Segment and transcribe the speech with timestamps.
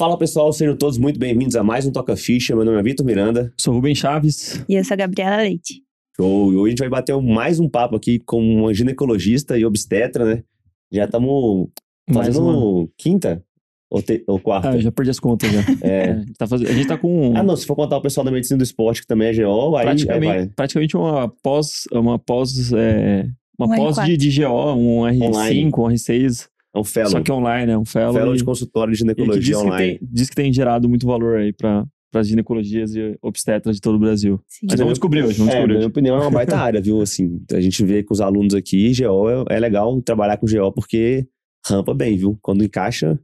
[0.00, 2.56] Fala pessoal, sejam todos muito bem-vindos a mais um Toca Ficha.
[2.56, 3.52] Meu nome é Vitor Miranda.
[3.60, 4.64] Sou Rubem Chaves.
[4.66, 5.82] E eu sou a Gabriela Leite.
[6.16, 6.50] Show!
[6.54, 10.24] E hoje a gente vai bater mais um papo aqui com uma ginecologista e obstetra,
[10.24, 10.42] né?
[10.90, 11.68] Já estamos
[12.10, 12.88] fazendo uma.
[12.96, 13.44] quinta
[13.90, 14.70] ou, te- ou quarta?
[14.70, 15.60] Ah, eu já perdi as contas já.
[15.86, 16.00] É.
[16.08, 18.00] É, a, gente tá fazendo- a gente tá com Ah, não, se for contar o
[18.00, 20.46] pessoal da medicina do esporte, que também é GO, aí, aí praticamente, vai.
[20.46, 24.06] praticamente uma pós, uma pós, é, uma Um pós R4.
[24.06, 25.64] de, de GO, um R5, Online.
[25.66, 27.10] um R6, É um fellow.
[27.10, 28.14] só que online, é um fellow.
[28.14, 29.98] fellow e- de consultório de que ginecologia diz que, online.
[29.98, 31.84] tem, diz que tem gerado muito valor aí para
[32.14, 34.40] as ginecologias e obstetras de todo o Brasil.
[34.46, 34.66] Sim.
[34.70, 35.86] Mas vamos descobrir hoje, vamos É, na descobrir minha hoje.
[35.88, 37.00] opinião, é uma baita área, viu?
[37.00, 40.72] Assim, a gente vê com os alunos aqui, GO é, é legal trabalhar com GO
[40.72, 41.26] porque
[41.66, 42.38] rampa bem, viu?
[42.40, 43.18] Quando encaixa,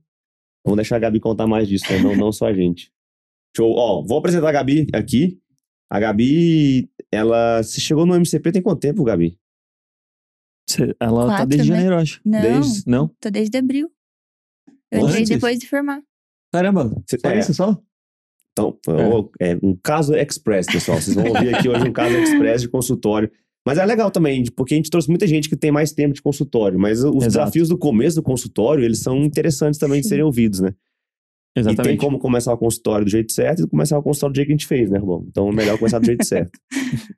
[0.64, 2.00] vamos deixar a Gabi contar mais disso, né?
[2.00, 2.91] não, não só a gente.
[3.56, 3.72] Show.
[3.77, 5.38] Ó, vou apresentar a Gabi aqui.
[5.91, 9.38] A Gabi, ela se chegou no MCP tem quanto tempo, Gabi?
[10.69, 11.77] Cê- Ela tá Quatro, desde né?
[11.77, 12.20] janeiro, acho.
[12.25, 13.09] Não, Desde- Não?
[13.20, 13.91] tô desde abril.
[14.91, 16.00] Eu entrei depois de formar.
[16.53, 17.39] Caramba, Cê- só é.
[17.39, 17.81] isso só?
[18.53, 21.00] Então, ó, é um caso express, pessoal.
[21.00, 23.31] Vocês vão ouvir aqui hoje um caso express de consultório.
[23.67, 26.14] Mas é legal também, de- porque a gente trouxe muita gente que tem mais tempo
[26.14, 26.78] de consultório.
[26.78, 27.27] Mas os Exato.
[27.27, 30.11] desafios do começo do consultório, eles são interessantes também de Sim.
[30.11, 30.73] serem ouvidos, né?
[31.56, 32.00] E tem Exatamente.
[32.00, 34.56] como começar o consultório do jeito certo e começar o consultório do jeito que a
[34.56, 35.24] gente fez, né, Rubão?
[35.28, 36.52] Então é melhor começar do jeito certo.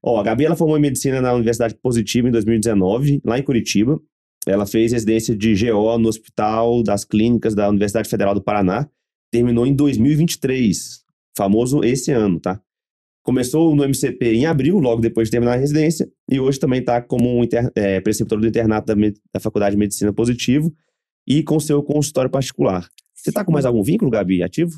[0.02, 4.00] Ó, a Gabi, ela formou em medicina na Universidade Positiva em 2019, lá em Curitiba.
[4.46, 8.88] Ela fez residência de GO no Hospital das Clínicas da Universidade Federal do Paraná.
[9.32, 11.00] Terminou em 2023,
[11.36, 12.60] famoso esse ano, tá?
[13.24, 17.02] Começou no MCP em abril, logo depois de terminar a residência, e hoje também está
[17.02, 20.72] como um inter- é, preceptor do internato da, med- da Faculdade de Medicina Positivo
[21.26, 22.88] e com seu consultório particular.
[23.18, 24.72] Você tá com mais algum vínculo, Gabi, ativo?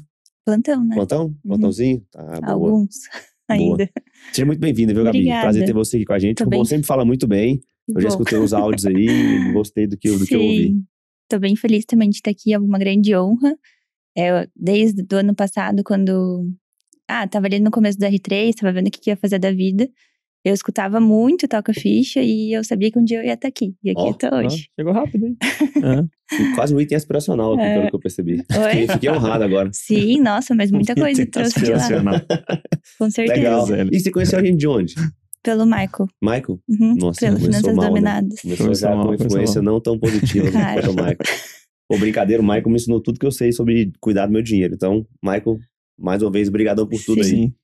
[0.45, 0.95] Plantão, né?
[0.95, 1.35] Plantão?
[1.47, 2.03] Plantãozinho?
[2.11, 2.53] Tá, boa.
[2.53, 2.97] Alguns
[3.49, 3.91] ainda.
[4.33, 5.19] Seja muito bem-vinda, viu, Gabi?
[5.19, 5.43] Obrigada.
[5.43, 6.39] Prazer ter você aqui com a gente.
[6.39, 6.65] Tô O bem.
[6.65, 7.61] sempre fala muito bem.
[7.87, 8.15] Eu já bom.
[8.15, 9.07] escutei os áudios aí
[9.53, 10.75] gostei do que, do que eu ouvi.
[11.29, 13.55] Tô bem feliz também de estar aqui, é uma grande honra.
[14.17, 16.51] É, desde o ano passado, quando.
[17.07, 19.53] Ah, tava ali no começo do R3, tava vendo o que que ia fazer da
[19.53, 19.89] vida.
[20.45, 23.75] Eu escutava muito Toca Ficha e eu sabia que um dia eu ia estar aqui.
[23.85, 24.69] E aqui Ah, hoje.
[24.79, 25.37] chegou rápido, hein?
[26.33, 26.55] É.
[26.55, 27.75] Quase um item aspiracional aqui, É.
[27.79, 28.39] pelo que eu percebi.
[28.51, 29.69] Fiquei, fiquei honrado agora.
[29.75, 31.77] Sim, nossa, mas muita coisa trouxe de lá.
[31.77, 32.21] Aspiracional.
[32.99, 33.37] Com certeza.
[33.39, 33.67] Legal.
[33.67, 33.91] Zélio.
[33.95, 34.95] E você conheceu a gente de onde?
[35.43, 36.07] Pelo Michael.
[36.23, 36.61] Michael?
[36.69, 37.89] Uhum, Nossa, pelo Finanças mal, né?
[37.89, 38.41] Dominadas.
[38.41, 39.75] Começou Começou já mal, com uma começou influência mal.
[39.75, 40.81] não tão positiva Ai.
[40.81, 41.17] pelo Michael.
[41.91, 44.75] Ô, brincadeira, o Michael me ensinou tudo que eu sei sobre cuidar do meu dinheiro.
[44.75, 45.59] Então, Michael,
[45.99, 47.29] mais uma vez, brigadão por tudo aí.
[47.29, 47.55] Sim.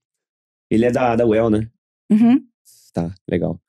[0.71, 1.69] Ele é da, da UEL, né?
[2.11, 2.41] Uhum.
[2.93, 3.61] Tá, legal.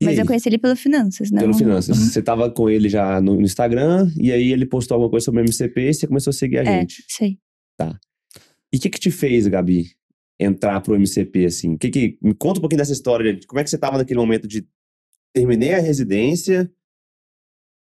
[0.00, 0.20] E Mas aí?
[0.20, 1.40] eu conheci ele pelo Finanças, não?
[1.40, 1.96] Pelo Finanças.
[1.96, 2.04] Uhum.
[2.06, 5.40] Você tava com ele já no, no Instagram, e aí ele postou alguma coisa sobre
[5.40, 7.04] o MCP e você começou a seguir a É, gente.
[7.08, 7.38] isso aí.
[8.72, 9.90] E o que que te fez, Gabi,
[10.40, 11.76] entrar pro MCP, assim?
[11.76, 14.18] Que que, me conta um pouquinho dessa história, de como é que você tava naquele
[14.18, 14.66] momento de
[15.34, 16.70] terminei a residência,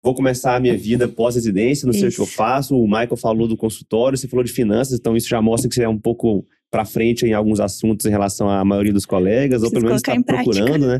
[0.03, 3.47] vou começar a minha vida pós-residência, não sei o que eu faço, o Michael falou
[3.47, 6.45] do consultório, você falou de finanças, então isso já mostra que você é um pouco
[6.71, 10.01] pra frente em alguns assuntos em relação à maioria dos colegas, ou Preciso pelo menos
[10.01, 10.99] está procurando, né?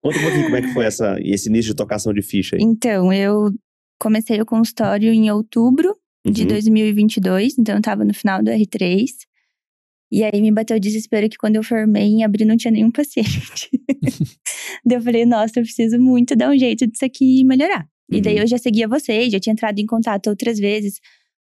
[0.00, 2.62] Conta um pouquinho como é que foi essa, esse início de tocação de ficha aí.
[2.62, 3.50] Então, eu
[4.00, 5.92] comecei o consultório em outubro
[6.24, 6.48] de Uhum.
[6.48, 9.06] 2022, então eu tava no final do R3.
[10.10, 12.90] E aí me bateu o desespero que quando eu formei em abril não tinha nenhum
[12.92, 13.68] paciente.
[14.84, 17.86] daí eu falei, nossa, eu preciso muito dar um jeito disso aqui melhorar.
[18.10, 18.40] E daí Uhum.
[18.42, 20.98] eu já seguia vocês, já tinha entrado em contato outras vezes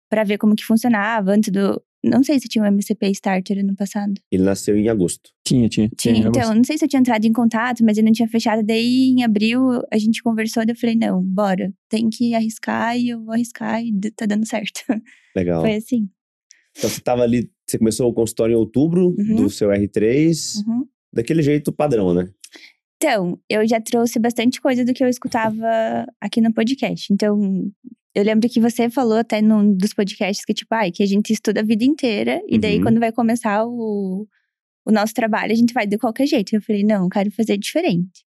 [0.09, 1.83] pra ver como que funcionava antes do.
[2.05, 4.13] Não sei se tinha um MCP Starter ano passado.
[4.31, 5.31] Ele nasceu em agosto.
[5.47, 5.89] Tinha, tinha.
[5.97, 8.29] Tinha, tinha então, não sei se eu tinha entrado em contato, mas eu não tinha
[8.29, 8.63] fechado.
[8.63, 9.61] Daí, em abril,
[9.93, 13.83] a gente conversou, daí eu falei, não, bora, tem que arriscar e eu vou arriscar
[13.83, 14.83] e tá dando certo.
[15.37, 15.61] Legal.
[15.63, 16.09] Foi assim.
[16.77, 19.37] Então você tava ali, você começou o consultório em outubro Uhum.
[19.37, 20.87] do seu R3, Uhum.
[21.13, 22.29] daquele jeito padrão, né?
[22.97, 27.13] Então, eu já trouxe bastante coisa do que eu escutava aqui no podcast.
[27.13, 27.71] Então,
[28.15, 31.33] eu lembro que você falou até num dos podcasts que, tipo, ai, que a gente
[31.33, 32.83] estuda a vida inteira, e daí Uhum.
[32.83, 34.27] quando vai começar o,
[34.87, 36.55] o nosso trabalho, a gente vai de qualquer jeito.
[36.55, 38.25] Eu falei, não, eu quero fazer diferente.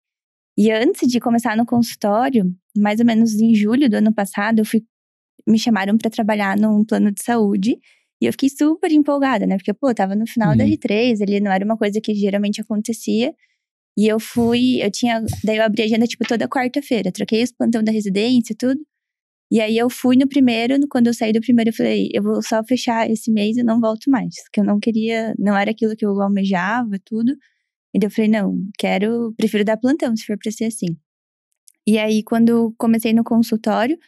[0.58, 2.44] E antes de começar no consultório,
[2.76, 4.82] mais ou menos em julho do ano passado, eu fui,
[5.46, 7.78] me chamaram para trabalhar num plano de saúde.
[8.20, 9.56] E eu fiquei super empolgada, né?
[9.58, 10.70] Porque, pô, tava no final da Uhum.
[10.70, 13.34] R3, ele não era uma coisa que geralmente acontecia.
[13.99, 17.12] E eu fui, eu tinha, daí eu abri a agenda, tipo, toda quarta-feira.
[17.12, 18.81] Troquei os plantão da residência e tudo.
[19.50, 22.43] E aí eu fui no primeiro, quando eu saí do primeiro, eu falei, eu vou
[22.43, 24.34] só fechar esse mês e não volto mais.
[24.52, 27.32] Que eu não queria, não era aquilo que eu almejava, tudo.
[27.94, 30.96] E daí eu falei, não, quero, prefiro dar plantão, se for pra ser assim.
[31.87, 33.98] E aí, quando comecei no consultório,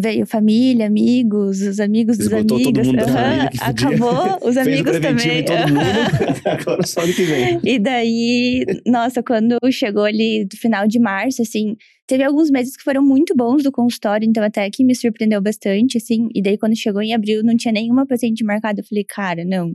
[0.00, 2.86] Veio família, amigos, os amigos dos Esgotou todo amigos.
[2.86, 3.88] mundo da aham, família que podia.
[3.88, 5.38] Acabou, os Fez o amigos também.
[5.40, 6.38] em todo mundo.
[6.46, 7.60] Agora só ano que vem.
[7.64, 11.74] E daí, nossa, quando chegou ali do final de março, assim,
[12.06, 15.98] teve alguns meses que foram muito bons do consultório, então até que me surpreendeu bastante,
[15.98, 16.28] assim.
[16.32, 18.80] E daí, quando chegou em abril, não tinha nenhuma paciente marcada.
[18.80, 19.74] Eu falei, cara, não,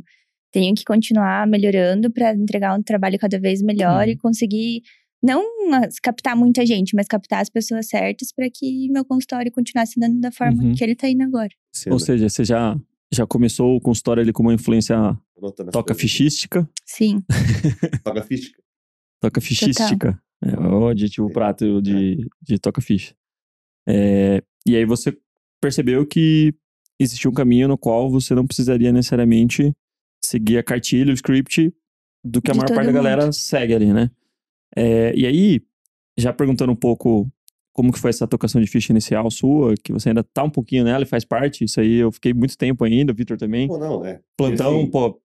[0.53, 4.11] tenho que continuar melhorando para entregar um trabalho cada vez melhor Uhum.
[4.13, 4.81] e conseguir
[5.23, 5.43] não
[6.01, 10.31] captar muita gente, mas captar as pessoas certas para que meu consultório continuasse dando da
[10.31, 10.75] forma Uhum.
[10.75, 11.49] que ele tá indo agora.
[11.89, 12.77] Ou seja, você já,
[13.11, 14.95] já começou o consultório ali com uma influência
[15.71, 16.69] toca fichística.
[16.85, 17.21] Sim,
[18.03, 18.61] Toca física.
[19.21, 20.21] Toca fichística.
[20.41, 23.15] É o adjetivo prato de, de toca ficha.
[23.87, 25.17] É, e aí você
[25.61, 26.53] percebeu que
[26.99, 29.71] existia um caminho no qual você não precisaria necessariamente
[30.23, 31.73] seguir a cartilha, o script
[32.23, 33.03] do que a De maior parte da mundo.
[33.03, 34.09] galera segue ali, né?
[34.75, 35.61] É, e aí,
[36.17, 37.29] já perguntando um pouco
[37.73, 40.83] como que foi essa tocação de ficha inicial sua, que você ainda tá um pouquinho
[40.83, 43.67] nela e faz parte, isso aí eu fiquei muito tempo ainda, o Vitor também.
[43.67, 44.19] Pô, não, é.
[44.37, 45.19] Plantão, Assim, pô,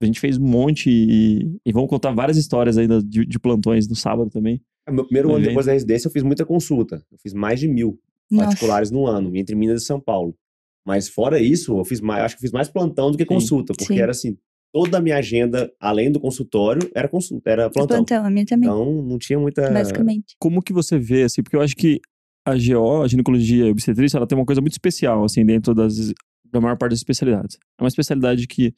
[0.00, 3.88] a gente fez um monte e, e vamos contar várias histórias ainda de, de plantões
[3.88, 4.60] no sábado também.
[4.86, 7.04] é, Meu primeiro No ano depois da residência, eu fiz muita consulta.
[7.10, 7.98] Eu fiz mais de mil
[8.30, 8.46] nossa.
[8.46, 10.36] particulares no ano, entre Minas e São Paulo.
[10.86, 13.74] Mas fora isso, eu fiz mais, acho que fiz mais plantão do que Sim, consulta,
[13.76, 14.00] porque sim.
[14.00, 14.38] era assim,
[14.72, 17.96] toda a minha agenda, além do consultório, era consulta, era plantão.
[17.98, 19.70] Plantão, a minha também, Então, não tinha muita.
[19.70, 20.34] basicamente.
[20.38, 22.00] Como que você vê, assim, porque eu acho que
[22.46, 26.12] a GO, a ginecologia e obstetrícia, ela tem uma coisa muito especial, assim, dentro das,
[26.50, 27.56] da maior parte das especialidades.
[27.78, 28.72] É uma especialidade que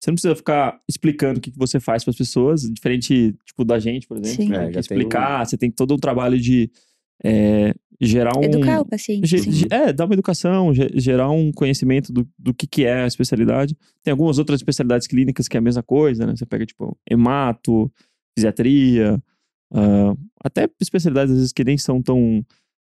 [0.00, 3.64] você não precisa ficar explicando o que, que você faz para as pessoas, diferente, tipo,
[3.64, 4.36] da gente, por exemplo.
[4.44, 4.52] Sim.
[4.52, 6.70] É, que tem um- explicar, você tem todo um trabalho de
[7.24, 8.42] é, gerar um...
[8.42, 9.26] Educar o paciente.
[9.26, 13.06] Ge- É, dar uma educação, ge- gerar um conhecimento do, do que, que é a
[13.06, 13.76] especialidade.
[14.02, 16.34] Tem algumas outras especialidades clínicas que é a mesma coisa, né?
[16.36, 17.90] Você pega, tipo, hemato,
[18.36, 19.22] fisiatria,
[19.72, 20.14] ah,
[20.44, 22.44] até especialidades, às vezes, que nem são tão,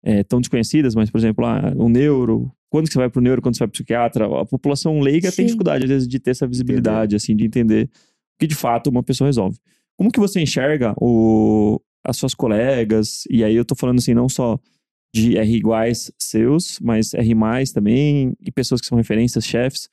[0.03, 3.41] é, tão desconhecidas, mas, por exemplo, ah, o neuro, quando que você vai pro neuro,
[3.41, 5.45] quando você vai pro psiquiatra, a população leiga tem Sim.
[5.45, 7.89] dificuldade, às vezes, de ter essa visibilidade, assim, de entender o
[8.39, 9.57] que, de fato, uma pessoa resolve.
[9.97, 14.27] Como que você enxerga o, as suas colegas, e aí eu tô falando, assim, não
[14.29, 14.59] só
[15.13, 19.89] de R iguais seus, mas R mais também, e pessoas que são referências, chefes,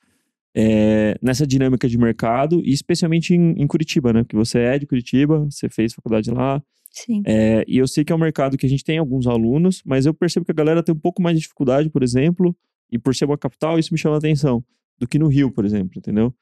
[0.55, 4.23] é, nessa dinâmica de mercado, e especialmente em, em Curitiba, né?
[4.23, 6.61] Porque você é de Curitiba, você fez faculdade lá,
[6.91, 7.21] Sim.
[7.25, 10.05] é, e eu sei que é um mercado que a gente tem alguns alunos, mas
[10.05, 12.55] eu percebo que a galera tem um pouco mais de dificuldade, por exemplo,
[12.91, 14.63] e por ser uma capital, isso me chama a atenção,
[14.99, 16.33] do que no Rio, por exemplo, entendeu?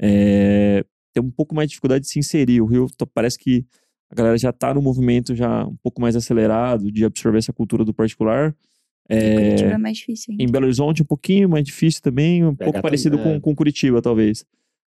[0.00, 2.60] É, tem um pouco mais de dificuldade de se inserir.
[2.60, 3.64] O Rio tá- parece que
[4.14, 7.84] a galera já tá no movimento já um pouco mais acelerado de absorver essa cultura
[7.84, 8.54] do particular.
[9.10, 10.42] Em É, Curitiba é mais difícil ainda.
[10.44, 13.40] em Belo Horizonte um pouquinho mais difícil também, um Pegar pouco parecido com, é.
[13.40, 14.44] com Curitiba, talvez.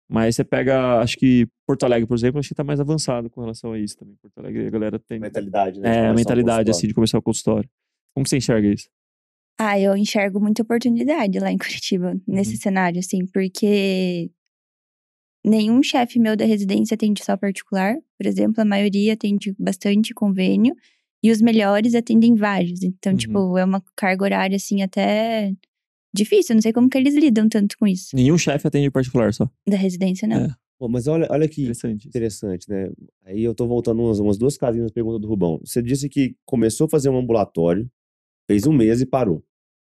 [0.08, 3.40] Mas você pega, acho que Porto Alegre, por exemplo, acho que tá mais avançado com
[3.40, 4.14] relação a isso também.
[4.20, 5.88] Porto Alegre, a galera tem Mentalidade, né?
[5.88, 7.68] de é, começar a mentalidade assim de começar o consultório.
[8.14, 8.88] Como que você enxerga isso?
[9.58, 12.20] Ah, eu enxergo muita oportunidade lá em Curitiba, Uhum.
[12.28, 14.30] nesse cenário, assim, porque
[15.44, 17.96] nenhum chefe meu da residência atende só particular.
[18.18, 20.74] Por exemplo, a maioria atende bastante convênio
[21.22, 22.82] e os melhores atendem vários.
[22.82, 23.18] Então, Uhum.
[23.18, 25.52] tipo, é uma carga horária, assim, até
[26.14, 26.52] difícil.
[26.52, 28.14] Eu não sei como que eles lidam tanto com isso.
[28.14, 29.48] Nenhum chefe atende particular só.
[29.68, 30.36] Da residência, não.
[30.46, 30.54] É.
[30.78, 32.08] Pô, mas olha, olha que Interessante.
[32.08, 32.90] interessante, né?
[33.24, 35.60] Aí eu tô voltando umas, umas duas casinhas na pergunta do Rubão.
[35.64, 37.88] Você disse que começou a fazer um ambulatório,
[38.48, 39.42] fez um mês e parou.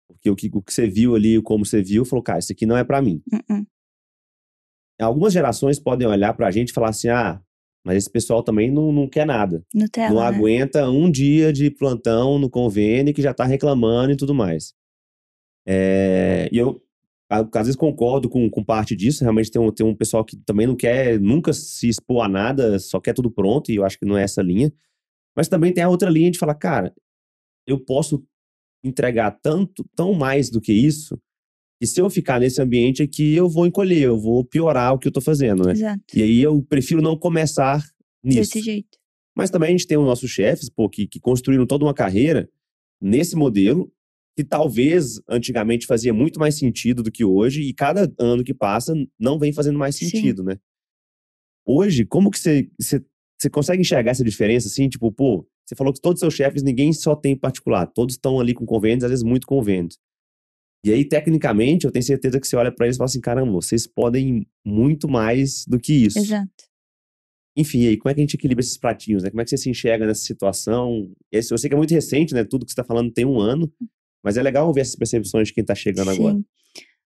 [0.08, 2.66] Porque o que, o que você viu ali, como você viu, falou, cara, isso aqui
[2.66, 3.22] não é pra mim.
[3.34, 3.66] Uh-uh.
[5.00, 7.40] Algumas gerações podem olhar pra gente e falar assim, ah,
[7.86, 9.64] mas esse pessoal também não, não quer nada.
[9.74, 10.28] Nutella, não né?
[10.28, 14.74] aguenta um dia de plantão no convênio que já tá reclamando e tudo mais.
[15.66, 16.82] É, e eu,
[17.30, 19.24] a- às vezes, concordo com, com parte disso.
[19.24, 22.80] Realmente tem um, tem um pessoal que também não quer nunca se expor a nada,
[22.80, 24.72] só quer tudo pronto, e eu acho que não é essa linha.
[25.36, 26.94] Mas também tem a outra linha de falar, cara,
[27.68, 28.24] eu posso
[28.84, 31.20] entregar tanto, tão mais do que isso,
[31.80, 35.08] que se eu ficar nesse ambiente aqui, eu vou encolher, eu vou piorar o que
[35.08, 35.74] eu tô fazendo, né?
[35.74, 36.04] Exato.
[36.16, 37.84] E aí eu prefiro não começar
[38.24, 38.54] nisso.
[38.54, 38.98] Desse jeito.
[39.36, 42.50] Mas também a gente tem os nossos chefes, pô, que, que construíram toda uma carreira
[43.00, 43.92] nesse modelo,
[44.36, 48.96] que talvez antigamente fazia muito mais sentido do que hoje, e cada ano que passa
[49.20, 50.10] não vem fazendo mais Sim.
[50.10, 50.58] sentido, né?
[51.64, 53.04] Hoje, como que você, você,
[53.38, 54.90] você consegue enxergar essa diferença, assim?
[54.90, 58.40] Tipo, pô, você falou que todos os seus chefes, ninguém só tem particular, todos estão
[58.40, 60.00] ali com convênios, às vezes muito convênios.
[60.86, 63.52] E aí, tecnicamente, eu tenho certeza que você olha pra eles e fala assim, caramba,
[63.52, 66.20] vocês podem muito mais do que isso.
[66.20, 66.68] Exato.
[67.58, 69.32] Enfim, e aí, como é que a gente equilibra esses pratinhos, né?
[69.32, 71.12] Como é que você se enxerga nessa situação?
[71.32, 72.44] Esse, eu sei que é muito recente, né?
[72.44, 73.72] Tudo que você está falando tem um ano,
[74.24, 76.36] mas é legal ouvir essas percepções de quem está chegando agora.
[76.36, 76.46] Sim.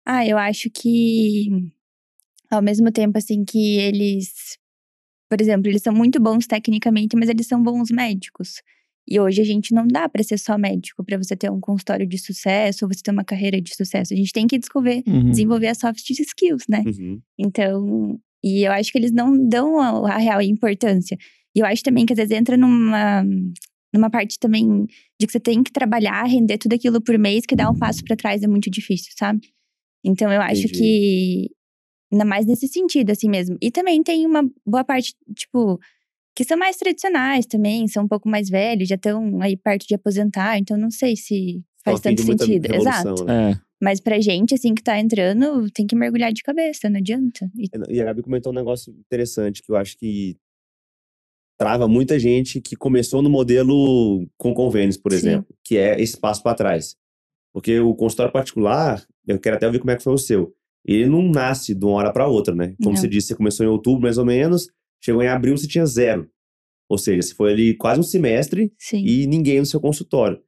[0.06, 1.50] Ah, eu acho que
[2.52, 4.58] ao mesmo tempo assim que eles,
[5.28, 8.62] por exemplo, eles são muito bons tecnicamente, mas eles são bons médicos.
[9.08, 12.08] E hoje a gente não dá para ser só médico, para você ter um consultório
[12.08, 14.14] de sucesso, ou você ter uma carreira de sucesso.
[14.14, 15.30] A gente tem que desenvolver, Uhum.
[15.30, 16.84] desenvolver as soft skills, né?
[16.86, 17.22] Uhum.
[17.38, 21.18] Então, e eu acho que eles não dão a, a real importância.
[21.56, 23.24] E eu acho também que às vezes entra numa,
[23.94, 24.86] numa parte também
[25.20, 28.04] de que você tem que trabalhar, render tudo aquilo por mês, que dar um passo
[28.04, 29.40] para trás é muito difícil, sabe?
[30.04, 30.74] Então eu acho Entendi.
[30.80, 31.50] que
[32.12, 33.58] ainda mais nesse sentido, assim mesmo.
[33.62, 35.80] E também tem uma boa parte, tipo,
[36.36, 39.96] que são mais tradicionais também, são um pouco mais velhos, já estão aí perto de
[39.96, 42.76] aposentar, então não sei se faz a fim tanto sentido.
[42.76, 43.24] Exato.
[43.24, 43.52] né?
[43.52, 43.66] É.
[43.82, 47.50] Mas pra gente, assim, que tá entrando, tem que mergulhar de cabeça, não adianta.
[47.56, 50.38] E E a Gabi comentou um negócio interessante que eu acho que
[51.58, 55.18] trava muita gente que começou no modelo com convênios, por Sim.
[55.18, 56.96] exemplo, que é esse passo para trás.
[57.54, 60.54] Porque o consultório particular, eu quero até ouvir como é que foi o seu.
[60.86, 62.76] Ele não nasce de uma hora para outra, né?
[62.82, 62.96] Como Não.
[62.98, 64.68] você disse, você começou em outubro, mais ou menos,
[65.04, 66.30] chegou em abril, você tinha zero.
[66.90, 69.04] Ou seja, você foi ali quase um semestre sim.
[69.04, 70.40] e ninguém no seu consultório.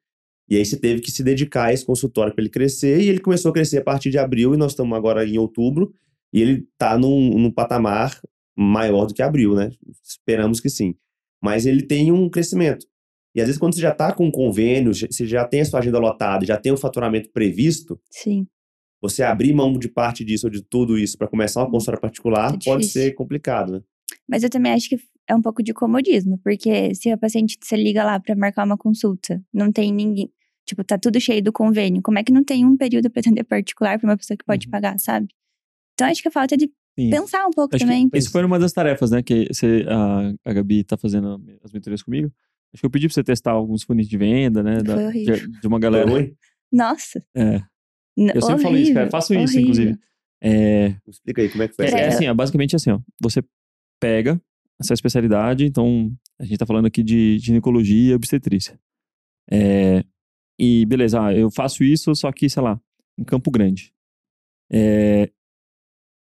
[0.50, 3.20] E aí você teve que se dedicar a esse consultório para ele crescer, e ele
[3.20, 5.92] começou a crescer a partir de abril, e nós estamos agora em outubro,
[6.32, 8.20] e ele está num, num patamar
[8.56, 9.72] maior do que abril, né?
[10.04, 10.96] Esperamos que sim.
[11.42, 12.86] Mas ele tem um crescimento.
[13.36, 15.80] E às vezes, quando você já está com um convênio, você já tem a sua
[15.80, 18.48] agenda lotada, já tem o faturamento previsto, Sim.
[19.00, 22.56] você abrir mão de parte disso ou de tudo isso para começar uma consultório particular
[22.56, 23.82] É pode ser complicado, né?
[24.28, 24.98] Mas eu também acho que
[25.28, 28.78] é um pouco de comodismo, porque se a paciente você liga lá pra marcar uma
[28.78, 30.32] consulta, não tem ninguém,
[30.66, 33.44] tipo, tá tudo cheio do convênio, como é que não tem um período pra atender
[33.44, 34.72] particular pra uma pessoa que pode Uhum.
[34.72, 35.28] pagar, sabe?
[35.94, 37.10] Então acho que a falta de Sim.
[37.10, 38.10] pensar um pouco Acho também.
[38.10, 39.22] que isso foi uma das tarefas, né?
[39.22, 42.32] Que você, a, a Gabi tá fazendo as mentorias comigo.
[42.74, 44.82] Acho que eu pedi pra você testar alguns funis de venda, né?
[44.84, 45.36] da- Foi horrível.
[45.36, 46.08] de, de uma galera.
[46.10, 46.36] Foi ruim?
[46.72, 47.24] Nossa.
[47.36, 47.62] É.
[48.18, 49.06] n- Eu sempre falo isso, cara.
[49.06, 49.62] horrível, Façam isso, horrível.
[49.62, 50.00] inclusive.
[50.42, 51.86] É, Explica aí como é que foi.
[51.86, 53.00] É, Pra- é assim, ó, basicamente assim, ó.
[53.22, 53.42] Você
[54.00, 54.42] pega
[54.80, 58.80] essa especialidade, então a gente tá falando aqui de ginecologia e obstetrícia.
[59.50, 60.04] É,
[60.60, 62.80] e beleza, ah, eu faço isso, só que, sei lá,
[63.18, 63.92] em Campo Grande.
[64.72, 65.30] É,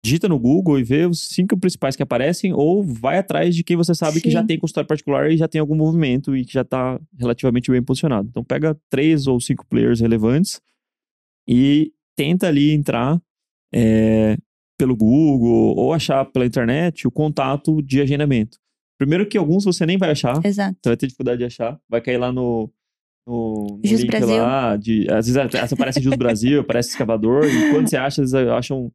[0.04, 3.76] digita no Google e vê os cinco principais que aparecem, ou vai atrás de quem
[3.76, 4.48] você sabe que já Sim.
[4.48, 8.28] tem consultório particular e já tem algum movimento e que já tá relativamente bem posicionado.
[8.30, 10.62] Então pega três ou cinco players relevantes
[11.48, 13.22] e tenta ali entrar
[13.74, 14.38] é,
[14.80, 18.58] pelo Google ou achar pela internet o contato de agendamento.
[18.98, 20.78] Primeiro que alguns você nem vai achar, Exato.
[20.82, 22.72] você vai ter dificuldade de achar, vai cair lá no,
[23.28, 24.38] no, no Jus link Brasil.
[24.38, 28.32] lá, de, às vezes até- aparece Jus Brasil, aparece escavador, e quando você acha, às
[28.32, 28.86] vezes acham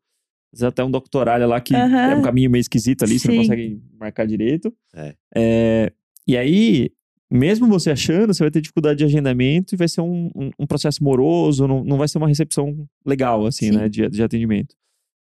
[0.52, 2.12] às vezes até um doctoralho lá que Aham.
[2.12, 3.40] é um caminho meio esquisito ali, você não Sim.
[3.42, 4.72] consegue marcar direito.
[4.94, 5.14] É.
[5.36, 5.92] É,
[6.26, 6.90] e aí,
[7.30, 10.66] mesmo você achando, você vai ter dificuldade de agendamento e vai ser um, um, um
[10.66, 13.76] processo moroso, não, não vai ser uma recepção legal, assim, Sim.
[13.78, 14.74] né, de, de atendimento.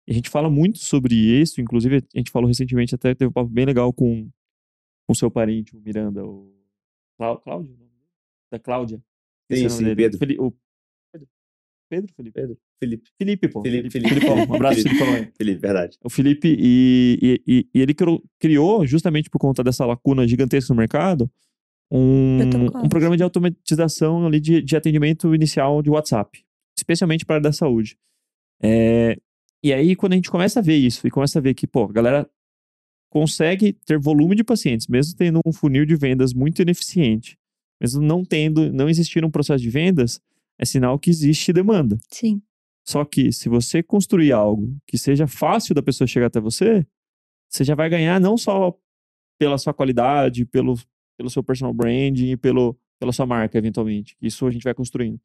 [0.08, 3.34] E a gente fala muito sobre isso, inclusive a gente falou recentemente, até teve um
[3.34, 4.30] papo bem legal com
[5.08, 6.52] o seu parente, o Miranda, o
[7.18, 7.78] Clá- Cláudio,
[8.52, 9.02] da Cláudia.
[9.52, 9.96] Sim, sim, dele.
[9.96, 10.18] Pedro.
[10.18, 10.54] Feli- o-
[11.12, 11.28] Pedro?
[11.90, 12.34] Pedro, Felipe?
[12.40, 13.10] Pedro, Felipe.
[13.18, 13.62] Felipe, pô.
[13.62, 14.10] Felipe, Felipe.
[14.16, 14.50] Felipe.
[14.50, 15.04] Um abraço, Felipe.
[15.04, 15.32] Aí.
[15.38, 15.98] Felipe, verdade.
[16.04, 17.94] O Felipe, e, e, e- e ele
[18.40, 21.30] criou, justamente por conta dessa lacuna gigantesca no mercado,
[21.92, 22.40] um,
[22.86, 26.42] um programa de automatização ali de, de atendimento inicial de WhatsApp,
[26.78, 27.98] especialmente para a área da saúde.
[28.64, 29.18] É,
[29.64, 31.86] e aí, quando a gente começa a ver isso, e começa a ver que, pô,
[31.86, 32.30] a galera
[33.10, 37.38] consegue ter volume de pacientes, mesmo tendo um funil de vendas muito ineficiente,
[37.80, 40.22] mesmo não tendo, não existir um processo de vendas,
[40.58, 41.98] é sinal que existe demanda.
[42.10, 42.42] Sim.
[42.88, 46.86] Só que se você construir algo que seja fácil da pessoa chegar até você,
[47.50, 48.76] você já vai ganhar não só
[49.38, 50.76] pela sua qualidade, pelo,
[51.18, 54.16] pelo seu personal branding e pelo, pela sua marca, eventualmente.
[54.22, 55.20] Isso a gente vai construindo.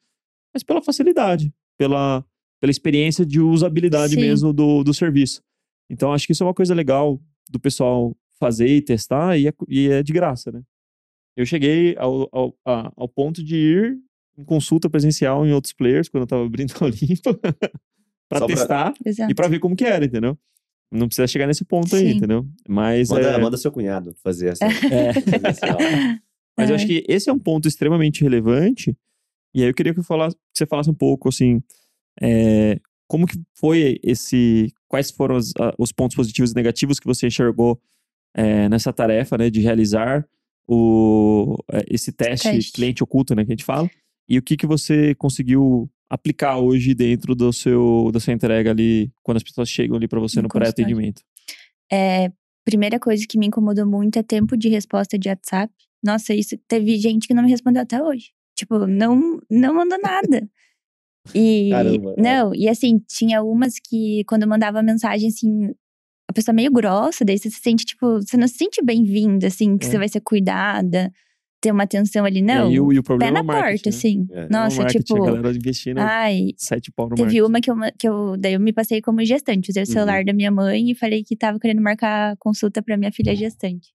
[0.52, 2.24] Mas pela facilidade, pela,
[2.60, 4.20] pela experiência de usabilidade Sim.
[4.20, 5.42] mesmo do, do serviço.
[5.90, 7.20] Então, acho que isso é uma coisa legal
[7.50, 10.62] do pessoal fazer e testar e é, e é de graça, né?
[11.36, 13.98] Eu cheguei ao, ao, a- ao ponto de ir
[14.38, 17.34] em consulta presencial em outros players, quando eu tava abrindo a Olimpa,
[18.28, 19.30] pra Só pra- testar Exato.
[19.30, 20.36] e pra ver como que era, entendeu?
[20.92, 22.16] Não precisa chegar nesse ponto aí, Sim.
[22.18, 22.46] entendeu?
[22.68, 24.64] Mas, Manda, é, manda seu cunhado fazer essa.
[24.64, 25.66] é, fazer essa
[26.58, 26.76] mas eu É.
[26.76, 28.96] acho que esse é um ponto extremamente relevante.
[29.54, 31.62] E aí eu queria que, eu falasse, que você falasse um pouco, assim,
[32.20, 34.72] é, como que foi esse...
[34.88, 37.80] Quais foram os, os pontos positivos e negativos que você enxergou
[38.34, 39.50] é, nessa tarefa, né?
[39.50, 40.26] De realizar
[40.68, 42.72] o, é, esse teste, Teste.
[42.72, 43.44] cliente oculto, né?
[43.44, 43.90] Que a gente fala.
[44.28, 49.10] E o que que você conseguiu aplicar hoje dentro do seu, da sua entrega ali,
[49.22, 51.22] quando as pessoas chegam ali para você No pré-atendimento?
[51.90, 52.30] É,
[52.64, 55.72] primeira coisa que me incomodou muito é tempo de resposta de WhatsApp.
[56.02, 58.32] Nossa, isso teve gente que não me respondeu até hoje.
[58.56, 60.48] Tipo, não, não mandou nada.
[61.34, 62.20] E Caramba, é.
[62.22, 65.70] não, e assim, tinha umas que quando eu mandava mensagem assim,
[66.28, 69.76] a pessoa meio grossa, daí você se sente tipo, você não se sente bem-vinda assim,
[69.78, 69.90] que É.
[69.90, 71.10] você vai ser cuidada.
[71.58, 72.70] ter uma atenção ali, não.
[72.70, 73.96] E, o, e o Pé problema na é porta, né?
[73.96, 74.26] assim.
[74.30, 74.48] É.
[74.48, 75.22] Nossa, É o marketing, tipo.
[75.22, 77.48] A galera investindo Ai, sete pau no Teve marketing.
[77.48, 78.36] uma que eu, que eu.
[78.38, 79.70] Daí eu me passei como gestante.
[79.70, 83.10] Usei o celular da minha mãe e falei que tava querendo marcar consulta pra minha
[83.10, 83.88] filha gestante.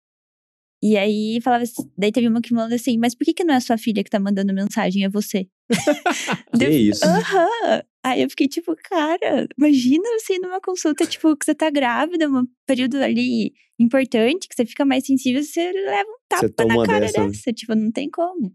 [0.84, 3.54] E aí falava assim, daí teve uma que mandou assim, mas por que, que não
[3.54, 5.48] é sua filha que tá mandando mensagem, é você?
[6.58, 7.06] Que eu- isso?
[7.06, 7.84] Aham.
[8.04, 12.28] Aí eu fiquei tipo, cara, imagina você ir numa consulta, tipo, que você tá grávida,
[12.28, 17.00] um período ali importante, que você fica mais sensível, você leva um tapa na cara
[17.02, 17.28] dessa, né?
[17.28, 17.54] dessa.
[17.54, 18.52] Tipo, não tem como.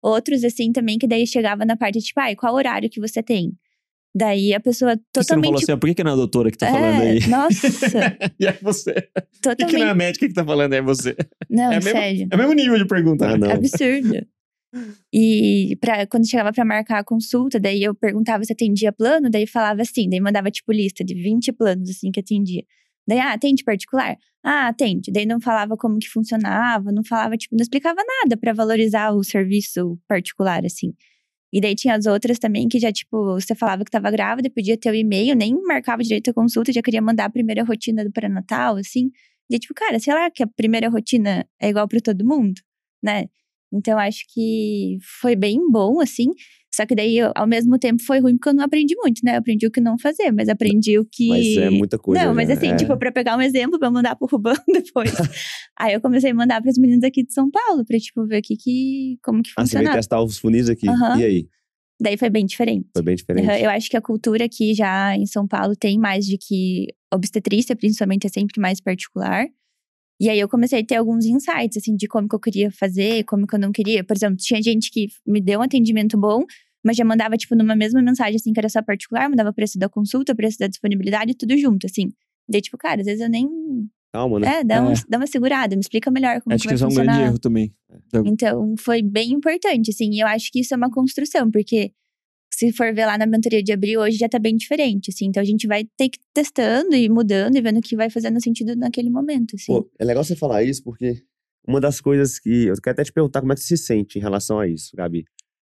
[0.00, 3.52] Outros, assim, também, que daí chegava na parte, tipo, ai, qual horário que você tem?
[4.16, 5.44] Daí a pessoa que Você não totalmente.
[5.46, 7.26] falou assim, ah, por que, que não é a doutora que tá falando É, aí?
[7.28, 7.66] Nossa,
[8.38, 8.92] e é você.
[8.92, 9.78] Por que, que totalmente.
[9.78, 11.16] não é a médica que tá falando, é você?
[11.50, 12.28] Não, é mesmo- sério.
[12.30, 13.48] É o mesmo nível de pergunta, Ah, né?
[13.48, 13.50] não.
[13.50, 14.24] Absurdo.
[15.12, 19.46] E pra, quando chegava pra marcar a consulta, daí eu perguntava se atendia plano, daí
[19.46, 22.64] falava assim, daí mandava tipo lista de 20 planos assim que atendia.
[23.06, 24.16] Daí, ah, atende particular?
[24.42, 25.12] Ah, atende.
[25.12, 29.22] Daí não falava como que funcionava, não falava, tipo, não explicava nada pra valorizar o
[29.22, 30.92] serviço particular, assim.
[31.54, 34.76] E daí tinha as outras também que já, tipo, você falava que tava grávida, podia
[34.76, 38.10] ter o e-mail, nem marcava direito a consulta, já queria mandar a primeira rotina do
[38.10, 39.12] pré-natal, assim.
[39.48, 42.60] E tipo, cara, sei lá que a primeira rotina é igual pra todo mundo,
[43.02, 43.26] né?
[43.72, 46.26] Então, acho que foi bem bom, assim.
[46.74, 49.34] Só que daí, ao mesmo tempo, foi ruim porque eu não aprendi muito, né?
[49.34, 51.28] Eu aprendi o que não fazer, mas aprendi o que.
[51.28, 52.24] Mas é muita coisa.
[52.24, 52.76] Não, mas já, assim, é.
[52.76, 55.12] tipo, pra pegar um exemplo, pra mandar pro Rubão depois.
[55.78, 58.42] Aí eu comecei a mandar pras meninas aqui de São Paulo, pra, tipo, ver o
[58.42, 60.88] que, que, como que Ah, você veio testar os funis aqui.
[60.88, 61.18] Aham.
[61.20, 61.48] E aí?
[62.00, 62.88] Daí foi bem diferente.
[62.92, 63.62] Foi bem diferente.
[63.62, 67.76] Eu acho que a cultura aqui já em São Paulo tem mais de que obstetrícia,
[67.76, 69.46] principalmente, é sempre mais particular.
[70.20, 73.24] E aí eu comecei a ter alguns insights, assim, de como que eu queria fazer,
[73.24, 74.04] como que eu não queria.
[74.04, 76.44] Por exemplo, tinha gente que me deu um atendimento bom,
[76.84, 79.88] mas já mandava, tipo, numa mesma mensagem, assim, que era só particular, mandava preço da
[79.88, 82.12] consulta, preço da disponibilidade, tudo junto, assim.
[82.48, 83.48] Daí, tipo, cara, às vezes eu nem.
[84.12, 84.60] Calma, né?
[84.60, 84.94] É, dá, um- É.
[85.08, 87.12] dá uma segurada, me explica melhor como Acho que que vai isso é um funcionar.
[87.14, 87.74] grande erro também.
[88.24, 90.10] Então, foi bem importante, assim.
[90.12, 91.90] E eu acho que isso é uma construção, porque
[92.54, 95.26] se for ver lá na mentoria de abril, hoje já tá bem diferente, assim.
[95.26, 98.08] Então, a gente vai ter que ir testando e mudando e vendo o que vai
[98.08, 99.72] fazendo sentido naquele momento, assim.
[99.72, 101.22] Pô, é legal você falar isso, porque
[101.66, 102.66] uma das coisas que.
[102.66, 104.94] Eu quero até te perguntar como é que você se sente em relação a isso,
[104.96, 105.24] Gabi.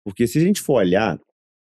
[0.04, 1.18] Porque se a gente for olhar,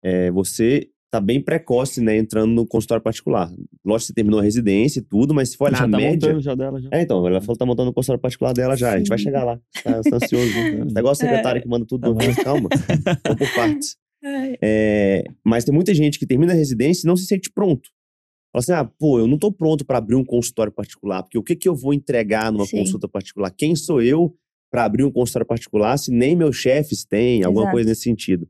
[0.04, 3.48] é, você tá bem precoce, né, entrando no consultório particular.
[3.86, 5.98] Lógico que você terminou a residência e tudo, mas se for olhar já a tá
[5.98, 6.28] média.
[6.30, 6.90] montando já dela já.
[6.92, 8.94] É, então, ela falou que tá montando o consultório particular dela já.
[8.94, 9.26] A gente vai Sim.
[9.26, 9.60] chegar lá.
[9.84, 10.54] Tá, tá ansioso.
[10.54, 10.88] Né?
[10.92, 12.16] Tá igual a secretária que manda tudo.
[12.44, 12.68] Calma.
[13.24, 13.96] Vamos por partes.
[14.62, 17.90] É, mas tem muita gente que termina a residência e não se sente pronto.
[18.52, 21.44] Fala assim, ah, pô, eu não tô pronto para abrir um consultório particular, porque o
[21.44, 22.78] que que eu vou entregar numa Sim.
[22.78, 23.50] consulta particular?
[23.52, 24.36] Quem sou eu
[24.72, 27.74] para abrir um consultório particular se nem meus chefes têm, alguma Exato.
[27.74, 28.48] coisa nesse sentido?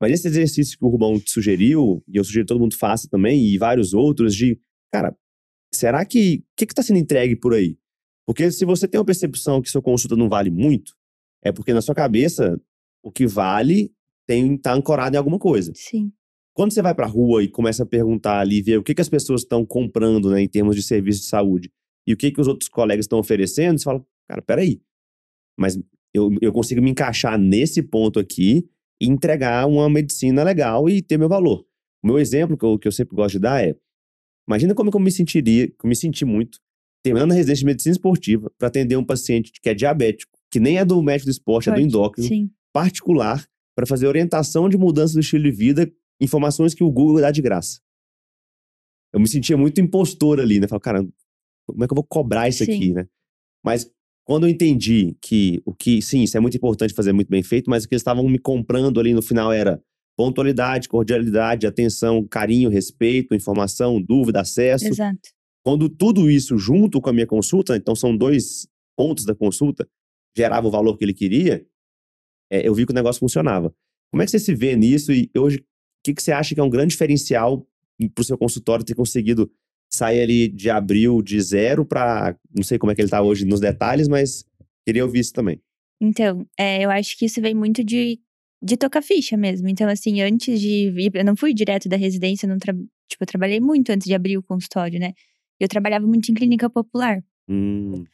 [0.00, 3.08] Mas esse exercício que o Rubão te sugeriu, e eu sugiro que todo mundo faça
[3.08, 4.58] também, e vários outros, de,
[4.92, 5.16] cara,
[5.72, 7.76] será que, o que que tá sendo entregue por aí?
[8.26, 10.94] Porque se você tem uma percepção que sua consulta não vale muito,
[11.42, 12.60] é porque na sua cabeça,
[13.02, 13.92] o que vale
[14.26, 15.72] tem tá ancorado em alguma coisa.
[15.74, 16.12] Sim.
[16.54, 19.08] Quando você vai pra rua e começa a perguntar ali, ver o que, que as
[19.08, 21.70] pessoas estão comprando, né, em termos de serviço de saúde,
[22.06, 24.80] e o que, que os outros colegas estão oferecendo, você fala, cara, peraí,
[25.58, 25.78] mas
[26.12, 28.68] eu, eu consigo me encaixar nesse ponto aqui
[29.00, 31.66] e entregar uma medicina legal e ter meu valor.
[32.02, 33.74] O meu exemplo que eu, que eu sempre gosto de dar é,
[34.46, 36.60] imagina como eu me sentiria, que eu me senti muito,
[37.02, 40.78] terminando a residência de medicina esportiva, para atender um paciente que é diabético, que nem
[40.78, 42.50] é do médico do esporte, é do endócrino, Sim.
[42.72, 47.30] particular para fazer orientação de mudança do estilo de vida, informações que o Google dá
[47.30, 47.80] de graça.
[49.12, 50.66] Eu me sentia muito impostor ali, né?
[50.66, 51.06] Falei, cara,
[51.66, 52.74] como é que eu vou cobrar isso Sim.
[52.74, 53.06] aqui, né?
[53.64, 53.90] Mas
[54.24, 57.68] quando eu entendi que o que, sim, isso é muito importante fazer muito bem feito,
[57.68, 59.80] mas o que eles estavam me comprando ali no final era
[60.16, 64.86] pontualidade, cordialidade, atenção, carinho, respeito, informação, dúvida, acesso.
[64.86, 65.18] Exato.
[65.62, 69.88] Quando tudo isso junto com a minha consulta, então são dois pontos da consulta,
[70.36, 71.64] gerava o valor que ele queria,
[72.50, 73.74] é, eu vi que o negócio funcionava.
[74.10, 75.62] Como é que você se vê nisso e hoje, o
[76.04, 77.66] que, que você acha que é um grande diferencial
[78.14, 79.50] para o seu consultório ter conseguido
[79.92, 83.44] sair ali de abril de zero para, não sei como é que ele está hoje
[83.44, 84.44] nos detalhes, mas
[84.84, 85.60] queria ouvir isso também.
[86.00, 88.18] Então, é, eu acho que isso vem muito de,
[88.62, 89.68] de tocar ficha mesmo.
[89.68, 93.26] Então, assim, antes de ir, eu não fui direto da residência, não tra- tipo, eu
[93.26, 95.12] trabalhei muito antes de abrir o consultório, né?
[95.60, 97.22] Eu trabalhava muito em clínica popular.
[97.48, 98.04] Hum,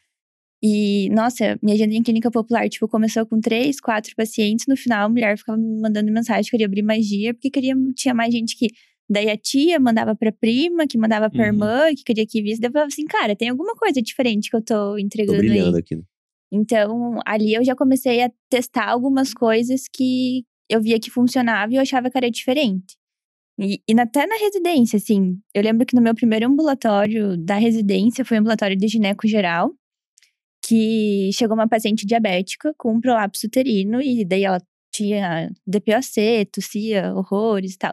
[0.62, 4.66] E, nossa, minha agenda em clínica popular, tipo, começou com três, quatro pacientes.
[4.68, 7.75] No final, a mulher ficava me mandando mensagem que queria abrir mais dia, porque queria,
[7.96, 8.68] tinha mais gente que.
[9.12, 11.46] Daí a tia mandava pra prima, que mandava pra Uhum.
[11.49, 12.61] irmã, que queria que visse.
[12.61, 15.49] Daí eu falava assim, cara, tem alguma coisa diferente que eu tô tô entregando aí.
[15.49, 15.96] brilhando aqui.
[15.96, 16.03] né?
[16.53, 21.77] Então, ali eu já comecei a testar algumas coisas que eu via que funcionava e
[21.77, 22.96] eu achava que era diferente.
[23.59, 28.25] E, e até na residência, assim, eu lembro que no meu primeiro ambulatório da residência
[28.25, 29.73] foi um ambulatório de gineco geral,
[30.70, 34.62] que chegou uma paciente diabética com um prolapso uterino e daí ela
[34.94, 37.92] tinha DPOC, tossia, horrores e tal.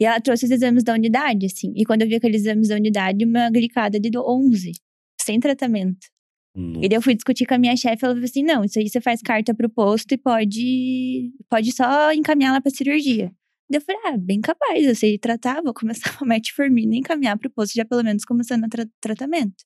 [0.00, 1.74] E ela trouxe os exames da unidade, assim.
[1.76, 4.72] E quando eu vi aqueles exames da unidade, uma glicada de 11,
[5.20, 6.06] sem tratamento.
[6.56, 6.80] Hum.
[6.82, 8.88] E daí eu fui discutir com a minha chefe, ela falou assim: não, isso aí
[8.88, 13.30] você faz carta pro posto e pode, pode só encaminhar ela pra cirurgia.
[13.68, 16.98] Daí eu falei, ah, bem capaz, eu sei tratar, vou começar com a metformina e
[16.98, 19.64] encaminhar pro posto, já pelo menos começando o tra tratamento.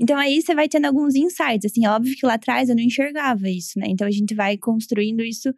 [0.00, 3.48] Então aí você vai tendo alguns insights, assim, óbvio que lá atrás eu não enxergava
[3.50, 3.86] isso, né?
[3.88, 5.52] Então a gente vai construindo isso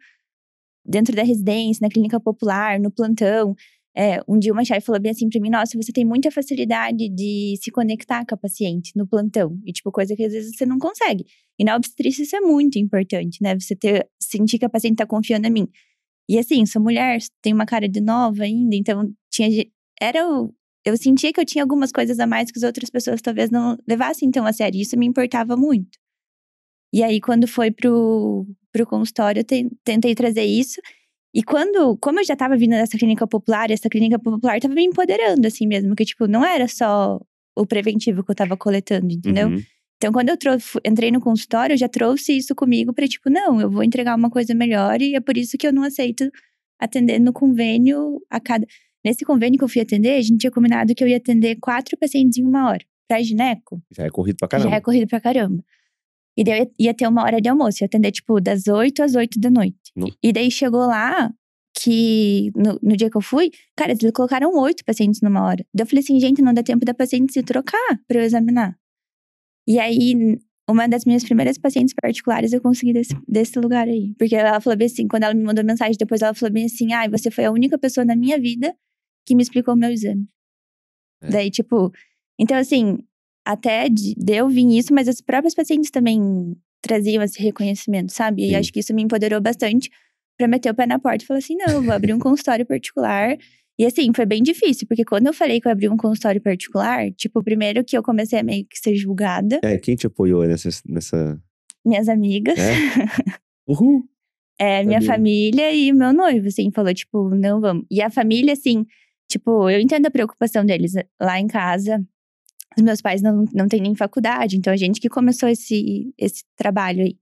[0.85, 3.55] dentro da residência, na clínica popular, no plantão.
[3.95, 7.09] É, um dia uma chefe falou bem assim pra mim, nossa, você tem muita facilidade
[7.09, 9.57] de se conectar com a paciente no plantão.
[9.65, 11.25] E, tipo, coisa que às vezes você não consegue.
[11.59, 13.57] E na obstetrícia isso é muito importante, né?
[13.57, 15.67] Você ter, sentir que a paciente tá confiando em mim.
[16.29, 19.65] E assim, sou mulher, tenho uma cara de nova ainda, então tinha.
[20.01, 20.21] Era.
[20.85, 23.77] Eu sentia que eu tinha algumas coisas a mais que as outras pessoas talvez não
[23.87, 24.81] levassem tão a sério.
[24.81, 25.97] Isso me importava muito.
[26.93, 30.79] E aí, quando foi pro, pro consultório, eu te, tentei trazer isso.
[31.33, 34.83] E quando, como eu já tava vindo dessa clínica popular, essa clínica popular tava me
[34.83, 37.19] empoderando, assim mesmo, que, tipo, não era só
[37.55, 39.47] o preventivo que eu tava coletando, entendeu?
[39.47, 39.63] Uhum.
[39.97, 40.37] Então, quando eu
[40.85, 44.29] entrei no consultório, eu já trouxe isso comigo pra, tipo, não, eu vou entregar uma
[44.29, 46.29] coisa melhor e é por isso que eu não aceito
[46.79, 48.67] atender no convênio a cada.
[49.05, 51.97] Nesse convênio que eu fui atender, a gente tinha combinado que eu ia atender quatro
[51.97, 52.83] pacientes em uma hora.
[53.07, 54.69] Pra gineco, Já é corrido pra caramba.
[54.69, 55.63] já é corrido pra caramba.
[56.37, 59.13] E daí eu ia- ter uma hora de almoço, ia atender, tipo, das 8 às
[59.13, 59.77] 8 da noite.
[59.95, 61.31] No- E daí chegou lá
[61.77, 65.65] que, no, no dia que eu fui, cara, eles colocaram oito pacientes numa hora.
[65.73, 68.75] Daí eu falei assim, gente, não dá tempo da paciente se trocar pra eu examinar.
[69.67, 70.37] E aí,
[70.69, 74.13] uma das minhas primeiras pacientes particulares eu consegui desse, desse lugar aí.
[74.17, 76.93] Porque ela falou bem assim, quando ela me mandou mensagem depois, ela falou bem assim,
[76.93, 78.73] ai, você foi a única pessoa na minha vida
[79.25, 80.25] que me explicou o meu exame.
[81.21, 81.29] É.
[81.29, 81.91] Daí, tipo,
[82.39, 82.97] então assim,
[83.45, 86.19] até de, de eu vir isso, mas as próprias pacientes também
[86.81, 88.43] traziam esse reconhecimento, sabe?
[88.45, 88.55] E Sim.
[88.55, 89.89] acho que isso me empoderou bastante
[90.37, 92.65] pra meter o pé na porta e falar assim: não, eu vou abrir um consultório
[92.65, 93.37] particular.
[93.79, 97.09] E assim, foi bem difícil, porque quando eu falei que eu abri um consultório particular,
[97.13, 100.69] tipo, primeiro que eu comecei a meio que ser julgada, É, quem te apoiou nessa.
[100.87, 101.41] nessa...
[101.83, 102.73] minhas amigas, É?
[103.67, 104.03] Uhul!
[104.59, 105.63] é, minha Família.
[105.63, 107.85] família e meu noivo, assim, falou, tipo, não vamos.
[107.89, 108.85] E a família, assim,
[109.33, 112.03] tipo, eu entendo a preocupação deles lá em casa.
[112.77, 116.43] Os meus pais não, não têm nem faculdade, então a gente que começou esse, esse
[116.55, 117.17] trabalho aí.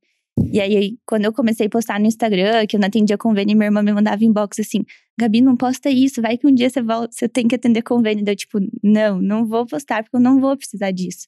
[0.52, 3.68] E aí, quando eu comecei a postar no Instagram, que eu não atendia convênio, minha
[3.68, 4.84] irmã me mandava inbox assim:
[5.20, 8.24] Gabi, não posta isso, vai que um dia você volta, você tem que atender convênio.
[8.24, 11.28] Daí eu, tipo, não, não vou postar, porque eu não vou precisar disso.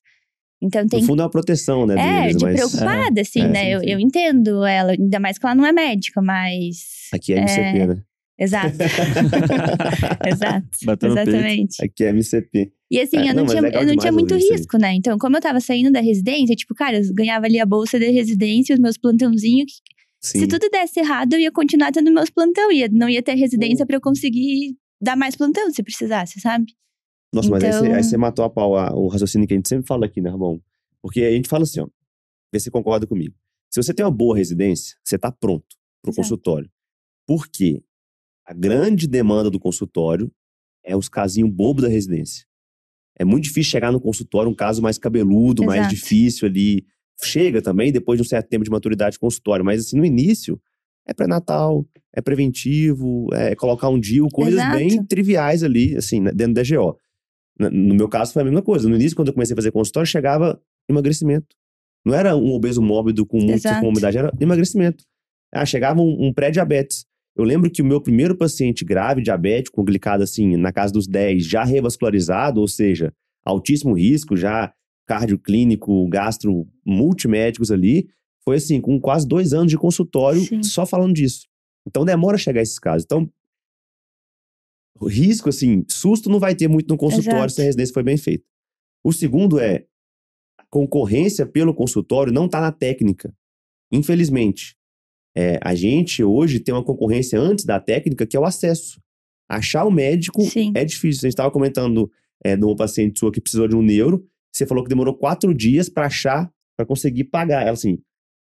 [0.61, 1.95] Então tem No fundo é uma proteção, né?
[1.95, 3.63] é, deles, de mas preocupada, assim, é, né?
[3.65, 3.89] sim, eu, sim.
[3.89, 7.09] eu entendo ela, ainda mais que ela não é médica, mas.
[7.11, 8.03] Aqui é MCP, né?
[8.43, 8.77] Exato,
[10.27, 10.67] exato.
[10.85, 11.83] Bateu exatamente.
[11.83, 12.71] Aqui é MCP.
[12.91, 14.93] E assim, É, eu não, não, tinha, eu não tinha muito risco, né?
[14.93, 18.09] Então, como eu tava saindo da residência, tipo, cara, eu ganhava ali a bolsa de
[18.09, 19.81] residência, os meus plantãozinhos.
[20.21, 20.39] Sim.
[20.39, 22.71] Se tudo desse errado, eu ia continuar tendo meus plantão.
[22.71, 26.65] Ia, não ia ter residência pra eu conseguir dar mais plantão se precisasse, sabe?
[27.33, 29.57] Nossa, mas aí você, Então- aí você matou a pau a- o raciocínio que a
[29.57, 30.59] gente sempre fala aqui, né, Ramon?
[31.01, 31.87] Porque a gente fala assim, ó.
[32.53, 33.33] Vê se você concorda comigo.
[33.71, 35.65] Se você tem uma boa residência, você tá pronto
[36.01, 36.21] pro Exato.
[36.21, 36.69] consultório.
[37.27, 37.81] Por quê?
[38.45, 40.31] A grande demanda do consultório
[40.83, 42.45] é os casinhos bobo da residência.
[43.17, 45.95] É muito difícil chegar no consultório um caso mais cabeludo, mais Exato.
[45.95, 46.85] difícil ali.
[47.23, 50.59] Chega também depois de um certo tempo de maturidade de consultório, mas assim, no início
[51.05, 54.77] é pré-natal, é preventivo, é colocar um DIU, coisas Exato.
[54.77, 56.97] bem triviais ali, assim, né, dentro da GO.
[57.59, 58.89] No meu caso foi a mesma coisa.
[58.89, 61.55] No início, quando eu comecei a fazer consultório, chegava emagrecimento.
[62.05, 65.05] Não era um obeso mórbido com muita comorbidade, era emagrecimento.
[65.53, 67.05] Ah, chegava um, um pré-diabetes.
[67.35, 71.07] Eu lembro que o meu primeiro paciente grave diabético, com glicado assim, na casa dos
[71.07, 74.73] 10, já revascularizado, ou seja, altíssimo risco, já
[75.05, 78.07] cardio clínico, gastro, multimédicos ali,
[78.43, 80.61] foi assim, com quase dois anos de consultório Sim.
[80.63, 81.47] só falando disso.
[81.87, 83.03] Então demora a chegar a esses casos.
[83.03, 83.29] Então,
[84.99, 87.53] o risco, assim, susto não vai ter muito no consultório Exato.
[87.53, 88.45] se a residência foi bem feita.
[89.03, 89.85] O segundo é,
[90.57, 93.35] a concorrência pelo consultório não está na técnica.
[93.91, 94.77] Infelizmente.
[95.35, 99.01] É, a gente hoje tem uma concorrência antes da técnica, que é o acesso.
[99.49, 100.71] Achar o médico Sim.
[100.75, 101.21] é difícil.
[101.21, 102.09] A gente estava comentando
[102.43, 104.25] é, de uma paciente sua que precisou de um neuro.
[104.51, 107.63] Você falou que demorou quatro dias para achar, para conseguir pagar.
[107.63, 107.97] Ela, assim,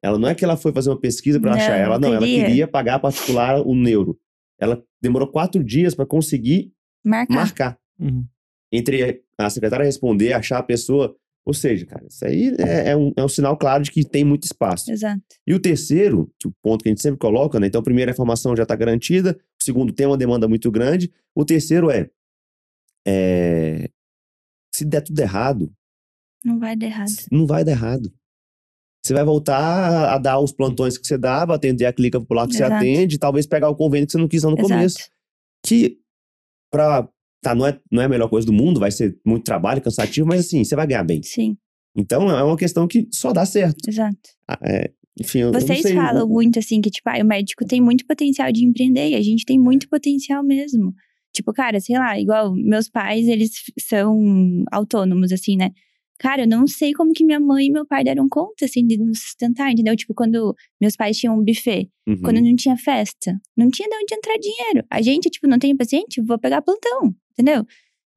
[0.04, 1.78] ela não é que ela foi fazer uma pesquisa para Não, achar.
[1.78, 2.46] Ela não, ela queria.
[2.46, 4.20] queria pagar particular o neuro.
[4.60, 6.72] Ela demorou quatro dias para conseguir
[7.04, 7.34] Marcar.
[7.34, 7.80] marcar.
[8.00, 8.26] Uhum.
[8.72, 11.16] Entre a secretária responder, achar a pessoa.
[11.46, 14.24] Ou seja, cara, isso aí é, é um, é um sinal claro de que tem
[14.24, 14.92] muito espaço.
[14.92, 15.22] Exato.
[15.46, 17.68] E o terceiro, que o ponto que a gente sempre coloca, né?
[17.68, 19.38] Então, primeiro, a informação já está garantida.
[19.62, 21.12] O segundo, tem uma demanda muito grande.
[21.36, 22.10] O terceiro é,
[23.08, 23.90] é,
[24.74, 25.72] se der tudo errado,
[26.44, 27.12] Não vai dar errado.
[27.32, 28.12] não vai dar errado.
[29.06, 32.56] você vai voltar a dar os plantões que você dava, atender a clínica popular que
[32.56, 32.72] Exato.
[32.72, 34.70] você atende, talvez pegar o convênio que você não quis lá no Exato.
[34.74, 34.98] começo.
[35.64, 36.00] Que,
[36.72, 37.08] pra,
[37.50, 40.28] tá, não é, não é a melhor coisa do mundo, vai ser muito trabalho, cansativo,
[40.28, 41.22] mas assim, você vai ganhar bem.
[41.24, 41.56] Sim,
[41.96, 43.88] Então é uma questão que só dá certo.
[43.88, 44.18] exato.
[44.50, 45.94] Ah, é, enfim, eu, eu Vocês sei.
[45.96, 49.22] falam muito assim que, tipo, ah, o médico tem muito potencial de empreender e a
[49.22, 50.94] gente tem muito potencial mesmo.
[51.34, 55.70] Tipo, cara, sei lá, igual meus pais, eles são autônomos, assim, né?
[56.18, 58.98] Cara, eu não sei como que minha mãe e meu pai deram conta, assim, de
[58.98, 59.96] nos sustentar, entendeu?
[59.98, 62.22] Tipo, quando meus pais tinham um buffet, Uhum.
[62.24, 64.88] quando não tinha festa, não tinha de onde entrar dinheiro.
[64.90, 67.66] A gente, tipo, não tem paciente, vou pegar plantão, entendeu?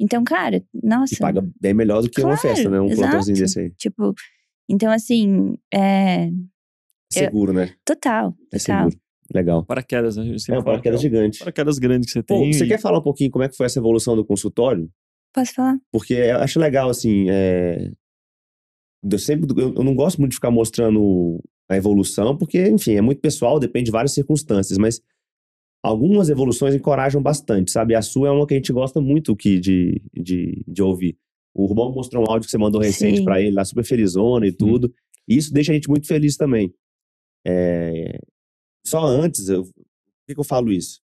[0.01, 1.15] Então, cara, nossa.
[1.15, 2.81] E paga bem melhor do que uma Claro, festa, né?
[2.81, 3.01] Um exato.
[3.01, 3.71] plantãozinho desse aí.
[3.71, 4.15] Tipo,
[4.69, 6.31] então, assim, é.
[7.13, 7.75] Seguro, né?
[7.85, 8.91] Total, É total.
[8.91, 9.03] seguro.
[9.35, 9.65] Legal.
[9.65, 10.33] Paraquedas, né?
[10.33, 11.39] Eu sempre É um paraquedas que é gigante.
[11.41, 12.53] Paraquedas grande que você Pô, tem.
[12.53, 14.91] você e- quer falar um pouquinho como é que foi essa evolução do consultório?
[15.35, 15.79] Posso falar?
[15.93, 17.91] Porque eu acho legal, assim, é...
[19.11, 23.01] eu sempre, eu, eu não gosto muito de ficar mostrando a evolução, porque, enfim, é
[23.03, 25.03] muito pessoal, depende de várias circunstâncias, mas
[25.83, 27.95] algumas evoluções encorajam bastante, sabe?
[27.95, 31.17] A sua é uma que a gente gosta muito que, de, de, de ouvir.
[31.55, 34.53] O Rubão mostrou um áudio que você mandou recente pra ele, lá super felizona e
[34.53, 34.95] tudo,
[35.27, 36.73] e isso deixa a gente muito feliz também.
[37.47, 38.19] É,
[38.87, 39.65] Só antes, eu...
[39.65, 39.75] por
[40.27, 41.01] que, que eu falo isso?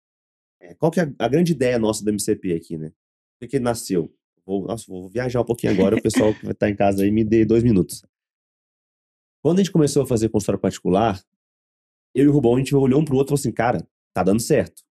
[0.61, 2.89] É, Qual que é a, a grande ideia nossa do MCP aqui, né?
[2.89, 4.13] Por que, que ele nasceu?
[4.45, 7.11] Vou, nossa, vou viajar um pouquinho agora, o pessoal que vai estar em casa aí
[7.11, 8.03] me dê dois minutos.
[9.41, 11.23] Quando a gente começou a fazer consultório particular,
[12.13, 14.23] eu e o Rubão, a gente olhou um pro outro e falou assim, cara, tá
[14.23, 14.81] dando certo.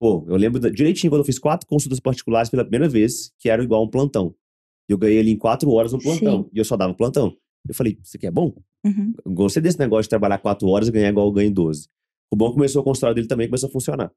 [0.00, 3.48] Pô, eu lembro da- direitinho quando eu fiz quatro consultas particulares pela primeira vez, que
[3.50, 4.34] era igual a um plantão.
[4.88, 6.50] Eu ganhei ali em quatro horas um plantão, Sim.
[6.52, 7.36] e eu só dava plantão.
[7.68, 8.54] Eu falei, isso aqui é bom?
[8.86, 9.12] Uhum.
[9.26, 11.88] Gostei desse negócio de trabalhar quatro horas e ganhar igual eu ganho em 12.
[12.32, 14.12] O bom começou a consultório dele também começou a funcionar.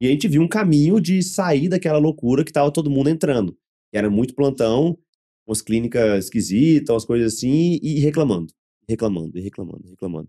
[0.00, 3.52] E a gente viu um caminho de sair daquela loucura que tava todo mundo entrando.
[3.90, 4.98] Que era muito plantão,
[5.46, 8.52] umas clínicas esquisitas, umas coisas assim, e reclamando.
[8.88, 10.28] Reclamando, e reclamando, e reclamando.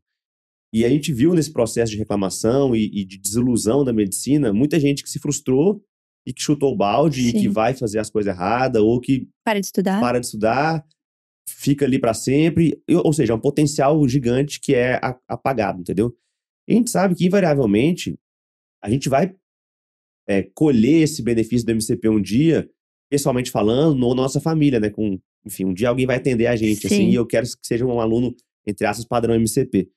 [0.74, 4.80] E a gente viu nesse processo de reclamação e, e de desilusão da medicina, muita
[4.80, 5.82] gente que se frustrou
[6.26, 7.50] e que chutou o balde e que Sim.
[7.50, 10.00] vai fazer as coisas erradas, ou que Para de estudar.
[10.02, 10.86] para de estudar,
[11.48, 16.14] fica ali para sempre, ou seja, é um potencial gigante que é apagado, entendeu?
[16.68, 18.20] E a gente sabe que, invariavelmente,
[18.84, 19.34] a gente vai
[20.28, 22.70] é, colher esse benefício do MCP um dia,
[23.10, 24.90] pessoalmente falando, na nossa família, né?
[24.90, 27.10] Com, enfim, um dia alguém vai atender a gente, assim, Sim.
[27.10, 29.90] e eu quero que seja um aluno, entre aspas, padrão MCP.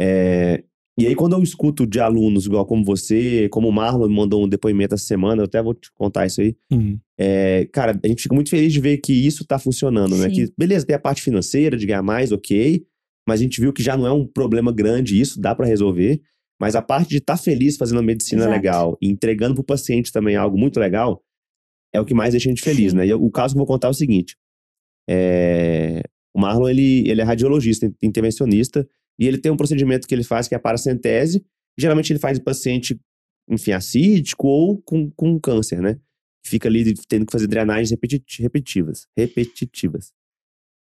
[0.00, 0.62] É,
[0.98, 4.44] e aí, quando eu escuto de alunos, igual como você, como o Marlon me mandou
[4.44, 6.98] um depoimento essa semana, eu até vou te contar isso aí, Uhum.
[7.18, 10.28] é, cara, a gente fica muito feliz de ver que isso tá funcionando, né?
[10.28, 10.34] Sim.
[10.46, 12.84] Que, beleza, tem a parte financeira de ganhar mais, ok,
[13.26, 16.20] mas a gente viu que já não é um problema grande isso, dá pra resolver.
[16.60, 18.54] Mas a parte de estar feliz fazendo a medicina Exato.
[18.54, 21.20] legal e entregando pro paciente também algo muito legal,
[21.92, 22.98] é o que mais deixa a gente feliz, Sim.
[22.98, 23.06] né?
[23.08, 24.36] E o caso que eu vou contar é o seguinte:
[25.10, 26.02] é,
[26.34, 30.48] o Marlon, ele, ele é radiologista, intervencionista, e ele tem um procedimento que ele faz
[30.48, 31.44] que é a paracentese.
[31.78, 32.98] Geralmente ele faz em paciente,
[33.48, 35.98] enfim, acídico ou com, com câncer, né?
[36.46, 39.06] Fica ali tendo que fazer drenagens repeti- repetitivas.
[39.16, 40.12] Repetitivas.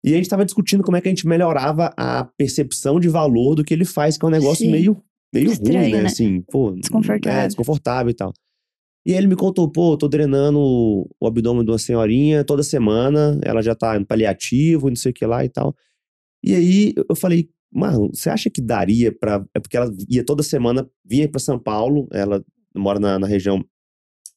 [0.04, 3.54] E a gente estava discutindo como é que a gente melhorava a percepção de valor
[3.54, 4.70] do que ele faz, que é um negócio Sim.
[4.70, 5.02] meio,
[5.32, 6.02] meio ruim, Estranho, né?
[6.02, 6.06] né?
[6.06, 7.40] Assim, pô, Desconfortável.
[7.40, 8.32] É, desconfortável e tal.
[9.06, 12.62] E aí ele me contou, pô, eu tô drenando o abdômen de uma senhorinha toda
[12.62, 15.76] semana, ela já tá no paliativo, não sei o que lá e tal.
[16.42, 19.44] E aí eu falei, Marlon, você acha que daria pra.
[19.54, 23.64] É porque ela ia toda semana, vinha pra São Paulo, ela mora na, na região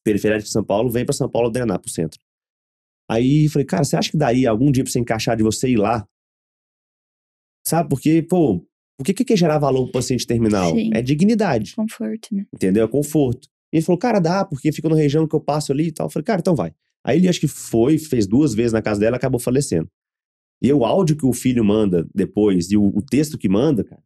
[0.04, 2.18] periférica de São Paulo, vem pra São Paulo drenar pro centro.
[3.10, 5.76] Aí falei, cara, você acha que daria algum dia pra você encaixar de você ir
[5.76, 6.06] lá?
[7.66, 7.88] Sabe?
[7.88, 8.64] Porque, pô,
[9.00, 10.74] o que, que quer gerar valor pro paciente terminal?
[10.74, 10.90] Sim.
[10.94, 12.46] É dignidade Conforto, né?
[12.54, 12.84] entendeu?
[12.84, 13.48] É conforto.
[13.72, 16.06] E ele falou, cara, dá, porque fica na região que eu passo ali e tal.
[16.06, 16.72] Eu falei, cara, então vai.
[17.04, 19.88] Aí ele acho que foi, fez duas vezes na casa dela, acabou falecendo.
[20.62, 24.02] E o áudio que o filho manda depois e o, o texto que manda, cara,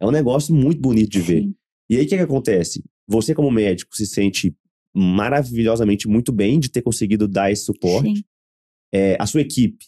[0.00, 1.42] é um negócio muito bonito de ver.
[1.42, 1.54] Sim.
[1.90, 2.82] E aí o que, que acontece?
[3.06, 4.56] Você, como médico, se sente
[4.94, 8.24] maravilhosamente muito bem de ter conseguido dar esse suporte.
[8.92, 9.84] É, a sua equipe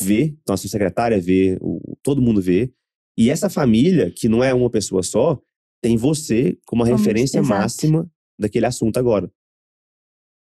[0.00, 2.72] vê, então a sua secretária vê, o- todo mundo vê.
[3.18, 5.40] E essa família, que não é uma pessoa só,
[5.82, 7.48] tem você como a Como- referência exato.
[7.60, 9.32] máxima daquele assunto agora.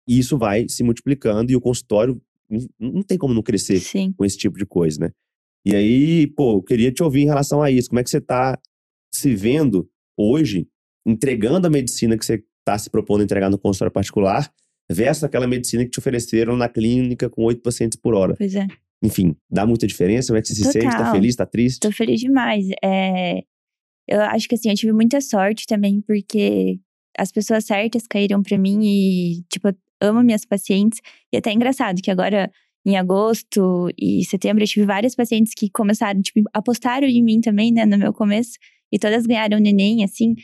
[0.09, 2.21] E isso vai se multiplicando e o consultório
[2.79, 4.13] não, tem como não crescer Sim.
[4.13, 5.11] com esse tipo de coisa, né?
[5.67, 7.89] E aí, pô, eu queria te ouvir em relação a isso.
[7.89, 8.59] Como é que você tá
[9.13, 10.69] se vendo hoje
[11.07, 14.53] entregando a medicina que você tá se propondo entregar no consultório particular
[14.91, 18.35] versus aquela medicina que te ofereceram na clínica com oito pacientes por hora?
[18.37, 18.67] Pois é.
[19.03, 20.29] Enfim, dá muita diferença?
[20.29, 20.87] Como é que você se sente?
[20.87, 21.13] Tá Total.
[21.13, 21.37] feliz?
[21.37, 21.81] Tá triste?
[21.81, 22.67] Tô feliz demais.
[22.83, 23.43] É,
[24.09, 26.79] eu acho que assim, eu tive muita sorte também, porque
[27.19, 29.69] as pessoas certas caíram pra mim e, tipo,
[30.01, 31.01] amo minhas pacientes.
[31.33, 32.51] E até é engraçado que agora
[32.87, 37.73] em agosto e setembro, eu tive várias pacientes que começaram, tipo, apostaram em mim também,
[37.73, 38.59] né, no meu começo.
[38.93, 40.35] E todas ganharam neném, assim.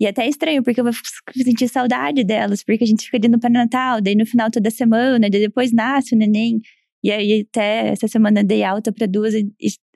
[0.00, 0.92] E é até estranho, porque eu vou
[1.34, 5.28] sentir saudade delas, porque a gente fica ali no pré-natal, daí no final toda semana,
[5.28, 6.60] daí depois nasce o neném.
[7.02, 9.34] E aí até essa semana dei alta para duas.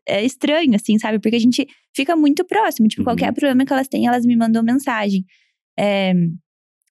[0.09, 1.21] É estranho, assim, sabe?
[1.21, 2.89] Porque a gente fica muito próximo.
[2.89, 3.07] Tipo, uhum.
[3.07, 5.25] qualquer problema que elas têm, elas me mandam mensagem.
[5.79, 6.13] É,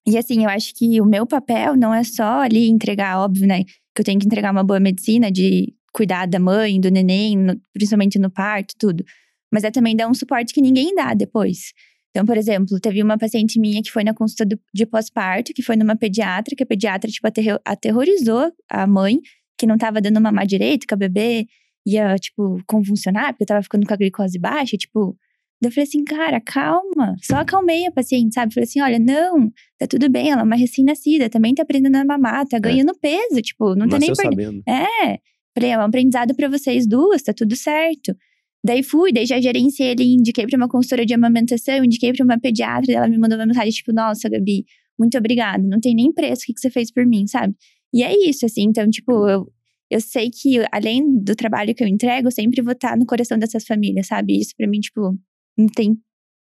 [0.06, 3.64] e assim, eu acho que o meu papel não é só ali entregar, óbvio, né?
[3.94, 7.60] Que eu tenho que entregar uma boa medicina de cuidar da mãe, do neném, no,
[7.74, 9.04] principalmente no parto, tudo.
[9.52, 11.74] Mas é também dar um suporte que ninguém dá depois.
[12.10, 15.62] Então, por exemplo, teve uma paciente minha que foi na consulta do, de pós-parto, que
[15.62, 17.28] foi numa pediatra, que a pediatra, tipo,
[17.66, 19.20] aterrorizou a mãe,
[19.58, 21.46] que não tava dando mamar direito, que a bebê
[21.86, 25.16] ia, tipo, convulsionar, porque tava ficando com a glicose baixa, tipo.
[25.62, 27.15] Eu falei assim, cara, calma.
[27.21, 28.54] Só acalmei a paciente, sabe?
[28.54, 32.04] Falei assim, olha, não, tá tudo bem, ela é uma recém-nascida, também tá aprendendo a
[32.04, 32.60] mamar, tá é.
[32.60, 33.00] ganhando é.
[33.00, 34.63] peso, tipo, não tá nem perdendo.
[34.67, 35.19] É.
[35.54, 38.15] Falei, é um aprendizado para vocês duas, tá tudo certo.
[38.63, 42.39] Daí fui, daí já gerenciei ele, indiquei pra uma consultora de amamentação, indiquei pra uma
[42.39, 44.65] pediatra, ela me mandou uma mensagem, tipo, nossa, Gabi,
[44.97, 47.56] muito obrigada, não tem nem preço, o que, que você fez por mim, sabe?
[47.93, 49.52] E é isso, assim, então, tipo, eu,
[49.89, 53.38] eu sei que além do trabalho que eu entrego, eu sempre vou estar no coração
[53.38, 54.39] dessas famílias, sabe?
[54.39, 55.17] Isso para mim, tipo,
[55.58, 55.98] não tem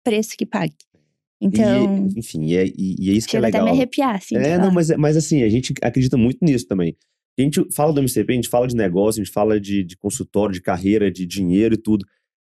[0.05, 0.77] preço que pague.
[1.41, 2.09] Então.
[2.09, 3.63] E, enfim, e é, e é isso que é legal.
[3.63, 4.37] até me arrepiar, assim.
[4.37, 6.97] É, não, mas, mas assim, a gente acredita muito nisso também.
[7.39, 9.97] A gente fala do MCP, a gente fala de negócio, a gente fala de, de
[9.97, 12.07] consultório, de carreira, de dinheiro e tudo.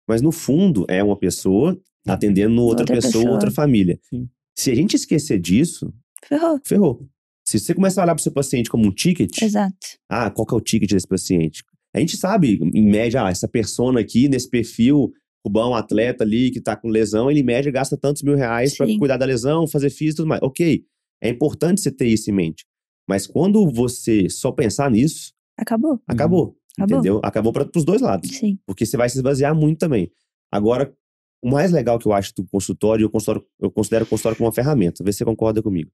[0.08, 3.98] Mas no fundo, é uma pessoa atendendo outra, outra pessoa, pessoa, outra família.
[4.02, 4.28] Sim.
[4.56, 5.94] Se a gente esquecer disso,
[6.26, 6.60] ferrou.
[6.64, 7.08] Ferrou.
[7.46, 9.74] Se você começar a olhar para o seu paciente como um ticket, Exato.
[10.08, 11.62] ah, qual que é o ticket desse paciente?
[11.94, 15.12] A gente sabe, em média, ah, essa persona aqui, nesse perfil,
[15.44, 18.86] Rubão, atleta ali que tá com lesão, ele em média gasta tantos mil reais para
[18.98, 20.40] cuidar da lesão, fazer físico e tudo mais.
[20.42, 20.84] Ok,
[21.20, 22.64] é importante você ter isso em mente.
[23.08, 25.32] Mas quando você só pensar nisso.
[25.58, 26.00] Acabou.
[26.06, 26.56] Acabou.
[26.78, 26.98] Acabou.
[26.98, 27.20] Entendeu?
[27.22, 28.30] Acabou para os dois lados.
[28.30, 28.58] Sim.
[28.66, 30.10] Porque você vai se esvaziar muito também.
[30.50, 30.94] Agora,
[31.42, 34.46] o mais legal que eu acho do consultório, eu, consultório, eu considero o consultório como
[34.46, 35.02] uma ferramenta.
[35.02, 35.90] Vê se você concorda comigo.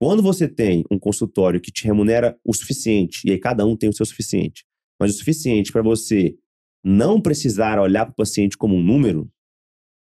[0.00, 3.88] Quando você tem um consultório que te remunera o suficiente, e aí cada um tem
[3.88, 4.64] o seu suficiente,
[5.00, 6.36] mas o suficiente para você
[6.84, 9.30] não precisar olhar para o paciente como um número,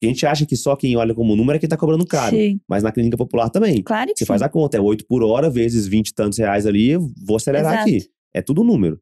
[0.02, 2.36] a gente acha que só quem olha como um número é quem está cobrando caro.
[2.36, 2.60] Sim.
[2.68, 3.84] Mas na clínica popular também.
[3.84, 4.28] Claro que Você sim.
[4.28, 7.74] faz a conta, é 8 por hora vezes 20 e tantos reais ali, vou acelerar
[7.74, 7.90] Exato.
[7.90, 8.10] aqui.
[8.34, 9.00] É tudo número.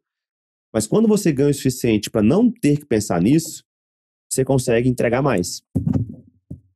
[0.73, 3.63] Mas quando você ganha o suficiente para não ter que pensar nisso,
[4.29, 5.61] você consegue entregar mais.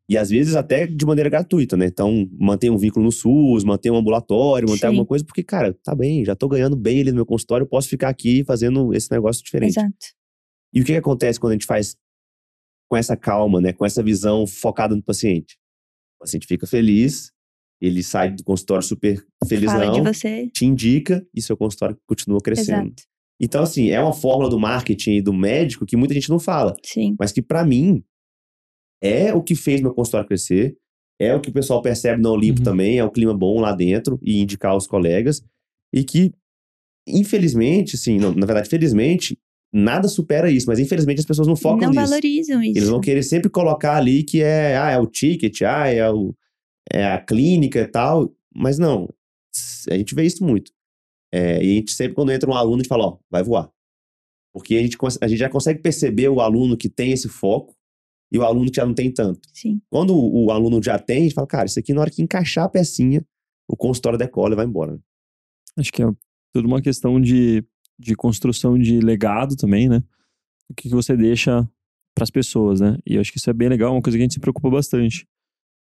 [0.07, 1.85] E às vezes até de maneira gratuita, né?
[1.85, 4.87] Então, manter um vínculo no SUS, manter um ambulatório, manter Sim.
[4.87, 7.87] alguma coisa, porque, cara, tá bem, já tô ganhando bem ali no meu consultório, posso
[7.87, 9.79] ficar aqui fazendo esse negócio diferente.
[9.79, 9.95] Exato.
[10.73, 11.95] E o que, que acontece quando a gente faz
[12.89, 13.73] com essa calma, né?
[13.73, 15.57] Com essa visão focada no paciente?
[16.17, 17.31] O paciente fica feliz,
[17.81, 20.47] ele sai do consultório super felizão, Fala você.
[20.49, 22.87] te indica e seu consultório continua crescendo.
[22.87, 23.03] Exato.
[23.39, 26.75] Então, assim, é uma fórmula do marketing e do médico que muita gente não fala.
[26.85, 27.15] Sim.
[27.19, 28.03] Mas que, para mim,
[29.01, 30.77] é o que fez meu consultório crescer,
[31.19, 32.65] é o que o pessoal percebe no Olimpo uhum.
[32.65, 35.43] também, é o clima bom lá dentro e indicar os colegas.
[35.91, 36.31] E que,
[37.07, 39.39] infelizmente, assim, não, na verdade, felizmente,
[39.73, 42.01] nada supera isso, mas infelizmente as pessoas não focam não nisso.
[42.01, 42.77] Não valorizam isso.
[42.77, 46.35] Eles vão querer sempre colocar ali que é, ah, é o ticket, ah, é, o,
[46.91, 49.07] é a clínica e tal, mas não,
[49.89, 50.71] a gente vê isso muito.
[51.33, 53.71] É, e a gente sempre, quando entra um aluno, a gente fala, ó, vai voar.
[54.53, 57.73] Porque a gente, a gente já consegue perceber o aluno que tem esse foco
[58.31, 59.47] e o aluno que já não tem tanto.
[59.53, 59.81] Sim.
[59.89, 62.21] Quando o, o aluno já tem, a gente fala, cara, isso aqui na hora que
[62.21, 63.25] encaixar a pecinha,
[63.69, 64.99] o consultório decola e vai embora.
[65.77, 66.05] Acho que é
[66.53, 67.63] tudo uma questão de,
[68.01, 70.03] de construção de legado também, né?
[70.69, 71.67] O que, que você deixa
[72.15, 72.97] para as pessoas, né?
[73.05, 74.69] E eu acho que isso é bem legal, uma coisa que a gente se preocupa
[74.69, 75.27] bastante.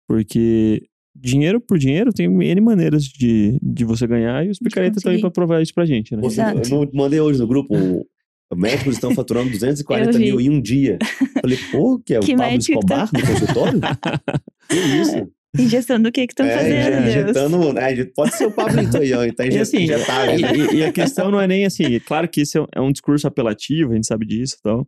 [0.07, 0.83] Porque
[1.15, 5.19] dinheiro por dinheiro tem N maneiras de, de você ganhar e os picaretas estão aí
[5.19, 6.25] para provar isso pra gente, né?
[6.25, 6.73] Exato.
[6.73, 7.75] Eu mandei hoje no grupo
[8.55, 10.97] médicos estão faturando 240 mil em um dia.
[11.41, 13.19] Falei, pô, que é o que Pablo Escobar tá...
[13.19, 13.79] no consultório?
[14.69, 15.31] que isso?
[15.57, 19.33] Injeção do que que estão é, fazendo, injetando, né, Pode ser o Pablo aí, ó.
[19.33, 20.31] Tá assim, injetado.
[20.31, 23.27] E, e, a questão não é nem assim, claro que isso é um é discurso
[23.27, 24.77] apelativo, a gente sabe disso e então.
[24.77, 24.87] tal.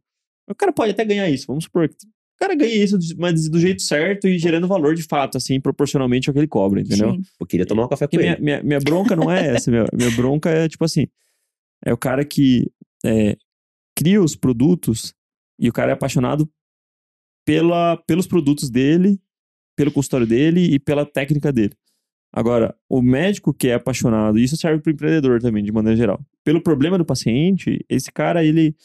[0.49, 3.59] O cara pode até ganhar isso, vamos supor que o cara ganha isso, mas do
[3.59, 7.11] jeito certo e gerando valor de fato, assim, proporcionalmente ao que ele cobra, entendeu?
[7.11, 7.21] Sim.
[7.39, 8.41] Eu queria tomar um café com minha, ele.
[8.41, 11.07] Minha, minha bronca não é essa, minha, minha bronca é tipo assim,
[11.85, 12.71] é o cara que
[13.05, 13.35] é,
[13.95, 15.13] cria os produtos
[15.59, 16.49] e o cara é apaixonado
[17.45, 19.19] pela, pelos produtos dele,
[19.75, 21.73] pelo consultório dele e pela técnica dele.
[22.31, 26.19] Agora, o médico que é apaixonado, isso serve para o empreendedor também, de maneira geral.
[26.43, 28.75] Pelo problema do paciente, esse cara, ele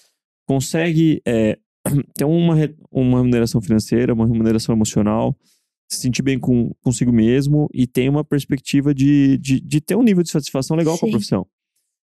[0.46, 1.58] consegue é,
[2.14, 2.54] ter uma,
[2.90, 5.34] uma remuneração financeira, uma remuneração emocional,
[5.90, 10.02] se sentir bem com, consigo mesmo e tem uma perspectiva de, de, de ter um
[10.02, 11.00] nível de satisfação legal Sim.
[11.00, 11.46] com a profissão.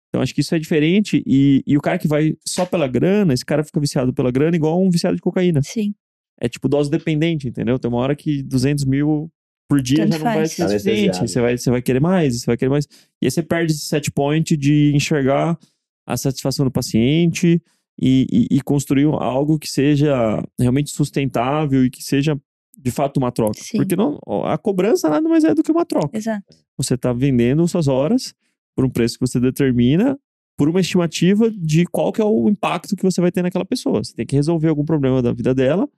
[0.09, 1.21] Então acho que isso é diferente.
[1.27, 4.55] E, e o cara que vai só pela grana, esse cara fica viciado pela grana
[4.55, 5.61] igual um viciado de cocaína.
[5.65, 5.93] Sim.
[6.41, 7.79] É tipo dose dependente, entendeu?
[7.79, 9.31] Tem uma hora que 200 mil
[9.69, 11.19] por dia Tanto já não vai ser Tá suficiente.
[11.21, 12.87] Você vai, você vai querer mais, você vai querer mais.
[13.21, 15.59] E aí você perde esse set point de enxergar
[16.07, 17.63] a satisfação do paciente
[18.01, 22.39] e, e, e construir algo que seja realmente sustentável e que seja
[22.77, 23.61] de fato uma troca.
[23.61, 23.79] Sim.
[23.79, 26.17] Porque não, a cobrança nada mais é do que uma troca.
[26.17, 26.45] Exato.
[26.77, 28.35] Você está vendendo suas horas
[28.75, 30.19] por um preço que você determina
[30.57, 34.03] por uma estimativa de qual que é o impacto que você vai ter naquela pessoa.
[34.03, 35.89] Você tem que resolver algum problema da vida dela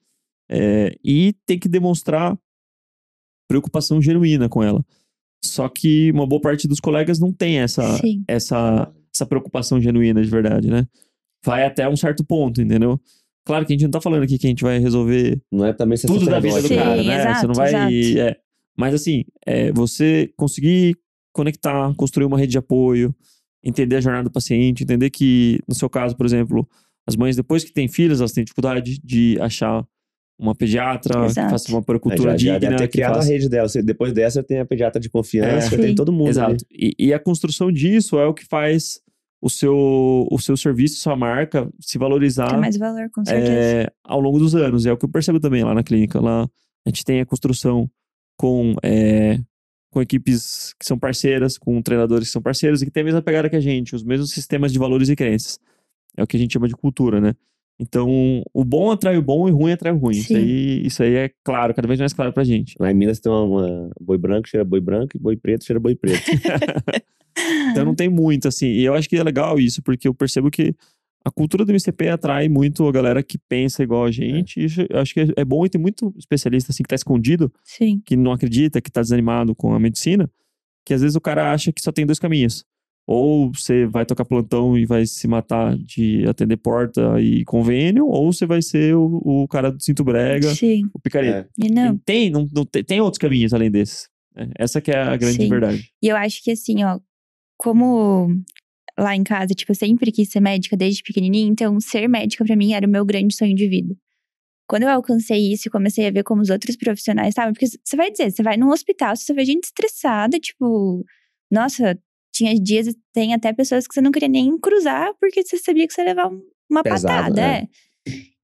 [0.50, 2.38] é, e tem que demonstrar
[3.48, 4.84] preocupação genuína com ela.
[5.44, 8.24] Só que uma boa parte dos colegas não tem essa, Sim.
[8.26, 10.86] essa, essa preocupação genuína de verdade, né?
[11.44, 13.00] Vai até um certo ponto, entendeu?
[13.44, 15.72] Claro que a gente não tá falando aqui que a gente vai resolver Não é
[15.72, 17.20] também tudo da vida do Sim, cara, né?
[17.20, 18.18] exato, você não vai.
[18.18, 18.36] é.
[18.76, 20.96] Mas assim, é, você conseguir
[21.32, 23.14] conectar, construir uma rede de apoio,
[23.62, 26.68] entender a jornada do paciente, entender que, no seu caso, por exemplo,
[27.06, 29.86] as mães, depois que têm filhos, elas têm dificuldade de achar
[30.38, 31.50] uma pediatra que Exato.
[31.50, 32.58] faça uma puericultura já, já digna.
[32.60, 33.68] deve ter que criado faça- a rede dela.
[33.68, 35.78] Você- depois dessa, tem a pediatra de confiança, É.
[35.78, 36.28] tem todo mundo.
[36.28, 36.64] Exato.
[36.70, 39.00] E, e a construção disso é o que faz
[39.40, 43.52] o seu, o seu serviço, sua marca se valorizar Tem mais valor, com certeza.
[43.52, 44.84] é, ao longo dos anos.
[44.86, 46.20] É o que eu percebo também lá na clínica.
[46.20, 46.42] Lá
[46.84, 47.88] a gente tem a construção
[48.36, 49.38] com, é,
[49.90, 53.22] com equipes que são parceiras, com treinadores que são parceiros e que têm a mesma
[53.22, 55.58] pegada que a gente, os mesmos sistemas de valores e crenças.
[56.16, 57.34] É o que a gente chama de cultura, né?
[57.78, 60.16] Então, o bom atrai o bom e o ruim atrai o ruim.
[60.16, 62.74] Isso aí, isso aí é claro, cada vez mais claro pra gente.
[62.80, 65.78] Lá em Minas tem uma, uma boi branco, cheira boi branco, e boi preto, cheira
[65.80, 66.22] boi preto.
[67.70, 68.66] Então não tem muito, assim.
[68.66, 70.74] E eu acho que é legal isso, porque eu percebo que
[71.24, 74.58] a cultura do MCP atrai muito a galera que pensa igual a gente.
[74.60, 76.94] E isso eu acho que é- é bom e tem muito especialista, assim, que tá
[76.94, 78.00] escondido, Sim.
[78.04, 80.30] que não acredita, que tá desanimado com a medicina,
[80.84, 82.64] que às vezes o cara acha que só tem dois caminhos.
[83.06, 88.32] Ou você vai tocar plantão e vai se matar de atender porta e convênio, ou
[88.32, 90.82] você vai ser o, o cara do cinto brega, Sim.
[90.92, 91.48] o picareta.
[91.62, 91.68] É.
[91.68, 91.96] Não.
[91.98, 94.08] Tem, não, não tem, tem outros caminhos além desses.
[94.34, 94.50] né?
[94.58, 95.48] Essa que é a grande Sim.
[95.48, 95.88] verdade.
[96.02, 96.98] E eu acho que assim, ó,
[97.56, 98.28] como
[98.98, 102.56] lá em casa, tipo, eu sempre quis ser médica desde pequenininha, então ser médica pra
[102.56, 103.94] mim era o meu grande sonho de vida.
[104.68, 107.96] Quando eu alcancei isso e comecei a ver como os outros profissionais estavam, porque você
[107.96, 111.04] vai dizer, você vai num hospital, você vê gente estressada, tipo,
[111.52, 111.96] nossa,
[112.36, 115.92] tinha dias, tem até pessoas que você não queria nem cruzar porque você sabia que
[115.92, 117.62] você ia levar um- uma Pesado, patada, né?
[117.62, 117.68] é.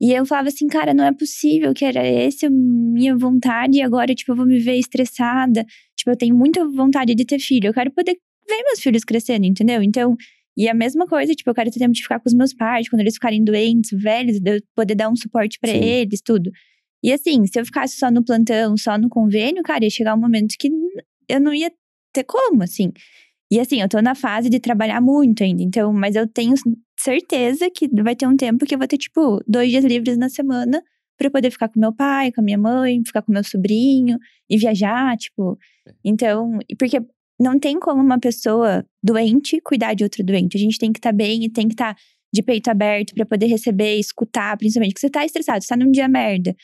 [0.00, 3.82] E eu falava assim, cara, não é possível que era essa a minha vontade e
[3.82, 5.64] agora, tipo, eu vou me ver estressada.
[5.96, 7.68] Tipo, eu tenho muita vontade de ter filho.
[7.68, 8.16] Eu quero poder
[8.48, 9.80] ver meus filhos crescendo, entendeu?
[9.82, 10.16] Então,
[10.56, 12.88] e a mesma coisa, tipo, eu quero ter tempo de ficar com os meus pais,
[12.88, 15.78] quando eles ficarem doentes, velhos, eu poder dar um suporte pra Sim.
[15.78, 16.50] eles, tudo.
[17.04, 20.20] E assim, se eu ficasse só no plantão, só no convênio, cara, ia chegar um
[20.20, 20.68] momento que
[21.28, 21.70] eu não ia
[22.12, 22.92] ter como, assim.
[23.52, 26.54] E assim, eu tô na fase de trabalhar muito ainda, então, mas eu tenho
[26.98, 30.30] certeza que vai ter um tempo que eu vou ter, tipo, dois dias livres na
[30.30, 30.82] semana
[31.18, 34.16] pra eu poder ficar com meu pai, com a minha mãe, ficar com meu sobrinho
[34.48, 35.58] e viajar, tipo.
[36.02, 36.98] Então, e porque
[37.38, 40.56] não tem como uma pessoa doente cuidar de outro doente.
[40.56, 41.94] A gente tem que estar bem e tem que estar
[42.32, 44.94] de peito aberto pra poder receber, escutar, principalmente.
[44.94, 46.56] Porque você tá estressado, você tá num dia merda.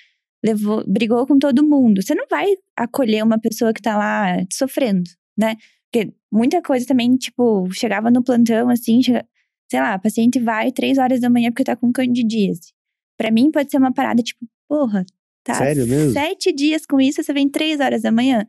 [0.43, 2.01] Levou, brigou com todo mundo.
[2.03, 5.55] Você não vai acolher uma pessoa que tá lá sofrendo, né?
[5.91, 9.27] Porque muita coisa também, tipo, chegava no plantão, assim, chega,
[9.71, 12.73] sei lá, a paciente vai três horas da manhã porque tá com candidíase.
[13.17, 15.05] Pra mim pode ser uma parada, tipo, porra,
[15.43, 16.13] tá Sério mesmo?
[16.13, 18.47] sete dias com isso, você vem três horas da manhã.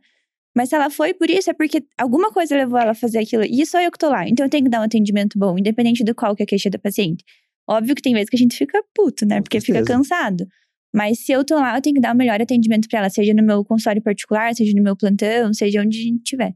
[0.54, 3.44] Mas se ela foi por isso, é porque alguma coisa levou ela a fazer aquilo.
[3.44, 4.28] E sou eu que tô lá.
[4.28, 6.68] Então eu tenho que dar um atendimento bom, independente do qual que é a queixa
[6.68, 7.24] da paciente.
[7.68, 9.36] Óbvio que tem vezes que a gente fica puto, né?
[9.36, 10.46] Com Porque fica cansado.
[10.92, 13.32] Mas se eu tô lá, eu tenho que dar o melhor atendimento pra ela, seja
[13.32, 16.52] no meu consultório particular, seja no meu plantão, seja onde a gente estiver.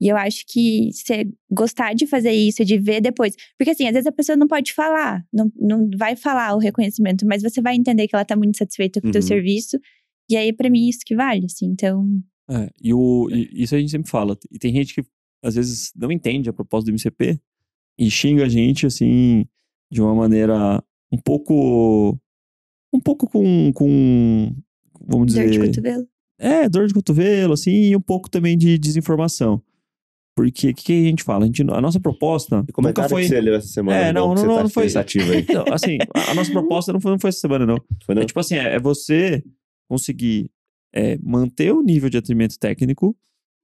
[0.00, 3.34] E eu acho que você gostar de fazer isso, de ver depois.
[3.58, 7.24] Porque assim, às vezes a pessoa não pode falar, não, não vai falar o reconhecimento,
[7.26, 9.26] mas você vai entender que ela tá muito satisfeita com o teu Uhum.
[9.26, 9.78] serviço.
[10.30, 11.66] E aí, pra mim, isso que vale, assim.
[11.66, 12.06] Então,
[12.50, 14.36] É, e, o, e isso a gente sempre fala.
[14.50, 15.02] E tem gente que
[15.42, 17.38] às vezes não entende a proposta do MCP
[17.98, 19.46] e xinga a gente assim
[19.90, 20.82] de uma maneira
[21.12, 22.18] um pouco.
[22.92, 23.72] Um pouco com.
[23.72, 24.50] com
[25.06, 25.44] vamos dizer.
[25.44, 26.08] dor de cotovelo.
[26.38, 29.62] É, dor de cotovelo, assim, e um pouco também de desinformação.
[30.36, 31.44] Porque o que, que a gente fala?
[31.44, 33.24] A, gente, a nossa proposta E como é nunca que foi.
[33.24, 33.98] você leu essa semana?
[33.98, 35.40] É, não, que não, você não, tá não foi- aí.
[35.48, 37.76] Então, assim, a, a nossa proposta não foi, não foi essa semana, não.
[38.04, 38.22] Foi, não?
[38.22, 39.44] É tipo assim, é, é você
[39.88, 40.50] conseguir
[40.92, 43.16] é, manter o nível de atendimento técnico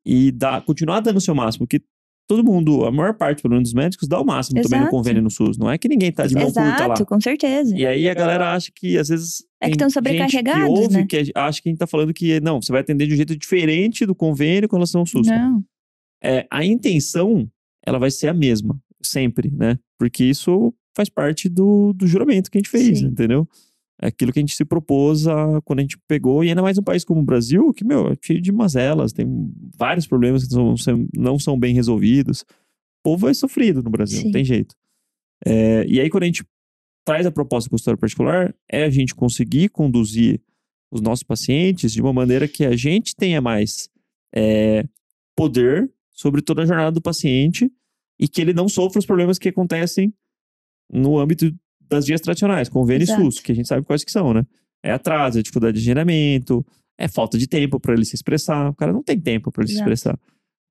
[0.07, 1.83] e dar, continuar dando o seu máximo, que
[2.29, 4.97] todo mundo, a maior parte, pelo menos dos médicos, dá o máximo também no Exato.
[4.97, 5.59] convênio no SUS.
[5.59, 6.75] Não é que ninguém tá de mão curta lá.
[6.85, 7.77] Exato, com certeza.
[7.77, 9.45] E aí a galera acha que, às vezes.
[9.61, 11.07] É que tem tão sobrecarregados, gente que ouve né?
[11.09, 13.37] que acha que a gente tá falando que, não, você vai atender de um jeito
[13.37, 15.27] diferente do convênio com relação ao SUS.
[15.27, 15.65] Não.
[16.23, 17.51] É, a intenção,
[17.85, 18.81] ela vai ser a mesma.
[19.03, 19.79] sempre, né?
[19.99, 23.07] Porque isso faz parte do, do juramento que a gente fez, Sim.
[23.07, 23.49] entendeu?
[24.03, 26.79] É aquilo que a gente se propôs a, quando a gente pegou, e ainda mais
[26.79, 29.27] um país como o Brasil, que, meu, é cheio de mazelas, tem
[29.77, 32.43] vários problemas que não são, não são bem resolvidos.
[32.43, 34.25] O povo é sofrido no Brasil, Sim.
[34.25, 34.75] não tem jeito.
[35.45, 36.45] É, e aí, quando a gente
[37.05, 40.41] traz a proposta do consultório particular, é a gente conseguir conduzir
[40.91, 43.89] os nossos pacientes de uma maneira que a gente tenha mais
[44.35, 44.85] é,
[45.37, 45.91] poder
[46.21, 47.71] sobre toda a jornada do paciente
[48.19, 50.13] e que ele não sofra os problemas que acontecem
[50.93, 51.51] no âmbito
[51.89, 53.23] das vias tradicionais, convênio e Exato.
[53.23, 54.45] SUS, que a gente sabe quais que são, né?
[54.83, 56.65] É atraso, é dificuldade de agendamento,
[56.99, 58.71] é falta de tempo para ele se expressar.
[58.71, 59.91] O cara não tem tempo para ele se Exato.
[59.91, 60.19] expressar.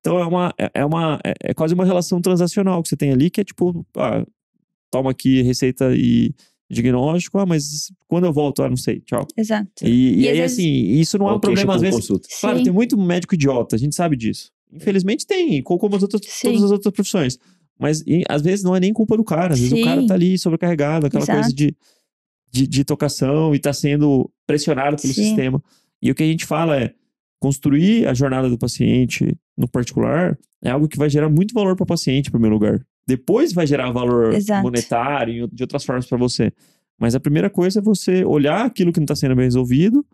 [0.00, 3.10] Então é uma, é- é uma é, é quase uma relação transacional que você tem
[3.12, 4.24] ali, que é tipo, ah,
[4.90, 6.32] toma aqui receita e
[6.70, 9.26] diagnóstico, ah, mas quando eu volto, ah, não sei, tchau.
[9.36, 9.70] Exato.
[9.82, 11.96] E, e E aí, vezes- assim, isso não é um problema, às vezes.
[11.96, 12.28] consulta.
[12.40, 12.64] Claro, Sim.
[12.64, 14.50] tem muito médico idiota, a gente sabe disso.
[14.72, 16.48] Infelizmente tem, co- como as outras, Sim.
[16.48, 17.38] todas as outras profissões.
[17.78, 19.84] Mas e, às vezes não é nem culpa do cara, às vezes o Sim.
[19.84, 21.54] cara tá ali sobrecarregado, aquela coisa Exato.
[21.54, 21.74] de,
[22.52, 25.22] de, de tocação e tá sendo pressionado pelo Sim.
[25.24, 25.62] sistema.
[26.02, 26.92] E o que a gente fala é
[27.38, 31.84] construir a jornada do paciente no particular é algo que vai gerar muito valor para
[31.84, 32.84] o paciente, em primeiro lugar.
[33.06, 34.62] Depois vai gerar valor Exato.
[34.62, 36.52] monetário de outras formas para você.
[36.98, 40.04] Mas a primeira coisa é você olhar aquilo que não está sendo bem resolvido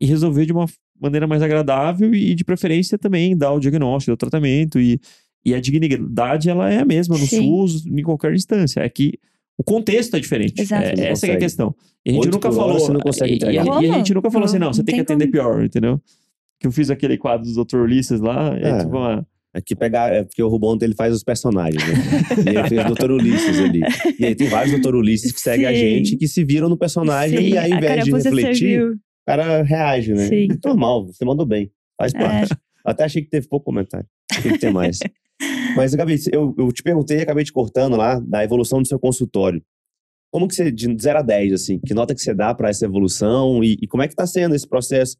[0.00, 0.66] e resolver de uma
[1.02, 4.78] maneira mais agradável e, de preferência, também dar o diagnóstico, dar o tratamento.
[4.80, 5.00] E,
[5.44, 7.42] e a dignidade, ela é a mesma no Sim.
[7.42, 8.80] SUS, em qualquer instância.
[8.80, 9.18] É que
[9.58, 10.60] o contexto é diferente.
[10.60, 10.84] Exato.
[11.00, 11.74] É, essa que é a questão.
[12.06, 12.78] E a gente nunca hora falou.
[12.80, 13.82] você não consegue e- e, entregar.
[13.82, 15.50] e a gente nunca falou assim, Não, não, você não tem que tem atender como.
[15.52, 16.00] pior, entendeu?
[16.60, 17.78] Que eu fiz aquele quadro do Dr.
[17.80, 18.78] Ulisses lá, é, É.
[18.78, 19.26] tipo uma.
[19.54, 21.94] Aqui pegar, é porque o Rubão ele faz os personagens, né?
[22.46, 23.10] e ele fez o Dr.
[23.10, 23.82] Ulisses ali.
[24.18, 24.94] E aí tem vários Dr.
[24.94, 28.02] Ulisses que seguem a gente que se viram no personagem Sim, e ao a invés
[28.04, 28.94] de refletir, serviu.
[29.22, 30.26] O cara reage, né?
[30.28, 30.48] Sim.
[30.64, 31.70] Normal, você mandou bem.
[31.98, 32.18] Faz É.
[32.18, 32.56] parte.
[32.84, 34.06] Até achei que teve pouco comentário.
[34.42, 34.98] Tem que ter mais.
[35.76, 38.98] Mas, Gabi, eu, eu te perguntei e acabei te cortando lá da evolução do seu
[38.98, 39.62] consultório.
[40.32, 42.84] Como que você, de 0 a 10, assim, que nota que você dá para essa
[42.84, 45.16] evolução e, e como é que tá sendo esse processo?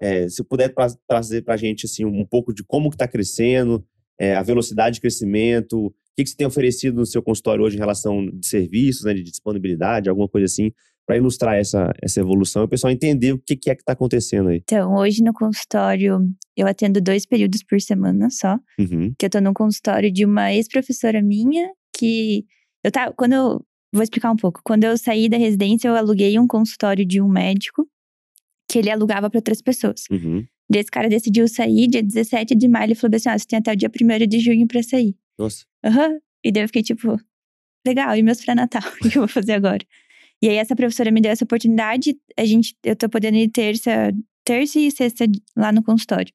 [0.00, 3.84] É, se puder tra- trazer pra gente, assim, um pouco de como que tá crescendo,
[4.18, 7.76] é, a velocidade de crescimento, o que, que você tem oferecido no seu consultório hoje
[7.76, 10.72] em relação de serviços, né, de disponibilidade, alguma coisa assim,
[11.06, 13.92] para ilustrar essa, essa evolução e o pessoal entender o que, que é que tá
[13.92, 14.60] acontecendo aí.
[14.62, 16.20] Então, hoje no consultório,
[16.56, 18.58] eu atendo dois períodos por semana só.
[18.78, 19.12] Uhum.
[19.18, 22.44] Que eu tô num consultório de uma ex-professora minha, que
[22.84, 23.12] eu tava.
[23.12, 23.64] Quando eu.
[23.94, 24.62] Vou explicar um pouco.
[24.64, 27.86] Quando eu saí da residência, eu aluguei um consultório de um médico
[28.66, 30.04] que ele alugava para outras pessoas.
[30.10, 30.46] Uhum.
[30.74, 33.72] Esse cara decidiu sair, dia 17 de maio, ele falou assim: ó, você tem até
[33.72, 35.14] o dia 1 de junho pra sair.
[35.38, 35.66] Nossa.
[35.84, 36.18] Aham.
[36.42, 37.20] E daí eu fiquei tipo,
[37.86, 38.82] legal, e meus pré-natal?
[39.04, 39.84] O que eu vou fazer agora?
[40.42, 44.12] E aí essa professora me deu essa oportunidade, a gente, eu tô podendo ir terça,
[44.44, 45.24] terça e sexta
[45.56, 46.32] lá no consultório.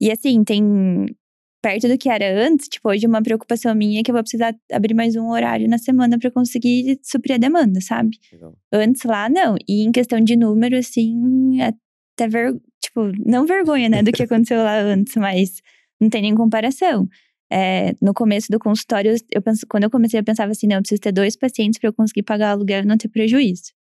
[0.00, 1.06] E assim, tem
[1.62, 4.54] perto do que era antes, tipo, hoje uma preocupação minha é que eu vou precisar
[4.72, 8.18] abrir mais um horário na semana pra conseguir suprir a demanda, sabe?
[8.32, 8.56] Legal.
[8.72, 9.56] Antes lá, não.
[9.68, 14.58] E em questão de número, assim, até ver, tipo, não vergonha, né, do que aconteceu
[14.58, 15.60] lá antes, mas
[16.00, 17.06] não tem nem comparação.
[17.52, 20.82] É, no começo do consultório, eu penso, quando eu comecei, eu pensava assim, não, eu
[20.82, 23.72] preciso ter dois pacientes pra eu conseguir pagar o aluguel e não ter prejuízo.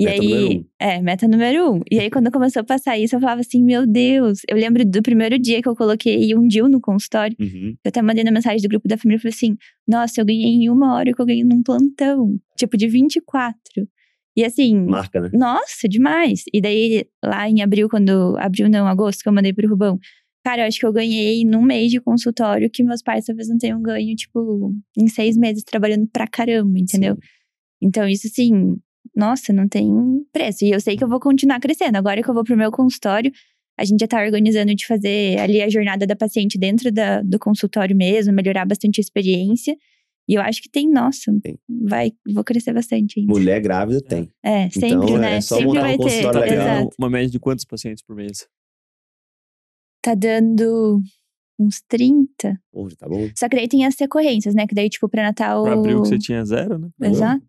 [0.00, 0.64] E Meta aí, um.
[0.78, 1.80] é, meta número um.
[1.90, 4.40] E aí, quando começou a passar isso, eu falava assim, meu Deus.
[4.48, 7.36] Eu lembro do primeiro dia que eu coloquei um deal no consultório.
[7.38, 7.74] Uhum.
[7.84, 10.54] Eu até mandei na mensagem do grupo da família, eu falei assim, nossa, eu ganhei
[10.54, 12.34] em uma hora que eu ganhei num plantão.
[12.56, 13.60] Tipo, de 24.
[14.34, 15.30] E assim, Marca, né?
[15.34, 16.44] nossa, demais.
[16.50, 18.36] E daí, lá em abril, quando.
[18.38, 19.98] Abril não, agosto, que eu mandei pro Rubão.
[20.44, 23.58] Cara, eu acho que eu ganhei num mês de consultório que meus pais talvez não
[23.58, 27.16] tenham ganho, tipo, em seis meses trabalhando pra caramba, entendeu?
[27.82, 28.76] Então, isso assim,
[29.14, 29.90] nossa, não tem
[30.32, 30.64] preço.
[30.64, 31.96] E eu sei que eu vou continuar crescendo.
[31.96, 33.30] Agora que eu vou pro meu consultório,
[33.78, 37.38] a gente já tá organizando de fazer ali a jornada da paciente dentro da, do
[37.38, 39.76] consultório mesmo, melhorar bastante a experiência.
[40.28, 41.58] E eu acho que tem, nossa, Tem.
[41.88, 43.32] vai, vou crescer bastante ainda.
[43.32, 44.30] Mulher grávida tem.
[44.44, 45.36] É, sempre, Então, né?
[45.36, 46.02] é só sempre montar um vai ter.
[46.04, 46.66] consultório Tá legal.
[46.66, 46.96] Exato.
[46.98, 48.46] uma média de quantos pacientes por mês?
[50.02, 51.00] Tá dando
[51.58, 52.58] uns 30.
[52.72, 53.28] Pô, já tá bom.
[53.36, 54.66] Só que daí tem as recorrências, né?
[54.66, 55.62] Que daí, tipo, pré-natal.
[55.64, 56.88] Pra abril que você tinha zero, né?
[57.02, 57.44] Exato.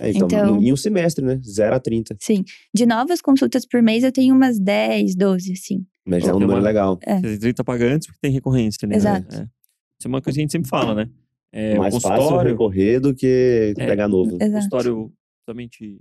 [0.00, 1.38] É, então, Então- em um semestre, né?
[1.44, 2.16] 0 a 30.
[2.20, 2.42] Sim.
[2.74, 5.86] De novas consultas por mês, eu tenho umas 10, 12, assim.
[6.04, 6.98] Mas já é um tem número uma- legal.
[7.02, 7.16] É.
[7.16, 8.96] Você tem 30 pagantes porque tem recorrência, né?
[8.96, 9.34] Exato.
[9.36, 9.42] É.
[9.42, 11.10] Isso é uma coisa que a gente sempre fala, né?
[11.52, 13.86] É, Mais o fácil recorrer do que É.
[13.86, 14.34] pegar novo.
[14.40, 14.52] Exato.
[14.54, 15.12] consultório
[15.48, 16.00] somente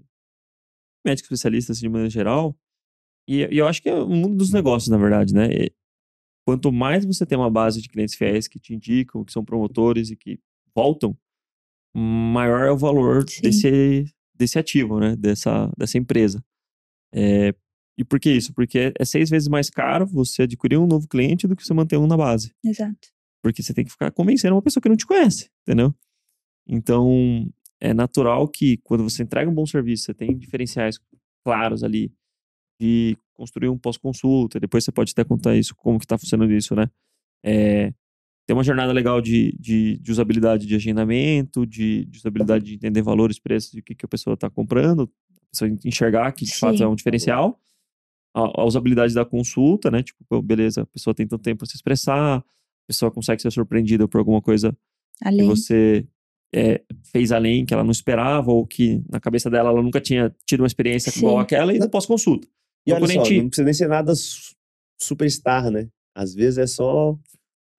[1.05, 2.57] médico especialista assim, de maneira geral.
[3.27, 5.47] E, e eu acho que é o mundo dos negócios, na verdade, né?
[5.51, 5.71] E
[6.45, 10.11] quanto mais você tem uma base de clientes fiéis que te indicam, que são promotores
[10.11, 10.39] e que
[10.75, 11.17] voltam,
[11.95, 13.41] maior é o valor Sim.
[13.41, 14.05] desse,
[14.35, 15.15] desse ativo, né?
[15.15, 16.43] Dessa, dessa empresa.
[17.13, 17.53] É,
[17.97, 18.53] e por que isso?
[18.53, 21.97] Porque é seis vezes mais caro você adquirir um novo cliente do que você manter
[21.97, 22.53] um na base.
[22.63, 23.09] Exato.
[23.41, 25.93] Porque você tem que ficar convencendo uma pessoa que não te conhece, entendeu?
[26.67, 27.47] Então,
[27.79, 30.97] é natural que quando você entrega um bom serviço, você tem diferenciais
[31.43, 32.11] claros ali
[32.79, 36.75] de construir um pós-consulta, depois você pode até contar isso, como que tá funcionando isso,
[36.75, 36.89] né?
[37.43, 37.93] É,
[38.45, 43.01] tem uma jornada legal de, de, de usabilidade de agendamento, de, de, usabilidade de entender
[43.01, 45.09] valores, preços, e o que, que a pessoa está comprando,
[45.41, 46.59] a pessoa enxergar que de Sim.
[46.59, 47.59] fato é um diferencial.
[48.35, 50.03] A, a, usabilidade da consulta, né?
[50.03, 52.43] Tipo, beleza, a pessoa tem tanto tempo para se expressar, a
[52.87, 54.75] pessoa consegue ser surpreendida por alguma coisa
[55.23, 55.41] além.
[55.41, 56.05] que você
[56.53, 60.35] é, fez além, que ela não esperava, ou que na cabeça dela ela nunca tinha
[60.45, 61.19] tido uma experiência Sim.
[61.19, 62.47] igual aquela, e no pós-consulta.
[62.85, 63.41] E então, olha só, gente...
[63.41, 64.13] não precisa nem ser nada
[65.01, 65.87] superstar, né?
[66.15, 67.17] Às vezes é só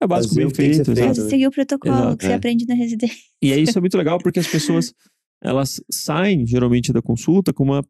[0.01, 0.85] é básico bem feito.
[0.85, 1.13] feito né?
[1.13, 2.29] Seguir o protocolo Exato, que é.
[2.29, 3.17] você aprende na residência.
[3.41, 4.93] E aí isso é muito legal porque as pessoas
[5.43, 7.83] elas saem geralmente da consulta com uma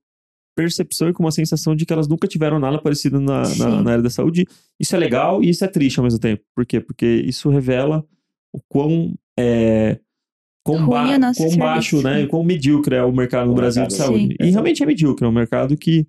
[0.55, 3.91] percepção e com uma sensação de que elas nunca tiveram nada parecido na, na, na,
[3.91, 4.47] área da saúde.
[4.79, 6.43] Isso é legal e isso é triste ao mesmo tempo.
[6.55, 6.79] Por quê?
[6.79, 8.05] Porque isso revela
[8.53, 9.99] o quão, é,
[10.63, 12.25] quão, ba quão baixo, né?
[12.27, 14.37] quão medíocre é o mercado no o Brasil mercado, de saúde.
[14.41, 14.47] Sim.
[14.47, 16.07] E realmente é medíocre, é um mercado que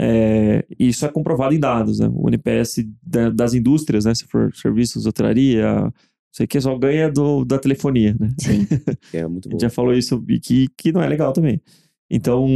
[0.00, 2.08] é, isso é comprovado em dados, né?
[2.12, 4.14] O NPS da, das indústrias, né?
[4.14, 5.92] Se for serviços, hotelaria,
[6.32, 8.32] sei que só ganha do, da telefonia, né?
[8.38, 8.66] Sim.
[9.12, 9.54] é muito bom.
[9.54, 11.60] A gente já falou isso e que, que não é legal também.
[12.08, 12.46] Então,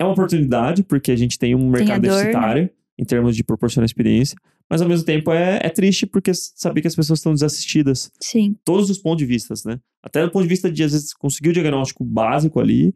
[0.00, 2.24] é uma oportunidade, porque a gente tem um mercado tem dor, né?
[2.24, 2.70] deficitário né?
[2.98, 4.36] em termos de proporcionar experiência,
[4.68, 8.10] mas ao mesmo tempo é, é triste porque saber que as pessoas estão desassistidas.
[8.20, 8.56] Sim.
[8.64, 9.78] Todos os pontos de vista, né?
[10.02, 12.92] Até do ponto de vista de, às vezes, conseguir o diagnóstico básico ali,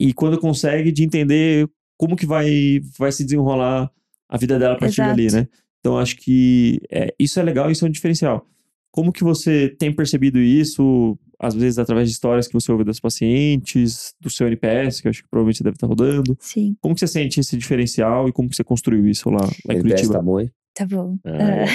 [0.00, 1.68] e quando consegue, de entender
[2.04, 3.90] como que vai, vai se desenrolar
[4.28, 5.16] a vida dela a partir Exato.
[5.16, 5.48] dali, né?
[5.80, 8.46] Então, acho que é, isso é legal, isso é um diferencial.
[8.90, 13.00] Como que você tem percebido isso, às vezes através de histórias que você ouve das
[13.00, 16.36] pacientes, do seu NPS, que eu acho que provavelmente você deve estar rodando.
[16.38, 16.76] Sim.
[16.78, 19.80] Como que você sente esse diferencial e como que você construiu isso lá, lá em
[19.80, 20.12] Curitiba?
[20.12, 20.50] tá bom, hein?
[20.74, 21.16] Tá bom.
[21.24, 21.66] Ah, é.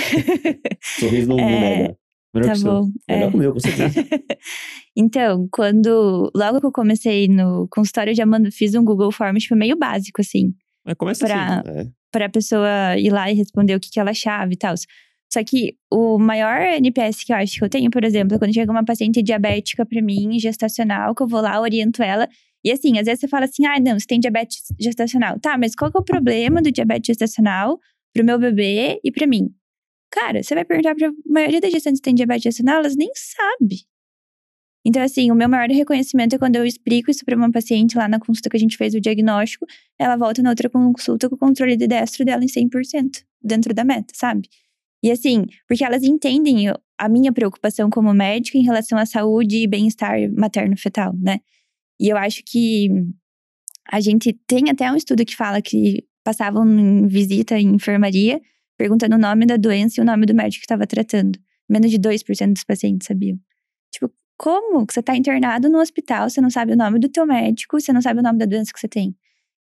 [0.99, 1.59] Sorriso não é...
[1.59, 1.97] nega.
[2.33, 2.89] Melhor tá bom.
[3.07, 3.29] Melhor é.
[3.29, 4.05] que o meu, com certeza.
[4.95, 6.31] então, quando.
[6.35, 9.77] Logo que eu comecei no consultório, eu já mando, fiz um Google Forms, tipo, meio
[9.77, 10.53] básico, assim.
[10.85, 11.69] Mas começa pra, assim.
[11.69, 11.87] É.
[12.11, 14.75] Pra pessoa ir lá e responder o que, que ela achava e tal.
[15.31, 18.53] Só que o maior NPS que eu acho que eu tenho, por exemplo, é quando
[18.53, 22.27] chega uma paciente diabética pra mim, gestacional, que eu vou lá, oriento ela.
[22.63, 25.39] E assim, às vezes você fala assim, ah, não, você tem diabetes gestacional.
[25.39, 27.79] Tá, mas qual que é o problema do diabetes gestacional
[28.13, 29.49] pro meu bebê e pra mim?
[30.11, 33.79] Cara, você vai perguntar pra maioria das gestantes que tem diabetes gestacional, elas nem sabem.
[34.85, 38.07] Então, assim, o meu maior reconhecimento é quando eu explico isso para uma paciente lá
[38.07, 39.65] na consulta que a gente fez o diagnóstico,
[39.99, 43.83] ela volta na outra consulta com o controle de destro dela em 100%, dentro da
[43.83, 44.47] meta, sabe?
[45.03, 49.67] E assim, porque elas entendem a minha preocupação como médica em relação à saúde e
[49.67, 51.39] bem-estar materno-fetal, né?
[51.99, 52.89] E eu acho que
[53.91, 58.41] a gente tem até um estudo que fala que passavam em visita em enfermaria
[58.79, 61.37] perguntando o nome da doença e o nome do médico que estava tratando.
[61.69, 63.37] Menos de 2% dos pacientes sabiam.
[63.91, 67.25] Tipo, como que você está internado no hospital, você não sabe o nome do teu
[67.25, 69.13] médico, você não sabe o nome da doença que você tem?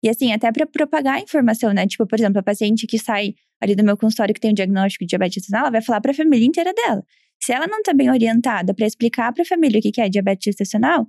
[0.04, 1.84] E assim, até para propagar a informação, né?
[1.84, 5.04] Tipo, por exemplo, a paciente que sai ali do meu consultório que tem um diagnóstico
[5.04, 7.02] de diabetes gestacional, ela vai falar para a família inteira dela.
[7.42, 10.44] Se ela não está bem orientada para explicar para a família o que é diabetes
[10.44, 11.08] gestacional,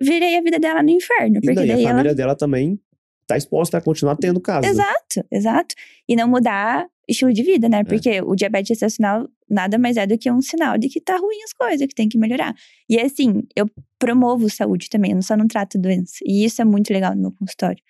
[0.00, 1.34] virei a vida dela no inferno.
[1.34, 2.80] Porque e daí, daí a família dela também
[3.22, 4.66] está exposta a continuar tendo caso.
[4.66, 5.74] Exato, exato.
[6.08, 7.80] E não mudar estilo de vida, né?
[7.80, 7.84] É.
[7.84, 8.22] Porque é.
[8.22, 11.52] o diabetes gestacional nada mais é do que um sinal de que tá ruim as
[11.52, 12.54] coisas, que tem que melhorar.
[12.88, 13.66] E assim, eu
[13.98, 16.14] promovo saúde também, eu só não trato doença.
[16.24, 17.82] E isso é muito legal no meu consultório.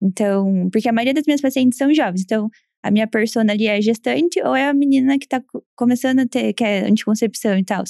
[0.00, 2.48] Então, porque a maioria das minhas pacientes são jovens, então
[2.82, 5.42] a minha persona ali é gestante ou é a menina que tá
[5.74, 7.82] começando a ter, que é anticoncepção e tal.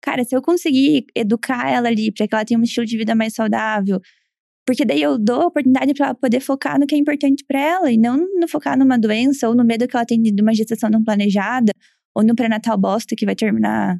[0.00, 3.14] Cara, se eu conseguir educar ela ali para que ela tenha um estilo de vida
[3.14, 4.00] mais saudável,
[4.66, 7.60] porque daí eu dou a oportunidade para ela poder focar no que é importante para
[7.60, 10.52] ela e não no focar numa doença ou no medo que ela tem de uma
[10.52, 11.72] gestação não planejada
[12.14, 13.98] ou no pré-natal bosta que vai terminar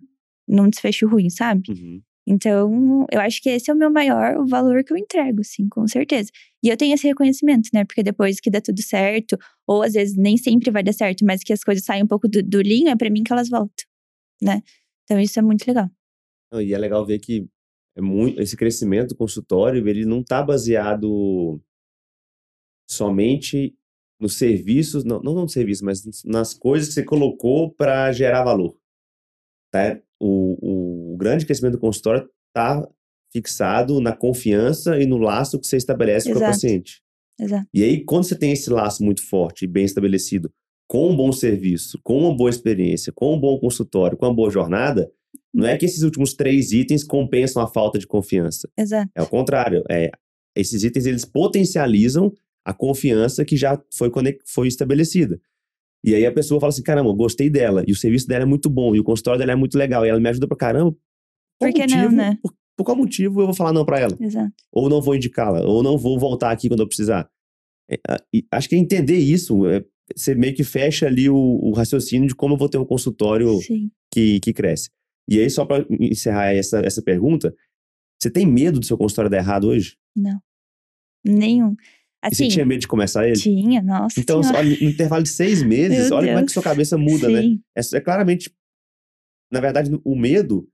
[0.48, 1.62] num desfecho ruim, sabe?
[1.68, 2.02] Uhum.
[2.28, 5.86] Então, eu acho que esse é o meu maior valor que eu entrego, sim, com
[5.86, 6.30] certeza.
[6.60, 7.84] E eu tenho esse reconhecimento, né?
[7.84, 11.44] Porque depois que dá tudo certo, ou às vezes nem sempre vai dar certo, mas
[11.44, 13.86] que as coisas saem um pouco do, do linho, é para mim que elas voltam,
[14.42, 14.60] né?
[15.04, 15.88] Então, isso é muito legal.
[16.54, 17.46] E é legal ver que
[17.96, 21.60] é muito, esse crescimento do consultório, ele não está baseado
[22.88, 23.74] somente
[24.20, 28.78] nos serviços, não, não no serviço, mas nas coisas que você colocou para gerar valor.
[29.72, 30.00] Tá?
[30.20, 32.86] O, o grande crescimento do consultório está
[33.32, 36.40] fixado na confiança e no laço que você estabelece Exato.
[36.40, 37.02] com o paciente.
[37.38, 37.68] Exato.
[37.72, 40.50] E aí, quando você tem esse laço muito forte e bem estabelecido,
[40.88, 44.50] com um bom serviço, com uma boa experiência, com um bom consultório, com uma boa
[44.50, 45.10] jornada,
[45.52, 48.68] não é que esses últimos três itens compensam a falta de confiança.
[48.78, 49.10] Exato.
[49.14, 49.82] É o contrário.
[49.90, 50.10] É,
[50.56, 52.32] esses itens eles potencializam
[52.64, 54.10] a confiança que já foi,
[54.44, 55.40] foi estabelecida.
[56.04, 58.70] E aí a pessoa fala assim: caramba, gostei dela, e o serviço dela é muito
[58.70, 60.96] bom, e o consultório dela é muito legal, e ela me ajuda pra caramba.
[61.58, 62.38] Por que não, né?
[62.42, 64.16] Por, por qual motivo eu vou falar não pra ela?
[64.20, 64.52] Exato.
[64.72, 67.28] Ou não vou indicá-la, ou não vou voltar aqui quando eu precisar.
[67.90, 67.96] É,
[68.32, 69.84] e acho que entender isso, é,
[70.14, 73.60] você meio que fecha ali o, o raciocínio de como eu vou ter um consultório
[73.60, 73.90] Sim.
[74.12, 74.90] que, que cresce.
[75.28, 77.54] E aí, só pra encerrar essa, essa pergunta,
[78.20, 79.96] você tem medo do seu consultório dar errado hoje?
[80.16, 80.40] Não.
[81.24, 81.72] Nenhum.
[81.72, 83.36] e você Assim, tinha medo de começar ele?
[83.38, 84.60] tinha, nossa Então, senhora.
[84.60, 87.42] olha, no intervalo de seis meses, Meu olha como é que sua cabeça muda, né?
[87.42, 87.62] Sim.
[87.76, 88.54] É, é claramente,
[89.52, 90.68] na verdade, o medo,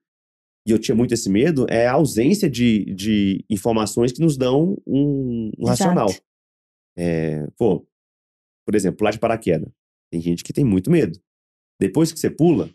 [0.67, 4.77] e eu tinha muito esse medo, é a ausência de, de informações que nos dão
[4.87, 6.09] um, um racional.
[6.97, 7.87] É, pô,
[8.67, 9.73] por exemplo, pular de paraquedas.
[10.13, 11.19] Tem gente que tem muito medo.
[11.81, 12.71] Depois que você pula,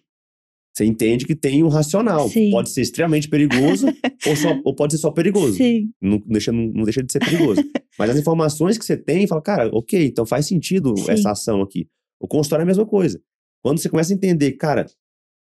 [0.78, 2.30] você entende que tem um racional.
[2.30, 2.52] Sim.
[2.52, 3.88] Pode ser extremamente perigoso
[4.28, 5.56] ou, só- ou pode ser só perigoso.
[5.58, 5.90] Sim.
[6.02, 7.62] Não deixa, não, não deixa de ser perigoso.
[7.98, 11.12] Mas as informações que você tem, fala, cara, ok, então faz sentido Sim.
[11.12, 11.88] essa ação aqui.
[12.20, 13.20] O consultório é a mesma coisa.
[13.64, 14.86] Quando você começa a entender, cara,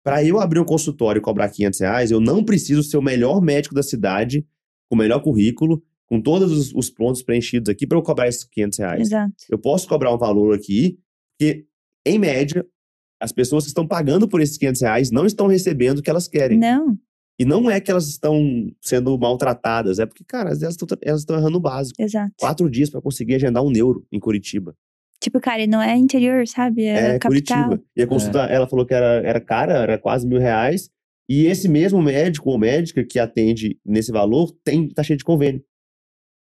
[0.04, 3.40] para eu abrir um consultório e cobrar 500 reais, eu não preciso ser o melhor
[3.42, 4.46] médico da cidade,
[4.90, 8.44] com o melhor currículo, com todos os, os pontos preenchidos aqui para eu cobrar esses
[8.44, 9.02] 500 reais.
[9.02, 9.34] Exato.
[9.50, 10.98] Eu posso cobrar um valor aqui,
[11.38, 11.66] porque,
[12.06, 12.66] em média,
[13.22, 16.28] as pessoas que estão pagando por esses 500 reais não estão recebendo o que elas
[16.28, 16.58] querem.
[16.58, 16.98] Não.
[17.40, 21.38] E não é que elas estão sendo maltratadas, é porque, cara, elas estão elas estão
[21.38, 22.02] errando o básico.
[22.02, 22.34] Exato.
[22.40, 24.76] Quatro dias para conseguir agendar um neuro em Curitiba.
[25.20, 26.84] Tipo, cara, e não é interior, sabe?
[26.84, 27.70] É, É, capital.
[27.70, 27.84] Curitiba.
[27.96, 30.90] E a consulta, ela falou que era, era cara, era quase mil reais.
[31.30, 35.64] E esse mesmo médico ou médica que atende nesse valor tem, tá cheio de convênio.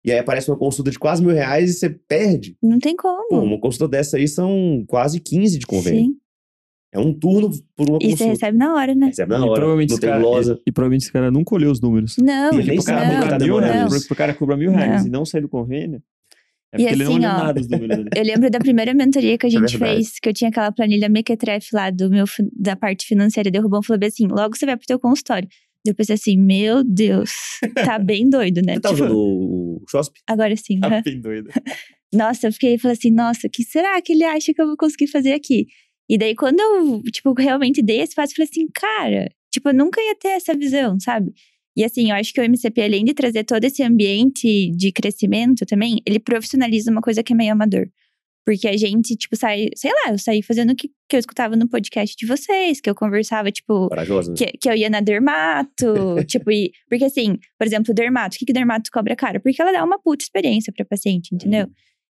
[0.04, 2.56] E aí aparece uma consulta de quase mil reais e você perde.
[2.62, 3.28] Não tem como.
[3.28, 6.00] Pô, uma consulta dessa aí são quase 15 de convênio.
[6.00, 6.16] Sim.
[6.92, 8.30] É um turno por uma E você consulta.
[8.30, 9.06] recebe na hora, né?
[9.08, 9.52] Recebe na e, hora.
[9.54, 10.58] provavelmente Não esse tem cara, glosa.
[10.58, 12.16] e, e provavelmente esse cara nunca olhou os números.
[12.18, 13.20] Não, E ele nem Pro cara, sabe não.
[13.22, 14.06] cobrar tá mil reais, isso.
[14.06, 15.08] pro cara cobrar mil reais Não.
[15.08, 16.02] e não sair do convênio,
[16.72, 18.04] é E porque ele não assim, olhou ó, nada dos números.
[18.16, 19.94] Eu lembro da primeira mentoria que a É gente verdade.
[19.96, 22.24] fez, que eu tinha aquela planilha mequetrefe lá do meu,
[22.58, 23.50] da parte financeira.
[23.58, 25.46] O Rubão falou bem assim: logo você vai pro teu consultório.
[25.86, 27.30] Eu pensei assim, meu Deus,
[27.84, 28.74] tá bem doido, né?
[28.74, 30.14] Você tá Tipo, usando o, o Shosp?
[30.26, 30.80] agora sim.
[30.80, 31.50] Tá bem doido.
[32.12, 34.76] Nossa, eu fiquei falei assim, nossa, o que será que ele acha que eu vou
[34.78, 35.66] conseguir fazer aqui?
[36.08, 39.74] E daí, quando eu, tipo, realmente dei esse passo, eu falei assim, cara, tipo, eu
[39.74, 41.32] nunca ia ter essa visão, sabe?
[41.76, 45.64] E assim, eu acho que o MCP, além de trazer todo esse ambiente de crescimento
[45.64, 47.88] também, ele profissionaliza uma coisa que é meio amador.
[48.44, 51.54] Porque a gente, tipo, sai, sei lá, eu saí fazendo o que, que eu escutava
[51.54, 54.36] no podcast de vocês, que eu conversava, tipo, Corajosa, né?
[54.38, 55.84] que, que eu ia na dermato,
[56.26, 59.38] tipo, e, porque assim, por exemplo, dermato, o que que dermato cobra cara?
[59.38, 61.68] Porque ela dá uma puta experiência pra paciente, entendeu?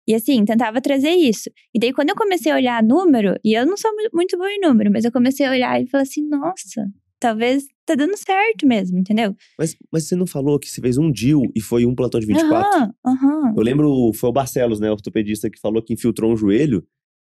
[0.09, 1.51] E assim, tentava trazer isso.
[1.75, 4.51] E daí, quando eu comecei a olhar número, e eu não sou mu- muito boa
[4.51, 6.87] em número, mas eu comecei a olhar e falei assim, nossa,
[7.19, 9.35] talvez tá dando certo mesmo, entendeu?
[9.59, 12.27] Mas, mas você não falou que você fez um deal e foi um plantão de
[12.27, 12.79] 24?
[12.79, 13.55] Aham, aham.
[13.57, 16.87] Eu lembro, foi o Barcelos, né, o ortopedista, que falou que infiltrou um joelho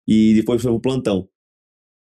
[0.06, 1.28] e depois foi pro plantão.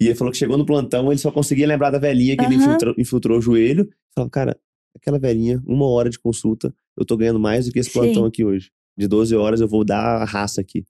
[0.01, 2.55] E ele falou que chegou no plantão, ele só conseguia lembrar da velhinha que ele
[2.55, 2.65] Aham.
[2.65, 3.89] infiltrou, infiltrou o joelho.
[4.15, 4.61] Falava, cara,
[4.97, 7.99] aquela velhinha, uma hora de consulta, eu tô ganhando mais do que esse Sim.
[8.01, 8.71] plantão aqui hoje.
[8.97, 10.85] De 12 horas eu vou dar a raça aqui.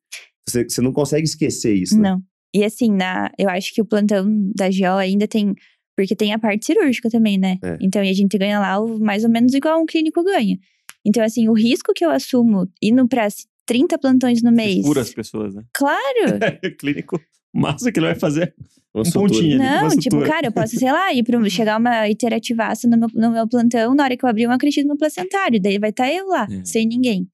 [0.49, 2.11] Você, você não consegue esquecer isso, né?
[2.11, 2.23] Não.
[2.55, 5.55] E assim, na, eu acho que o plantão da GO ainda tem.
[5.97, 7.59] Porque tem a parte cirúrgica também, né?
[7.63, 7.79] É.
[7.81, 10.59] Então, e a gente ganha lá mais ou menos igual um clínico ganha.
[11.05, 13.29] Então, assim, o risco que eu assumo indo pra
[13.67, 14.85] 30 plantões no mês.
[14.85, 15.63] Cura as pessoas, né?
[15.75, 16.39] Claro!
[16.79, 17.21] Clínico,
[17.55, 18.55] massa que ele vai fazer.
[18.95, 19.27] Uma Um.
[19.27, 22.99] Ele Não, uma tipo, cara, eu posso, sei lá, ir pro, chegar uma iterativaça no
[22.99, 25.61] meu, no meu plantão, na hora que eu abrir uma acredito no placentário.
[25.61, 26.65] Daí vai estar eu lá, É.
[26.65, 27.27] sem ninguém.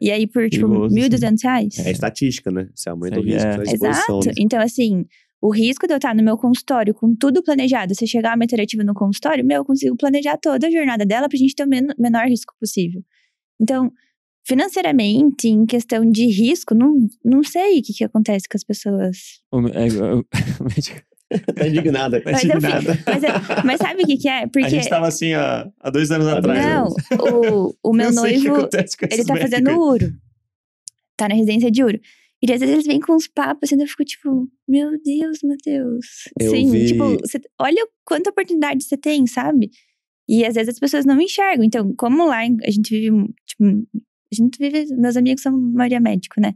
[0.00, 1.78] E aí, por, tipo, Perigoso, 1.200 reais.
[1.80, 2.68] É estatística, né?
[2.74, 3.56] Você aumenta o Isso aí risco é.
[3.56, 4.18] da exposição.
[4.20, 4.26] Exato.
[4.28, 4.32] né?
[4.38, 5.04] Então, assim,
[5.42, 8.82] o risco de eu estar no meu consultório com tudo planejado, se chegar uma iterativa
[8.82, 11.88] no consultório, meu, eu consigo planejar toda a jornada dela pra gente ter o men-
[11.98, 13.02] menor risco possível.
[13.60, 13.90] Então,
[14.46, 16.94] financeiramente, em questão de risco, não,
[17.24, 19.16] não sei o que, que acontece com as pessoas.
[19.52, 20.24] O- é, o-
[20.60, 21.02] o médico-
[21.54, 22.20] Tá indignada.
[22.20, 22.94] Tá Mas, eu indignada.
[22.94, 24.44] fico- mas, é- mas sabe o que, que é?
[24.44, 24.68] A Porque.
[24.68, 26.64] gente tava assim há, há dois anos atrás.
[26.64, 26.90] Não, né?
[27.20, 28.68] o, o meu noivo,
[29.10, 29.76] ele tá fazendo aí.
[29.76, 30.12] uro.
[31.16, 32.00] Tá na residência de uro.
[32.42, 36.06] E às vezes eles vêm com uns papos, assim, eu fico tipo, meu Deus, Matheus.
[36.40, 39.70] Eu Sim, vi- tipo, você- olha quanta oportunidade você tem, sabe?
[40.28, 41.62] E às vezes as pessoas não enxergam.
[41.64, 43.64] Então, como lá a gente vive, tipo,
[44.32, 46.54] a gente vive, meus amigos são maioria médico, né?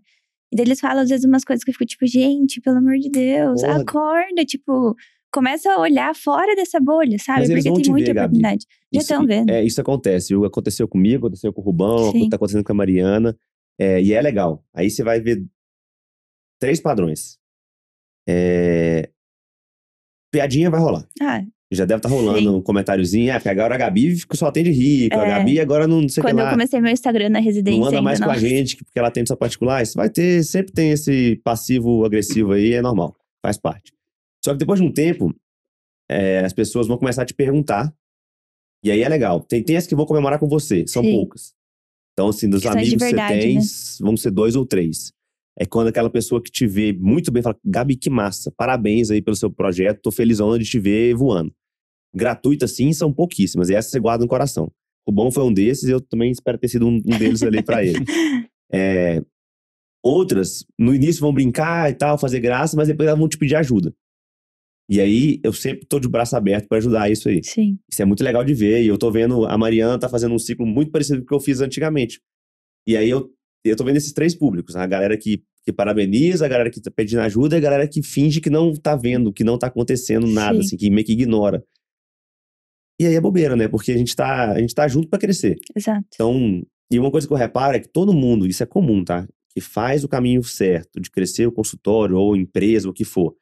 [0.55, 2.97] E daí eles falam às vezes umas coisas que eu fico tipo, gente, pelo amor
[2.97, 3.81] de Deus, Porra.
[3.83, 4.95] acorda, tipo,
[5.33, 7.41] começa a olhar fora dessa bolha, sabe?
[7.41, 8.27] Mas Porque tem te muita ver, Gabi.
[8.37, 8.65] oportunidade.
[8.93, 9.51] Já Isso- estão vendo.
[9.51, 10.33] É, isso acontece.
[10.47, 12.29] Aconteceu comigo, aconteceu com o Rubão, Sim.
[12.29, 13.37] tá acontecendo com a Mariana.
[13.77, 14.65] É, e é legal.
[14.73, 15.45] Aí você vai ver
[16.61, 17.37] três padrões.
[18.29, 19.11] É,
[20.33, 21.09] Piadinha vai rolar.
[21.21, 21.43] Ah,
[21.75, 22.49] Já deve estar rolando Sim.
[22.49, 23.31] um comentáriozinho.
[23.31, 25.17] É, porque agora a Gabi só atende rico.
[25.19, 25.29] A É.
[25.29, 26.51] Gabi agora não, não sei o que quando eu lá.
[26.53, 28.41] comecei meu Instagram na residência Não anda ainda, mais com a nossa.
[28.41, 29.83] gente porque ela atende só particular.
[29.83, 33.15] Isso vai ter, sempre tem esse passivo agressivo aí, é normal.
[33.45, 33.93] faz parte.
[34.45, 35.35] Só que depois de um tempo,
[36.11, 37.93] é, as pessoas vão começar a te perguntar.
[38.85, 39.41] E aí é legal.
[39.41, 41.13] Tem, tem as que vão comemorar com você, são Sim.
[41.13, 41.55] poucas.
[42.13, 43.61] Então, assim, dos amigos que você tem, né?
[44.01, 45.13] vão ser dois ou três.
[45.59, 49.23] É quando aquela pessoa que te vê muito bem fala: Gabi, que massa, parabéns aí
[49.23, 51.53] pelo seu projeto, tô felizão de te ver voando.
[52.15, 54.71] Gratuito assim, são pouquíssimas, e essa você guarda no coração.
[55.07, 57.85] O bom foi um desses, e eu também espero ter sido um, deles ali pra
[57.85, 58.05] ele.
[58.77, 59.23] É,
[60.03, 63.55] outras, no início vão brincar e tal, fazer graça, mas depois elas vão te pedir
[63.55, 63.95] ajuda.
[64.89, 67.41] E aí, eu sempre tô de braço aberto pra ajudar isso aí.
[67.43, 67.79] Sim.
[67.91, 68.83] Isso é muito legal de ver.
[68.83, 71.35] E eu tô vendo, a Mariana tá fazendo um ciclo muito parecido com o que
[71.35, 72.21] eu fiz antigamente.
[72.87, 73.31] E aí eu,
[73.65, 76.91] eu tô vendo esses três públicos: a galera que, que parabeniza, a galera que tá
[76.91, 80.27] pedindo ajuda e a galera que finge que não tá vendo, que não tá acontecendo
[80.27, 80.61] nada, Sim.
[80.61, 81.65] assim, que meio que ignora.
[83.01, 83.67] E aí é bobeira, né?
[83.69, 85.57] Porque a gente tá, a gente tá junto pra crescer.
[85.77, 86.07] Exato.
[86.15, 89.27] Então, e uma coisa que eu reparo é que todo mundo, isso é comum, tá?
[89.55, 93.35] Que faz o caminho certo de crescer o consultório ou empresa, o que for,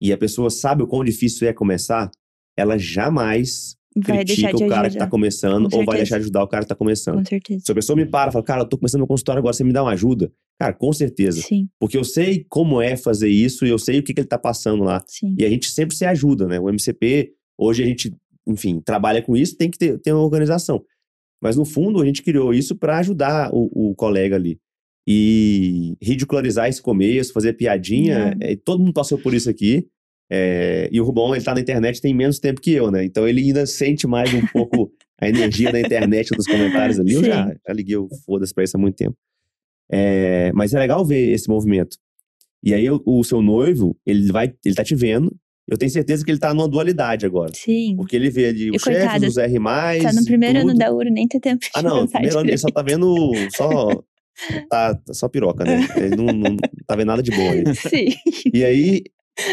[0.00, 2.10] e a pessoa sabe o quão difícil é começar,
[2.56, 5.04] ela jamais Vai critica de o cara que ajudar.
[5.06, 7.16] tá começando Com ou vai deixar de ajudar o cara que tá começando.
[7.16, 7.64] Com certeza.
[7.64, 9.64] Se a pessoa me para e fala, cara, eu tô começando meu consultório agora, você
[9.64, 10.30] me dá uma ajuda?
[10.60, 11.40] Cara, com certeza.
[11.40, 14.28] Sim, Porque eu sei como é fazer isso e eu sei o que, que ele
[14.28, 15.02] tá passando lá.
[15.06, 15.34] sim.
[15.38, 16.60] E a gente sempre se ajuda, né?
[16.60, 18.14] O MCP, hoje a gente,
[18.46, 20.84] enfim, trabalha com isso, tem que ter, ter uma organização.
[21.42, 24.58] Mas no fundo, a gente criou isso para ajudar o, o colega ali.
[25.06, 28.46] E ridicularizar esse começo, fazer piadinha, Não.
[28.46, 29.86] é, todo mundo passou por isso aqui.
[30.30, 33.04] É, e o Rubão, ele tá na internet tem menos tempo que eu, né?
[33.04, 34.90] Então ele ainda sente mais um pouco
[35.20, 37.12] a energia da internet dos comentários ali.
[37.12, 37.26] Eu Sim.
[37.26, 39.16] já, já liguei o foda-se pra isso há muito tempo.
[39.90, 41.96] É, mas é legal ver esse movimento.
[42.62, 45.32] E aí o, o seu noivo, ele vai, ele tá te vendo.
[45.68, 47.52] Eu tenho certeza que ele tá numa dualidade agora.
[47.54, 47.96] Sim.
[47.96, 49.58] Porque ele vê ali os chefes, coitado, os R+,
[50.02, 50.70] Tá no primeiro tudo.
[50.70, 52.82] ano da URO, nem tem tempo de Ah, não, no primeiro ano ele só tá
[52.82, 53.88] vendo só.
[54.68, 55.80] Tá, tá só piroca, né?
[55.96, 56.56] Ele não, não
[56.86, 57.74] tá vendo nada de bom ali.
[57.74, 58.06] Sim.
[58.52, 59.02] E aí,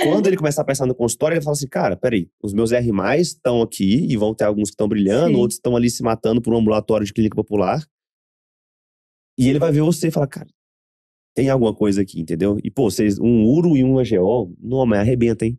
[0.03, 2.91] quando ele começar a pensar no consultório, ele fala assim: cara, peraí, os meus R
[3.20, 5.39] estão aqui e vão ter alguns que estão brilhando, Sim.
[5.41, 7.82] outros estão ali se matando por um ambulatório de clínica popular.
[9.39, 10.47] E ele vai ver você e falar, cara,
[11.36, 12.57] tem alguma coisa aqui, entendeu?
[12.64, 15.57] E, pô, vocês, um URO e um AGO, não, mas arrebenta, hein?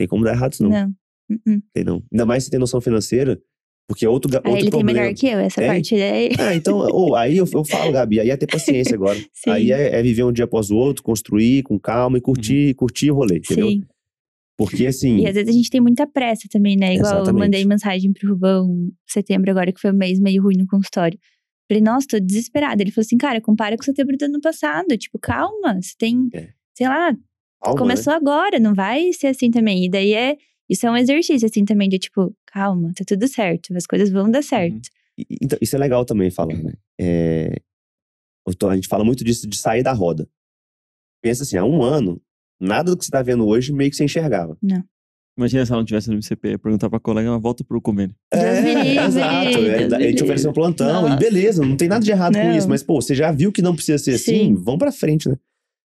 [0.00, 0.70] Tem como dar errado isso, não.
[0.70, 0.94] Não.
[1.30, 1.60] Uh-uh.
[1.74, 2.02] Tem não.
[2.10, 3.38] Ainda mais se tem noção financeira,
[3.86, 5.00] porque é outro, Aí outro ele tem problema.
[5.02, 5.68] melhor que eu, essa Tem?
[5.68, 6.30] parte daí.
[6.38, 9.18] Ah, então, ou, aí eu, eu falo, Gabi, aí é ter paciência agora.
[9.34, 9.50] Sim.
[9.50, 13.10] Aí é, é viver um dia após o outro, construir com calma e curtir, curtir
[13.10, 13.68] o rolê, entendeu?
[13.68, 13.82] Sim.
[14.56, 15.18] Porque assim.
[15.18, 16.94] E às vezes a gente tem muita pressa também, né?
[16.94, 17.38] Igual eu Exatamente.
[17.44, 21.18] mandei mensagem pro Rubão setembro agora, que foi um mês meio ruim no consultório.
[21.68, 22.82] Falei, nossa, tô desesperada.
[22.82, 24.96] Ele falou assim, cara, compara com setembro do ano passado.
[24.96, 26.48] Tipo, calma, você tem, É.
[26.74, 27.14] sei lá,
[27.60, 27.80] calma, né?
[27.80, 29.84] começou agora, não vai ser assim também.
[29.84, 30.36] E daí é,
[30.68, 34.30] isso é um exercício, assim, também, de tipo, calma, tá tudo certo, as coisas vão
[34.30, 34.88] dar certo.
[35.18, 36.72] E- Então, isso é legal também falar, né?
[37.00, 37.56] É,
[38.46, 40.28] eu tô- a gente fala muito disso de sair da roda.
[41.22, 42.20] Pensa assim, há um ano,
[42.60, 44.56] nada do que você tá vendo hoje meio que você enxergava.
[45.36, 48.14] Imagina se ela não tivesse no MCP, perguntar pra colega, mas volta pro convênio.
[48.34, 49.58] Livre, exato.
[49.58, 51.14] É, a gente ofereceu um plantão Nossa.
[51.14, 52.56] e beleza, não tem nada de errado com Não.
[52.56, 52.68] isso.
[52.68, 54.46] Mas, pô, você já viu que não precisa ser assim?
[54.48, 54.54] Sim.
[54.54, 55.36] Vamos pra frente, né?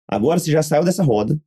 [0.09, 1.41] Agora você já saiu dessa roda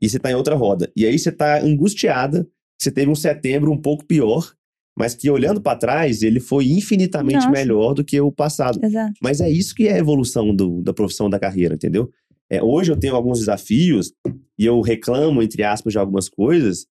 [0.00, 0.90] e você tá em outra roda.
[0.96, 4.52] E aí você tá angustiada, que você teve um setembro um pouco pior,
[4.96, 7.50] mas que olhando pra trás, ele foi infinitamente Nossa.
[7.50, 8.78] melhor do que o passado.
[8.84, 9.14] Exato.
[9.22, 12.10] Mas é isso que é a evolução do- da profissão da carreira, entendeu?
[12.50, 14.12] É, hoje eu tenho alguns desafios
[14.58, 16.86] e eu reclamo, entre aspas, de algumas coisas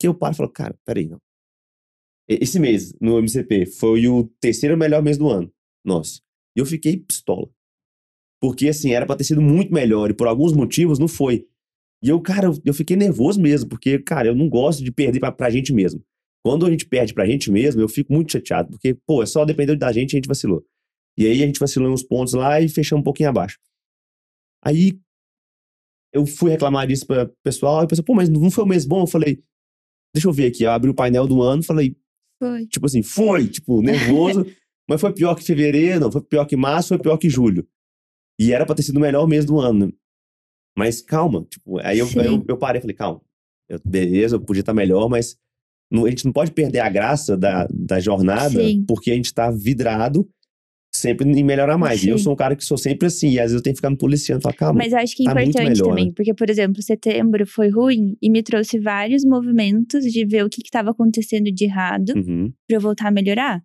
[0.00, 1.18] que eu paro e falo, cara, peraí, não.
[2.28, 5.52] Esse mês, no MCP, foi o terceiro melhor mês do ano,
[5.84, 6.22] nosso.
[6.56, 7.48] E eu fiquei pistola.
[8.40, 11.46] Porque, assim, era pra ter sido muito melhor e por alguns motivos não foi.
[12.02, 15.20] E eu, cara, eu, eu fiquei nervoso mesmo, porque, cara, eu não gosto de perder
[15.20, 16.04] pra, pra gente mesmo.
[16.44, 19.44] Quando a gente perde pra gente mesmo, eu fico muito chateado, porque, pô, é só
[19.44, 20.64] dependeu da gente e a gente vacilou.
[21.16, 23.58] E aí a gente vacilou uns pontos lá e fechamos um pouquinho abaixo.
[24.64, 24.98] Aí
[26.12, 28.84] eu fui reclamar disso para pessoal, e o pessoal, pô, mas não foi o mês
[28.84, 29.02] bom?
[29.02, 29.42] Eu falei,
[30.14, 30.64] deixa eu ver aqui.
[30.64, 31.96] Eu abri o painel do ano, falei,
[32.42, 32.66] Foi.
[32.66, 34.44] tipo assim, foi, tipo, nervoso,
[34.88, 37.66] mas foi pior que fevereiro, não, foi pior que março, foi pior que julho.
[38.38, 39.92] E era pra ter sido o melhor mês do ano.
[40.76, 42.20] Mas calma, tipo, aí eu, Sim.
[42.20, 43.20] aí eu, eu parei e falei, calma,
[43.68, 45.36] eu- beleza, eu podia estar melhor, mas
[45.90, 48.84] não- a gente não pode perder a graça da, da jornada Sim.
[48.86, 50.28] porque a gente tá vidrado
[50.94, 52.02] sempre em melhorar mais.
[52.04, 52.24] E eu Sim.
[52.24, 53.96] sou um cara que sou sempre assim, e às vezes eu tenho que ficar me
[53.96, 54.78] policiando, falar, calma.
[54.78, 56.12] Mas eu acho que é tá importante melhor, também, né?
[56.14, 60.60] porque, por exemplo, setembro foi ruim e me trouxe vários movimentos de ver o que
[60.62, 62.52] estava acontecendo de errado Uhum.
[62.68, 63.62] pra eu voltar a melhorar.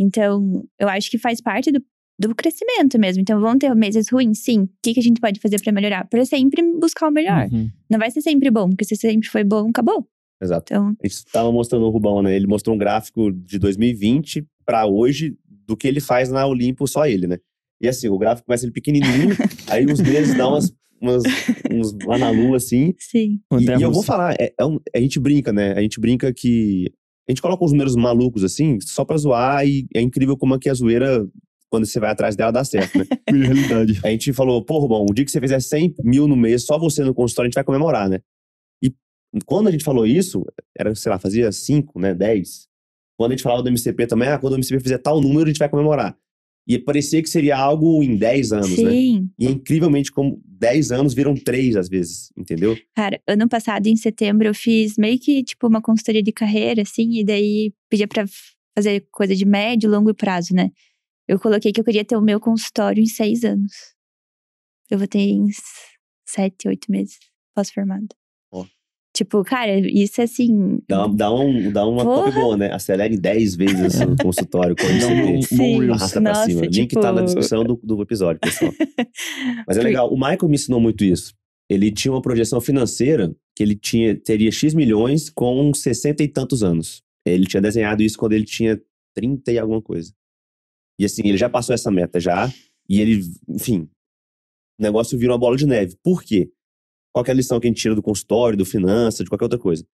[0.00, 1.80] Então, eu acho que faz parte do,
[2.18, 3.20] do crescimento mesmo.
[3.22, 4.62] Então, vão ter meses ruins, sim.
[4.62, 6.06] O que, que a gente pode fazer pra melhorar?
[6.08, 7.48] Pra sempre buscar o melhor.
[7.52, 7.70] Uhum.
[7.90, 10.06] Não vai ser sempre bom, porque se sempre foi bom, acabou.
[10.42, 10.72] Exato.
[10.72, 12.34] Então, A gente tava mostrando o Rubão, né?
[12.34, 17.06] Ele mostrou um gráfico de 2020 pra hoje do que ele faz na Olimpo, só
[17.06, 17.38] ele, né?
[17.80, 19.30] E assim, o gráfico começa ele pequenininho,
[19.68, 21.22] aí os meses dão umas, umas,
[21.70, 22.94] uns Manalu assim.
[22.98, 23.38] Sim.
[23.60, 25.72] E, e eu vou falar, é- é um- a gente brinca, né?
[25.72, 26.90] A gente brinca que.
[27.28, 30.58] A gente coloca uns números malucos assim, só pra zoar, e é incrível como é
[30.58, 31.26] que a zoeira,
[31.70, 33.04] quando você vai atrás dela, dá certo, né?
[33.28, 34.00] Realidade.
[34.04, 36.78] A gente falou, pô, Rubão, o dia que você fizer 100 mil no mês, só
[36.78, 38.20] você no consultório, a gente vai comemorar, né?
[38.82, 38.92] E
[39.44, 40.44] quando a gente falou isso,
[40.76, 42.66] era, sei lá, fazia 5, né, 10.
[43.18, 45.48] Quando a gente falava do MCP também, ah, quando o MCP fizer tal número, a
[45.48, 46.16] gente vai comemorar.
[46.66, 48.90] E parecia que seria algo em 10 anos, né?
[48.90, 49.30] Sim.
[49.38, 52.76] E é incrivelmente como 10 anos viram 3 às vezes, entendeu?
[52.94, 57.20] Cara, ano passado, em setembro, eu fiz meio que, tipo, uma consultoria de carreira, assim,
[57.20, 58.26] e daí pedia pra
[58.76, 60.70] fazer coisa de médio, longo prazo, né?
[61.28, 63.72] Eu coloquei que eu queria ter o meu consultório em seis anos.
[64.90, 65.46] Eu vou ter em
[66.26, 67.18] sete, oito meses
[67.54, 68.06] pós-formado.
[68.52, 68.64] Ó.
[69.14, 70.78] Tipo, cara, isso assim.
[70.88, 72.24] Dá, dá, um, dá uma Porra.
[72.24, 72.72] copy boa, né?
[72.72, 75.36] Acelere 10 vezes o consultório com o Dá MCP.
[75.36, 75.80] um Sim.
[75.80, 75.96] Reels.
[75.98, 76.60] Arrasta pra Nossa, cima.
[76.62, 78.72] Link tipo- tá na descrição do, do episódio, pessoal.
[79.66, 80.08] Mas é Por- legal.
[80.12, 81.34] O Michael me ensinou muito isso.
[81.68, 86.62] Ele tinha uma projeção financeira que ele tinha, teria X milhões com 60 e tantos
[86.62, 87.02] anos.
[87.26, 88.80] Ele tinha desenhado isso quando ele tinha
[89.14, 90.10] 30 e alguma coisa.
[90.98, 92.52] E assim, ele já passou essa meta já.
[92.88, 93.88] E ele, enfim,
[94.78, 95.96] o negócio virou uma bola de neve.
[96.02, 96.50] Por quê?
[97.12, 99.44] Qual que é a lição que a gente tira do consultório, do finança, de qualquer
[99.44, 99.86] outra coisa?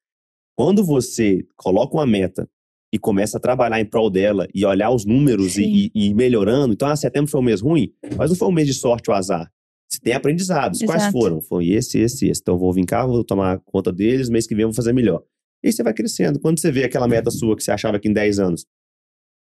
[0.56, 2.48] Quando você coloca uma meta
[2.92, 6.74] e começa a trabalhar em prol dela e olhar os números e, e- ir melhorando,
[6.74, 9.16] então, ah, setembro foi um mês ruim, mas não foi um mês de sorte ou
[9.16, 9.50] azar.
[9.90, 10.80] Você tem aprendizados.
[10.80, 11.12] Quais Exato.
[11.18, 11.40] foram?
[11.40, 12.40] Foi esse, esse, esse.
[12.40, 14.92] Então, eu vou vir cá, vou tomar conta deles, mês que vem eu vou fazer
[14.92, 15.22] melhor.
[15.62, 16.38] E aí você vai crescendo.
[16.38, 18.66] Quando você vê aquela meta sua que você achava que em 10 anos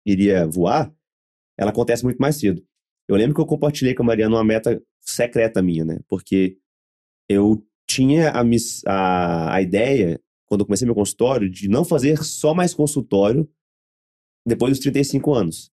[0.06, 0.92] iria voar,
[1.60, 2.64] ela acontece muito mais cedo.
[3.08, 6.00] Eu lembro que eu compartilhei com a Mariana uma meta secreta minha, né?
[6.08, 6.58] Porque
[7.28, 12.24] eu tinha a, miss- a, a ideia, quando eu comecei meu consultório, de não fazer
[12.24, 13.50] só mais consultório
[14.48, 15.72] depois dos 35 anos.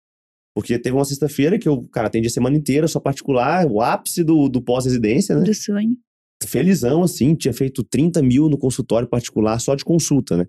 [0.54, 4.24] Porque teve uma sexta-feira que eu, cara, atendi a semana inteira, só particular, o ápice
[4.24, 5.44] do, do pós-residência, né?
[5.44, 5.96] Do sonho.
[6.44, 10.46] felizão, assim, tinha feito 30 mil no consultório particular só de consulta, né?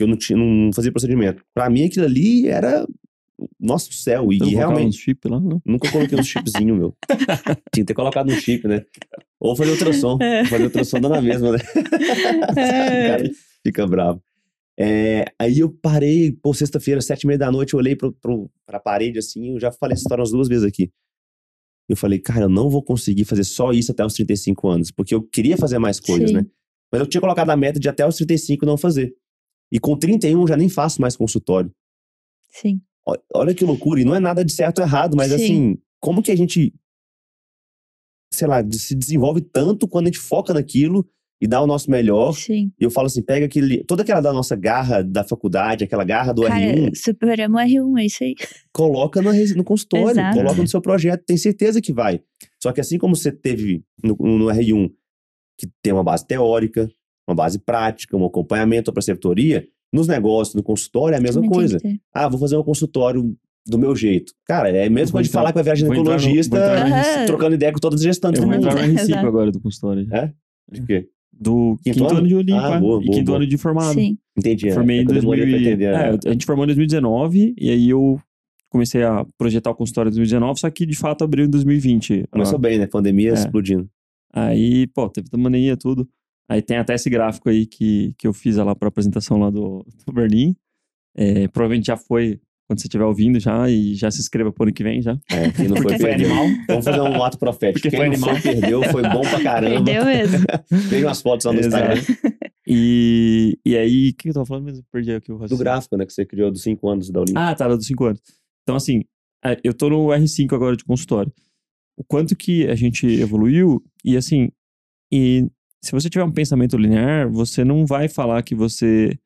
[0.00, 1.44] Eu não, tinha, não fazia procedimento.
[1.54, 2.86] Pra mim, aquilo ali era
[3.60, 4.32] nosso céu.
[4.32, 5.60] E, realmente, uns chip lá, não?
[5.64, 6.96] nunca coloquei um chipzinho, meu.
[7.72, 8.84] Tinha que ter colocado um chip, né?
[9.40, 10.18] Ou fazer ultrassom.
[10.20, 10.44] É.
[10.44, 11.58] Fazer ultrassom dá na mesma, né?
[12.56, 13.08] É.
[13.08, 13.30] Cara,
[13.64, 14.22] fica bravo.
[14.78, 18.50] É, aí eu parei, pô, sexta-feira, sete e meia da noite, eu olhei pro, pro,
[18.66, 20.90] pra parede, assim, eu já falei essa história umas duas vezes aqui.
[21.88, 25.14] Eu falei, cara, eu não vou conseguir fazer só isso até os 35 anos, porque
[25.14, 26.36] eu queria fazer mais coisas, Sim.
[26.36, 26.46] né?
[26.90, 29.14] Mas eu tinha colocado a meta de até os 35 não fazer.
[29.70, 31.72] E com 31 eu já nem faço mais consultório.
[32.50, 32.80] Sim.
[33.34, 35.34] Olha que loucura, e não é nada de certo ou errado, mas Sim.
[35.34, 36.72] assim, como que a gente,
[38.32, 41.06] sei lá, se desenvolve tanto quando a gente foca naquilo
[41.40, 42.32] e dá o nosso melhor.
[42.34, 42.72] Sim.
[42.80, 46.32] E eu falo assim, pega aquele, toda aquela da nossa garra da faculdade, aquela garra
[46.32, 48.34] do Cara, R1, superamos o R1, é isso aí.
[48.72, 50.36] coloca resi- no consultório, Exato.
[50.38, 52.22] coloca no seu projeto, tem certeza que vai.
[52.62, 54.92] Só que assim como você teve no, no R1,
[55.58, 56.88] que tem uma base teórica,
[57.28, 61.78] uma base prática, um acompanhamento, uma preceptoria, nos negócios, no consultório é a mesma coisa.
[62.14, 63.36] Ah, vou fazer um consultório
[63.66, 64.32] do meu jeito.
[64.46, 67.26] Cara, é mesmo quando a gente entrar- falar que vai ver a no- ginecologista, no
[67.26, 69.26] trocando ideia com todas as gestantes Eu vou entrar no R5 Exato.
[69.26, 70.06] agora do consultório.
[70.12, 70.32] É?
[70.70, 71.08] De quê?
[71.32, 72.18] Do Quinto quinto, ano?
[72.18, 72.80] ano de Olimpo, Ah, é.
[72.80, 73.38] boa, e boa, quinto boa.
[73.38, 73.94] ano de formado.
[73.94, 74.18] Sim.
[74.36, 74.68] Entendi.
[74.68, 74.72] é.
[74.72, 75.72] Formei É em que eu demorei pra 2000 e...
[75.72, 76.18] entender, é, né?
[76.26, 78.20] a gente formou em 2019 e aí eu
[78.70, 82.24] comecei a projetar o consultório em 2019, só que de fato abriu em 2020.
[82.30, 82.86] Começou Ah, bem, né?
[82.86, 83.34] Pandemia É.
[83.34, 83.88] explodindo.
[84.32, 86.08] Aí, pô, teve mania tudo.
[86.52, 89.82] Aí tem até esse gráfico aí que, que eu fiz lá pra apresentação lá do,
[90.06, 90.54] do Berlim.
[91.16, 92.38] É, provavelmente já foi
[92.68, 95.18] quando você estiver ouvindo já e já se inscreva pro ano que vem já.
[95.30, 96.30] É, quem não foi, foi perdeu.
[96.30, 96.46] animal.
[96.68, 97.80] Vamos fazer um ato profético.
[97.80, 98.36] Porque Quem foi não animal.
[98.36, 99.82] foi, perdeu, foi bom pra caramba.
[99.84, 100.46] Perdeu mesmo.
[100.90, 101.98] Tem umas fotos lá no Exato.
[101.98, 102.32] Instagram.
[102.66, 104.84] E, e aí, o que eu tava falando mesmo?
[104.92, 105.64] Perdi aqui o Do raciocínio.
[105.64, 106.04] gráfico, né?
[106.06, 107.50] Que você criou dos 5 anos da Olimpíada.
[107.50, 108.20] Ah, tá, dos 5 anos.
[108.62, 109.02] Então, assim,
[109.44, 111.32] é, eu tô no R5 agora de consultório.
[111.96, 114.50] O quanto que a gente evoluiu, e assim,
[115.12, 115.46] e
[115.82, 119.18] se você tiver um pensamento linear, você não vai falar que você.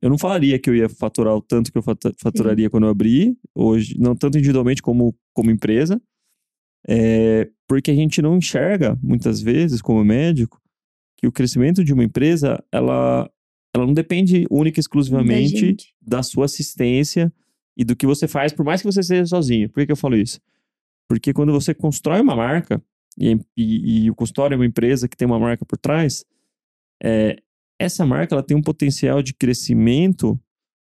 [0.00, 2.90] Eu não falaria que eu ia faturar o tanto que eu fatu- faturaria quando eu
[2.90, 6.00] abri, hoje, não tanto individualmente como, como empresa,
[6.88, 10.58] é, porque a gente não enxerga, muitas vezes, como médico,
[11.18, 13.30] que o crescimento de uma empresa, ela,
[13.76, 15.94] ela não depende única e Da exclusivamente gente.
[16.00, 17.30] da sua assistência
[17.76, 19.68] e do que você faz, por mais que você seja sozinho.
[19.68, 20.40] Por que, que eu falo isso?
[21.08, 22.82] Porque quando você constrói uma marca,
[23.18, 26.24] e, e- e o consultório é uma empresa que tem uma marca por trás,
[27.02, 27.36] é,
[27.78, 30.38] essa marca ela tem um potencial de crescimento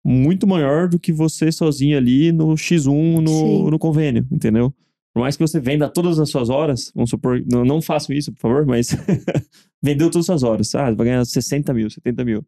[0.06, 3.70] muito maior do que você sozinho ali no X1, no, Sim.
[3.70, 4.74] no convênio, entendeu?
[5.14, 8.32] Por mais que você venda todas as suas horas, vamos supor, não, não façam isso,
[8.32, 8.90] por favor, mas
[9.84, 12.46] vendeu todas as suas horas, ah, vai ganhar 60 mil, 70 mil.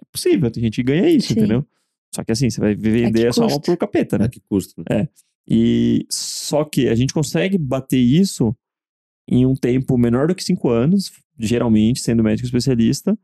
[0.00, 1.40] É possível, tem gente que ganha isso, Sim.
[1.40, 1.66] entendeu?
[2.14, 4.24] Só que assim, você vai vender que a sua alma por capeta, né?
[4.26, 4.82] Ah, que custo.
[4.88, 5.08] né?
[5.48, 8.56] E só que a gente consegue bater isso
[9.28, 13.18] em um tempo menor do que cinco anos, geralmente, sendo médico especialista,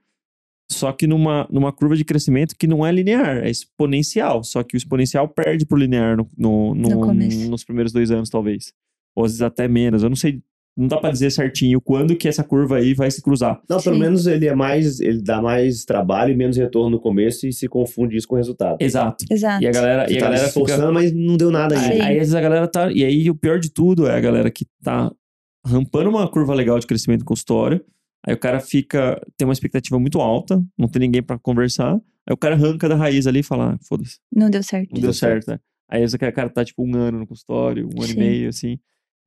[0.71, 4.43] só que numa, numa curva de crescimento que não é linear, é exponencial.
[4.43, 8.31] Só que o exponencial perde pro linear no, no, no, No nos primeiros dois anos,
[8.31, 8.73] talvez.
[9.15, 10.03] Ou às vezes até menos.
[10.03, 10.41] Eu não sei,
[10.75, 13.61] não dá pra dizer certinho quando que essa curva aí vai se cruzar.
[13.69, 14.01] Não, pelo Sim.
[14.01, 14.99] menos ele é mais.
[15.01, 18.39] Ele dá mais trabalho e menos retorno no começo e se confunde isso com o
[18.39, 18.79] resultado.
[18.81, 19.27] Exato.
[19.31, 19.63] Exato.
[19.63, 20.93] E a galera, Você e a tá galera se fica.
[20.93, 22.05] mas não deu nada Aí, ainda.
[22.07, 22.91] aí, às vezes a galera tá.
[22.91, 25.13] E aí o pior de tudo é a galera que tá
[25.65, 27.85] rampando uma curva legal de crescimento consultório.
[28.27, 29.21] Aí o cara fica.
[29.37, 31.95] tem uma expectativa muito alta, não tem ninguém pra conversar.
[31.95, 34.93] Aí o cara arranca da raiz ali e fala: ah, foda-se, Não deu certo.
[34.93, 35.49] não deu certo.
[35.51, 35.59] né?
[35.91, 38.15] Aí esse cara tá tipo um ano no consultório, um ano Sim.
[38.15, 38.79] e meio, assim.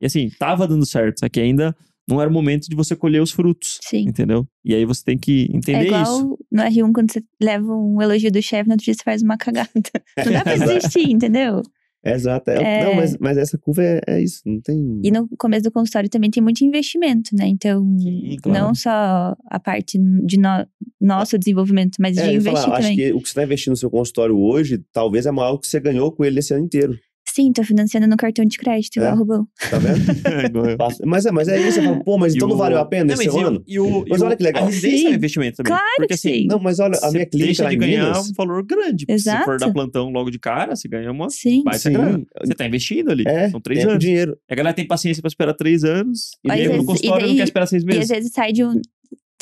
[0.01, 1.75] E assim, tava dando certo, só que ainda
[2.07, 3.79] não era o momento de você colher os frutos.
[3.83, 4.05] Sim.
[4.07, 4.47] Entendeu?
[4.63, 6.37] E aí você tem que É entender igual isso.
[6.51, 9.37] no R1, quando você leva um elogio do chefe, no outro dia você faz uma
[9.37, 9.69] cagada.
[10.25, 11.61] Não dá pra desistir, entendeu?
[12.05, 12.51] Exato.
[12.51, 12.85] é- É.
[12.85, 14.41] Não, mas, mas essa curva é, é isso.
[14.45, 15.01] Não tem.
[15.03, 17.47] E no começo do consultório também tem muito investimento, né?
[17.47, 18.59] Então, Sim, claro.
[18.59, 20.67] não só a parte de no-
[21.01, 23.77] nosso desenvolvimento, mas de É, investir falar, acho que o que você está investindo no
[23.77, 26.97] seu consultório hoje, talvez é maior que você ganhou com ele esse ano inteiro.
[27.35, 29.13] Sim, tô financiando no cartão de crédito, igual
[29.61, 29.69] É?
[29.69, 30.05] Tá vendo?
[31.05, 32.85] Mas, é, mas é isso, você fala, pô, mas E então não o- valeu a
[32.85, 33.63] pena Não, esse e ano?
[33.67, 34.63] E o, Mas e o- olha que legal.
[34.63, 35.71] A residência é um investimento também.
[35.73, 36.47] Claro porque que assim, sim.
[36.47, 38.29] Não, mas olha, a minha clínica deixa lá de ganhar Minas...
[38.29, 39.05] um valor grande.
[39.09, 39.43] Se Exato.
[39.45, 41.63] for dar plantão logo de cara, você ganha uma Sim.
[41.63, 42.25] baita Sim, grana.
[42.45, 43.23] Você tá investindo ali.
[43.27, 44.03] é, São três tempo, anos.
[44.05, 44.37] dinheiro.
[44.49, 46.29] A galera tem paciência pra esperar três anos.
[46.43, 48.09] E Às daí no vezes- consultório daí- não quer esperar seis E às meses.
[48.09, 48.79] vezes sai de um.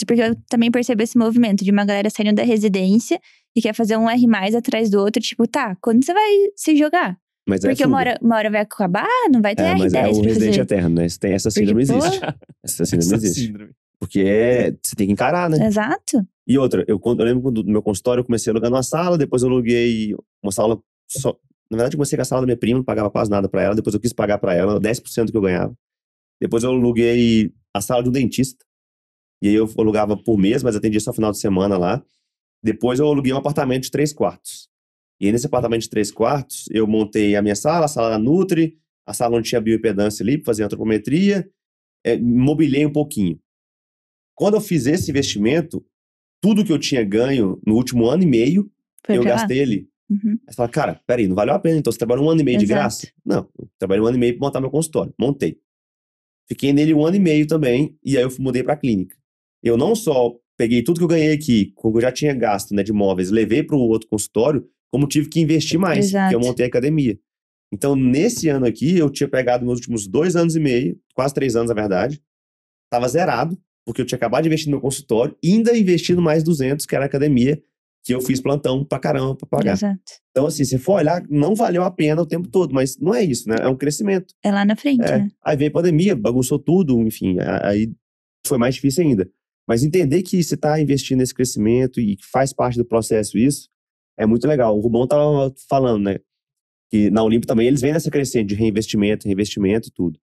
[0.08, 3.20] Porque eu também percebo esse movimento de uma galera saindo da residência
[3.56, 5.22] e quer fazer um R mais atrás do outro.
[5.22, 7.16] Tipo, tá, quando você vai se jogar?
[7.48, 7.88] Mas é Porque fuga.
[7.94, 10.50] uma hora, uma hora vai acabar, não vai ter É, mas R10 é o residente
[10.50, 10.62] fazer.
[10.62, 11.08] eterno, né?
[11.20, 12.20] Tem essa Porque, síndrome pô, existe.
[12.64, 13.46] Essa síndrome Essa existe.
[13.48, 13.72] síndrome.
[14.00, 15.66] Porque é, você tem que encarar, né?
[15.66, 16.26] Exato.
[16.48, 19.44] E outra, eu, eu lembro quando no meu consultório eu comecei alugando uma sala, depois
[19.44, 21.38] eu aluguei uma sala só.
[21.72, 23.62] Na verdade, eu comecei com a sala da minha prima, não pagava quase nada pra
[23.64, 23.76] ela.
[23.76, 25.74] Depois eu quis pagar pra ela 10% do que eu ganhava.
[26.39, 28.64] Depois eu aluguei a sala de um dentista.
[29.41, 32.04] E aí eu alugava por mês, mas atendia só final de semana lá.
[32.62, 34.70] Depois eu aluguei um apartamento de três quartos.
[35.24, 38.78] E nesse apartamento de três quartos, eu montei a minha sala, a sala da Nutri,
[39.05, 41.49] a sala onde tinha bioimpedância ali, pra fazer antropometria,
[42.03, 43.39] é, mobilei um pouquinho.
[44.36, 45.82] Quando eu fiz esse investimento,
[46.41, 48.69] tudo que eu tinha ganho no último ano e meio,
[49.05, 49.38] Foi eu pra lá.
[49.38, 49.88] gastei ali.
[50.09, 50.32] Uhum.
[50.32, 52.43] Aí você fala, cara, peraí, não valeu a pena, então você trabalhou um ano e
[52.43, 52.82] meio de Exato.
[52.82, 53.07] graça?
[53.26, 55.13] Não, eu trabalhei um ano e meio pra montar meu consultório.
[55.17, 55.57] Montei.
[56.49, 59.15] Fiquei nele um ano e meio também, e aí eu mudei pra clínica.
[59.63, 62.34] Eu não só peguei tudo que eu ganhei aqui, com o que eu já tinha
[62.34, 66.26] gasto né, de imóveis, levei pro outro consultório, como tive que investir mais, Exato.
[66.32, 67.18] porque eu montei a academia.
[67.74, 71.56] Então, nesse ano aqui, eu tinha pegado meus últimos dois anos e meio, quase três
[71.56, 72.22] anos, na verdade,
[72.91, 76.86] tava zerado, porque eu tinha acabado de investir no meu consultório, ainda investindo mais 200,
[76.86, 77.60] que era a academia,
[78.06, 79.74] que eu fiz plantão pra caramba pra pagar.
[79.74, 80.00] Exato.
[80.30, 83.24] Então, assim, se for olhar, não valeu a pena o tempo todo, mas não é
[83.24, 83.56] isso, né?
[83.62, 84.36] É um crescimento.
[84.44, 85.18] É lá na frente, É.
[85.18, 85.30] né?
[85.44, 87.91] Aí veio a pandemia, bagunçou tudo, enfim, aí
[88.46, 89.28] foi mais difícil ainda.
[89.68, 93.70] Mas entender que você está investindo nesse crescimento e que faz parte do processo isso,
[94.18, 94.78] é muito legal.
[94.78, 96.20] O Rubão tava falando, né?
[96.91, 100.20] Que na Olimpo também eles vêm nessa crescente de reinvestimento, reinvestimento e tudo.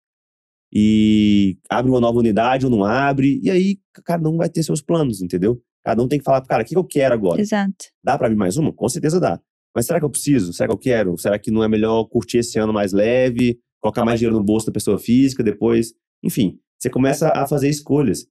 [0.71, 4.81] E abre uma nova unidade ou não abre, e aí cada um vai ter seus
[4.81, 5.61] planos, entendeu?
[5.83, 7.39] Cada um tem que falar, cara, o que eu quero agora?
[7.39, 7.85] Exato.
[8.03, 8.73] Dá pra abrir mais uma?
[8.73, 9.39] Com certeza dá.
[9.73, 10.51] Mas será que eu preciso?
[10.51, 11.17] Será que eu quero?
[11.17, 14.65] Será que não é melhor curtir esse ano mais leve, colocar mais dinheiro no bolso
[14.65, 15.93] da pessoa física depois?
[16.21, 18.27] Enfim, você começa a fazer escolhas.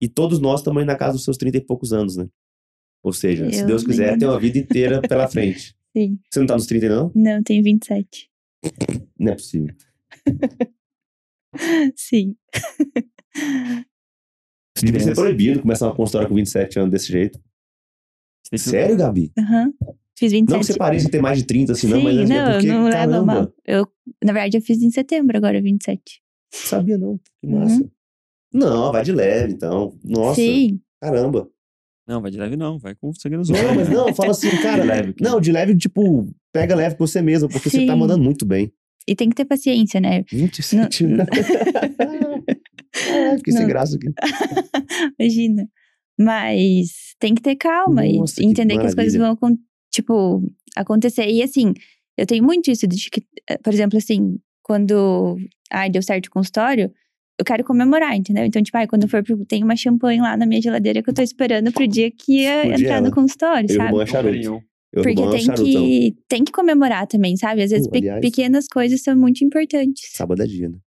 [0.00, 2.26] E todos nós estamos aí na casa dos seus 30 e poucos anos, né?
[3.02, 5.76] Ou seja, se Eu Deus quiser, tem uma vida inteira pela frente.
[5.96, 6.18] Sim.
[6.30, 7.12] Você não tá nos 30 ainda, não?
[7.14, 8.30] Não, tem 27.
[9.18, 9.74] Não é possível.
[11.96, 12.36] Sim.
[14.80, 17.38] Devia ser proibido começar uma consultória com 27 anos desse jeito.
[18.44, 19.32] Você que- Sério, Gabi?
[19.38, 19.72] Aham.
[20.16, 20.50] Fiz 27.
[20.52, 22.84] Não que você pareça ter mais de 30 assim, não, mas é não, porque, não
[22.88, 23.52] leva mal.
[23.64, 23.86] Eu,
[24.24, 26.20] na verdade, eu fiz em setembro, agora 27.
[26.52, 27.18] sabia não.
[27.40, 27.88] Que massa.
[28.52, 29.96] Não, vai de leve, então.
[30.04, 30.46] Nossa, Uhum.
[30.46, 30.80] Sim.
[31.00, 31.48] caramba.
[32.08, 33.76] Não, vai de leve não, vai com sangue nos Não, olhos.
[33.76, 34.80] mas não, fala assim, cara.
[34.82, 37.98] De leve, Não, de leve, tipo, pega leve com você mesmo, porque você tá Sim.
[37.98, 38.72] mandando muito bem.
[39.06, 40.24] E tem que ter paciência, né?
[40.32, 41.26] 27 anos.
[43.10, 43.68] Ah, fiquei sem Não.
[43.68, 44.08] graça aqui.
[45.20, 45.68] Imagina.
[46.18, 49.36] Mas tem que ter calma Nossa, e que entender que, as coisas vão,
[49.92, 50.42] tipo,
[50.74, 51.28] acontecer.
[51.28, 51.74] E assim,
[52.16, 55.36] eu tenho muito isso de que, eh, por exemplo, assim, quando
[55.70, 56.90] ai, deu certo o consultório,
[57.38, 58.44] eu quero comemorar, entendeu?
[58.44, 61.08] Então, tipo, ai, quando eu for pro, tem uma champanhe lá na minha geladeira que
[61.10, 63.08] eu tô esperando pro dia que ia entrar ela.
[63.08, 63.90] no consultório, Eu sabe?
[63.92, 64.34] vou charuto.
[64.34, 64.62] Carinho.
[64.92, 65.64] Eu Porque vou tem charutão.
[65.66, 67.62] que, tem que comemorar também, sabe?
[67.62, 68.20] Às vezes Uh, pe- aliás.
[68.22, 70.10] pequenas coisas são muito importantes.
[70.14, 70.78] Sábado é dia, né?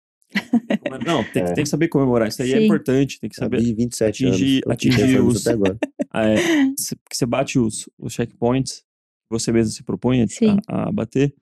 [1.06, 1.54] Não, tem, que- É.
[1.54, 2.28] tem que saber comemorar.
[2.28, 2.64] Isso aí é Sim.
[2.64, 3.20] importante.
[3.20, 3.58] Tem que saber.
[3.60, 4.74] Sabe, 27 atingir- anos.
[4.74, 5.78] Atingir os- Até agora.
[6.14, 6.36] É,
[6.78, 8.82] cê- porque você bate os, os checkpoints
[9.30, 10.26] você mesmo se propõe
[10.68, 11.32] a, a bater.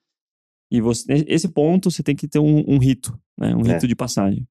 [0.71, 3.53] E você, esse ponto você tem que ter um, um rito, né?
[3.57, 3.73] Um É.
[3.75, 4.47] rito de passagem.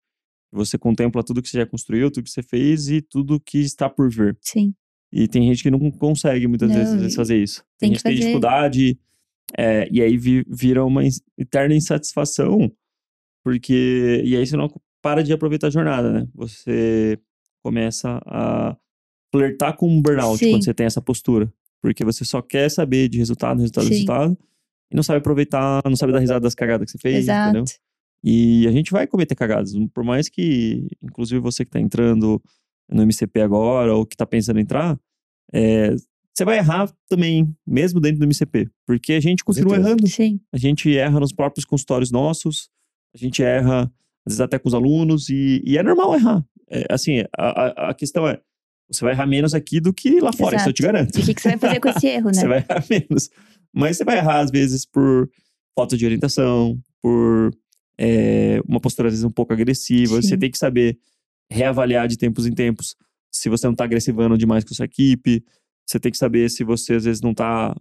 [0.51, 3.88] Você contempla tudo que você já construiu, tudo que você fez e tudo que está
[3.89, 4.38] por vir.
[4.41, 4.73] Sim.
[5.11, 7.63] E tem gente que não consegue muitas Não, vezes fazer isso.
[7.77, 8.99] Tem, tem gente que que tem fazer- dificuldade,
[9.57, 11.01] é, e aí vi- vira uma
[11.38, 12.71] eterna insatisfação,
[13.43, 14.21] porque.
[14.26, 14.69] E aí você não
[15.01, 16.27] para de aproveitar a jornada, né?
[16.35, 17.17] Você
[17.63, 18.76] começa a
[19.34, 20.51] flertar com um burnout Sim.
[20.51, 21.51] quando você tem essa postura.
[21.81, 23.91] Porque você só quer saber de resultado, resultado, Sim.
[23.91, 24.38] resultado,
[24.91, 27.49] e não sabe aproveitar, não sabe dar risada das cagadas que você fez, Exato.
[27.49, 27.63] entendeu?
[28.24, 29.74] E a gente vai cometer cagadas.
[29.94, 32.41] Por mais que, inclusive você que tá entrando
[32.90, 35.00] no MCP agora, ou que tá pensando em entrar,
[35.54, 35.96] é,
[36.36, 38.70] você vai errar também, mesmo dentro do MCP.
[38.86, 40.08] Porque a gente continua errando.
[40.08, 40.40] Sim.
[40.54, 42.70] A gente erra nos próprios consultórios nossos,
[43.14, 43.84] a gente erra,
[44.26, 46.46] às vezes, até com os alunos, e, e é normal errar.
[46.70, 48.40] É, assim, a, a- a questão é,
[48.91, 50.94] você vai errar menos aqui do que lá fora, isso eu te Exato.
[50.94, 51.18] garanto.
[51.20, 52.34] E o que, que você vai fazer com esse erro, né?
[52.34, 53.30] Você vai errar menos.
[53.74, 55.30] Mas você vai errar, às vezes, por
[55.76, 57.52] falta de orientação, por
[57.99, 60.15] é, uma postura, às vezes, um pouco agressiva.
[60.21, 60.38] Você Sim.
[60.39, 60.97] tem que saber
[61.51, 62.95] reavaliar de tempos em tempos
[63.31, 65.43] se você não está agressivando demais com sua equipe.
[65.85, 67.76] Você tem que saber se você, às vezes, não está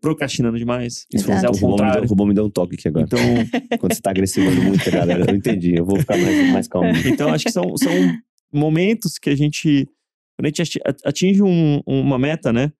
[0.00, 1.06] procrastinando demais.
[1.12, 1.34] Exato.
[1.34, 2.04] fizer O contrário.
[2.04, 3.04] o Rubão me deu um toque aqui agora.
[3.06, 3.18] Então,
[3.80, 5.74] Quando você tá agressivando muito, galera, eu entendi.
[5.76, 6.88] Eu vou ficar mais, mais calmo.
[7.06, 7.92] então, acho que são, são
[8.52, 9.86] momentos que a gente,
[10.36, 12.72] quando a gente ati- atinge um- uma meta, né?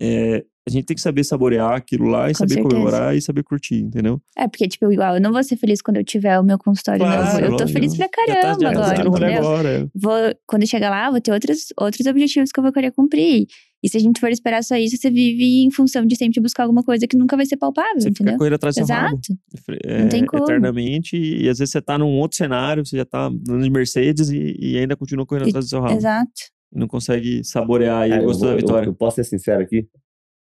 [0.00, 2.68] é, a gente tem que saber saborear aquilo lá e Com saber certeza.
[2.74, 4.20] comemorar e saber curtir, entendeu?
[4.36, 7.04] É, porque, tipo, igual, eu não vou ser feliz quando eu tiver o meu consultório
[7.04, 7.38] novo.
[7.40, 7.68] Eu tô lógico.
[7.72, 9.68] feliz pra Já tá- caramba já tá agora, agora.
[9.68, 9.86] é.
[9.94, 10.12] Vou,
[10.46, 13.46] quando chegar lá, vou ter outros, outros objetivos que eu vou querer cumprir.
[13.80, 16.64] E se a gente for esperar só isso, você vive em função de sempre buscar
[16.64, 18.38] alguma coisa que nunca vai ser palpável, Você fica entendeu?
[18.38, 19.20] correndo atrás do seu rabo.
[19.24, 19.80] Exato.
[19.84, 20.42] é, Não tem como.
[20.42, 23.70] eternamente e, e às vezes você tá num outro cenário, você já tá andando de
[23.70, 25.94] Mercedes e, e ainda continua correndo E- atrás do seu rabo.
[25.94, 26.30] Exato.
[26.74, 28.86] E não consegue saborear aí É, eu, vou- da eu- vitória.
[28.88, 29.86] eu posso ser sincero aqui?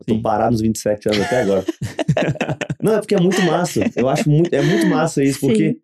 [0.02, 0.22] Eu tô Sim.
[0.22, 1.64] parado nos 27 anos até agora.
[2.82, 3.80] Não, é porque é muito massa.
[3.94, 5.46] Eu acho muito, é muito massa isso, Sim.
[5.48, 5.78] porque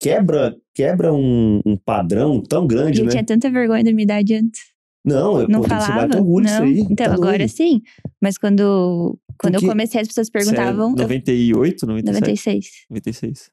[0.00, 3.10] quebra, quebra um, um padrão tão grande, eu né?
[3.12, 4.60] tinha tanta vergonha da minha idade antes.
[5.04, 6.00] Não, eu, Não pô, que você falava.
[6.00, 6.62] vai ter orgulho não.
[6.64, 6.80] aí.
[6.80, 7.48] Então, tá agora doido.
[7.50, 7.80] sim.
[8.20, 10.90] Mas quando, quando Porque eu comecei, as pessoas Você é perguntavam.
[10.90, 12.20] eu- 98, 97?
[12.20, 12.66] 96.
[12.90, 13.38] 96.
[13.38, 13.50] Você é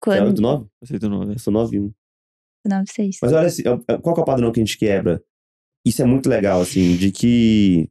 [0.00, 0.26] Quando.
[0.28, 0.66] 89?
[0.82, 1.32] 89.
[1.34, 1.92] Eu sou 91.
[2.64, 3.16] 96.
[3.20, 5.20] Mas olha, assim, é- qual que é o padrão que a gente quebra?
[5.84, 7.88] Isso é muito legal, assim, de que.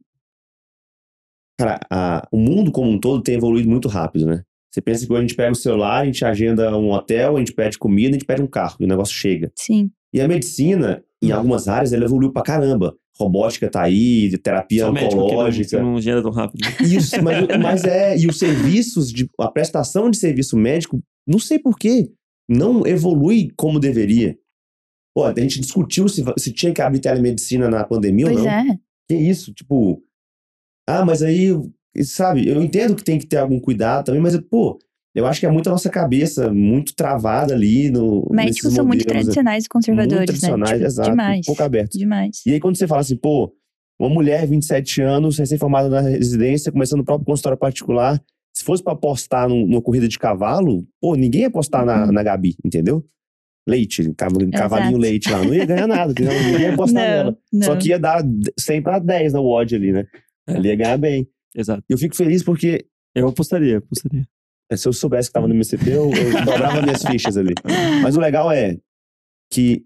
[1.57, 4.43] Cara, a- o mundo como um todo tem evoluído muito rápido, né?
[4.73, 7.39] Você pensa que hoje a gente pega o celular, a gente agenda um hotel, a
[7.39, 9.49] gente pede comida, a gente pede um carro, e o negócio chega.
[9.55, 9.89] Sim.
[10.13, 12.93] E a medicina, em algumas áreas, ela evoluiu pra caramba.
[13.17, 15.81] Robótica tá aí, terapia Só que não, oncológica.
[15.81, 16.59] não gera tão rápido.
[16.83, 18.17] Isso, mas, mas é.
[18.17, 22.11] E os serviços, de, a prestação de serviço médico, não sei porquê,
[22.49, 24.37] não evolui como deveria.
[25.15, 28.51] Pô, a gente discutiu se, se tinha que abrir telemedicina na pandemia Pois ou não.
[28.51, 28.77] é.
[29.09, 30.03] Que isso, tipo.
[30.87, 31.49] Ah, mas aí,
[32.03, 34.77] sabe, eu entendo que tem que ter algum cuidado também, mas, pô,
[35.15, 38.27] eu acho que é muito a nossa cabeça muito travada ali no.
[38.31, 39.11] Médicos nesses são muito modelos, né?
[39.21, 40.75] tradicionais e conservadores, Muito tradicionais, né?
[40.77, 41.09] Tipo, exato.
[41.09, 41.45] Demais.
[41.45, 41.97] Pouco abertos.
[41.97, 42.41] Demais.
[42.45, 43.53] E aí, quando você fala assim, pô,
[43.99, 48.21] uma mulher, 27 anos, recém-formada na residência, começando o próprio consultório particular,
[48.53, 52.11] se fosse pra apostar num- numa corrida de cavalo, pô, ninguém ia apostar na, Uhum.
[52.11, 53.03] na Gabi, entendeu?
[53.67, 54.13] Leite,
[54.53, 55.43] cavalinho leite lá.
[55.43, 56.33] Não ia ganhar nada, entendeu?
[56.33, 57.37] Ninguém ia apostar nela.
[57.51, 57.61] não.
[57.63, 58.21] Só que ia dar
[58.59, 60.05] 100 pra 10 na odd ali, né?
[60.47, 60.55] É.
[60.55, 61.27] Ele ia ganhar bem.
[61.55, 61.83] Exato.
[61.89, 64.27] E eu fico feliz porque Eu apostaria, apostaria.
[64.75, 67.53] se eu soubesse que tava no MCP, eu, eu dobrava minhas fichas ali.
[68.01, 68.77] Mas o legal é
[69.49, 69.85] que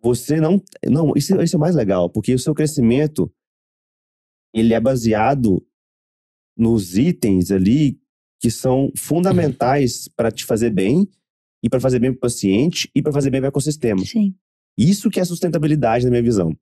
[0.00, 0.62] você não.
[0.84, 3.32] Não, isso, isso é o mais legal, porque o seu crescimento
[4.54, 5.64] ele é baseado
[6.56, 8.00] nos itens ali
[8.40, 11.08] que são fundamentais para te fazer bem
[11.62, 14.04] e para fazer bem para o paciente e para fazer bem para o ecossistema.
[14.04, 14.34] Sim.
[14.76, 16.56] Isso que é sustentabilidade na minha visão.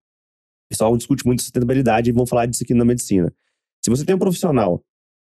[0.66, 3.32] O pessoal discute muito sustentabilidade e vão falar disso aqui na medicina.
[3.84, 4.84] Se você tem um profissional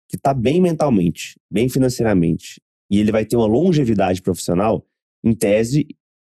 [0.09, 4.87] que está bem mentalmente, bem financeiramente, e ele vai ter uma longevidade profissional,
[5.25, 5.87] em tese,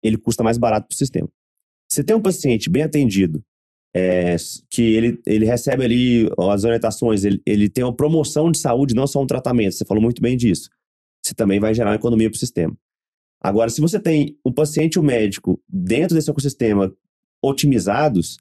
[0.03, 1.29] ele custa mais barato para o sistema.
[1.89, 3.43] Se tem um paciente bem atendido,
[3.95, 4.35] é,
[4.69, 9.07] que ele, ele recebe ali as orientações, ele, ele tem uma promoção de saúde, não
[9.07, 10.69] só um tratamento, você falou muito bem disso.
[11.23, 12.75] Você também vai gerar uma economia para o sistema.
[13.41, 16.93] Agora, se você tem o paciente e o médico dentro desse ecossistema
[17.41, 18.37] otimizados,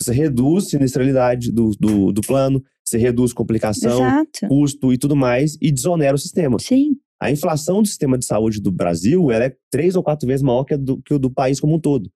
[0.00, 4.48] você reduz sinistralidade do, do, do plano, você reduz complicação, Exato.
[4.48, 6.58] custo e tudo mais, e desonera o sistema.
[6.58, 6.96] Sim.
[7.20, 10.64] A inflação do sistema de saúde do Brasil ela é três ou quatro vezes maior
[10.64, 12.10] que a do, que o do país como um todo.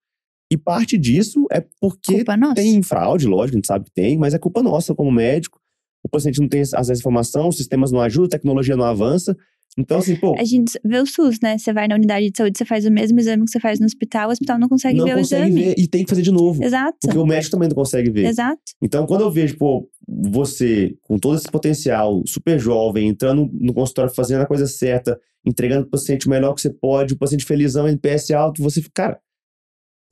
[0.52, 2.24] E parte disso é porque
[2.54, 5.60] tem fraude, lógico, a gente sabe que tem, mas é culpa nossa como médico.
[6.02, 9.36] O paciente não tem acesso à informação, os sistemas não ajudam, a tecnologia não avança.
[9.78, 11.56] Então, assim, pô, A gente vê o SUS, né?
[11.56, 13.86] Você vai na unidade de saúde, você faz o mesmo exame que você faz no
[13.86, 15.64] hospital, o hospital não consegue não ver consegue o exame.
[15.64, 16.62] ver e tem que fazer de novo.
[16.62, 16.98] Exato.
[17.02, 18.26] Porque o médico também não consegue ver.
[18.26, 18.60] Exato.
[18.82, 24.12] Então, quando eu vejo, pô, você com todo esse potencial, super jovem, entrando no consultório,
[24.12, 27.88] fazendo a coisa certa, entregando pro paciente o melhor que você pode, o paciente felizão,
[27.88, 29.20] NPS alto, você fica, cara,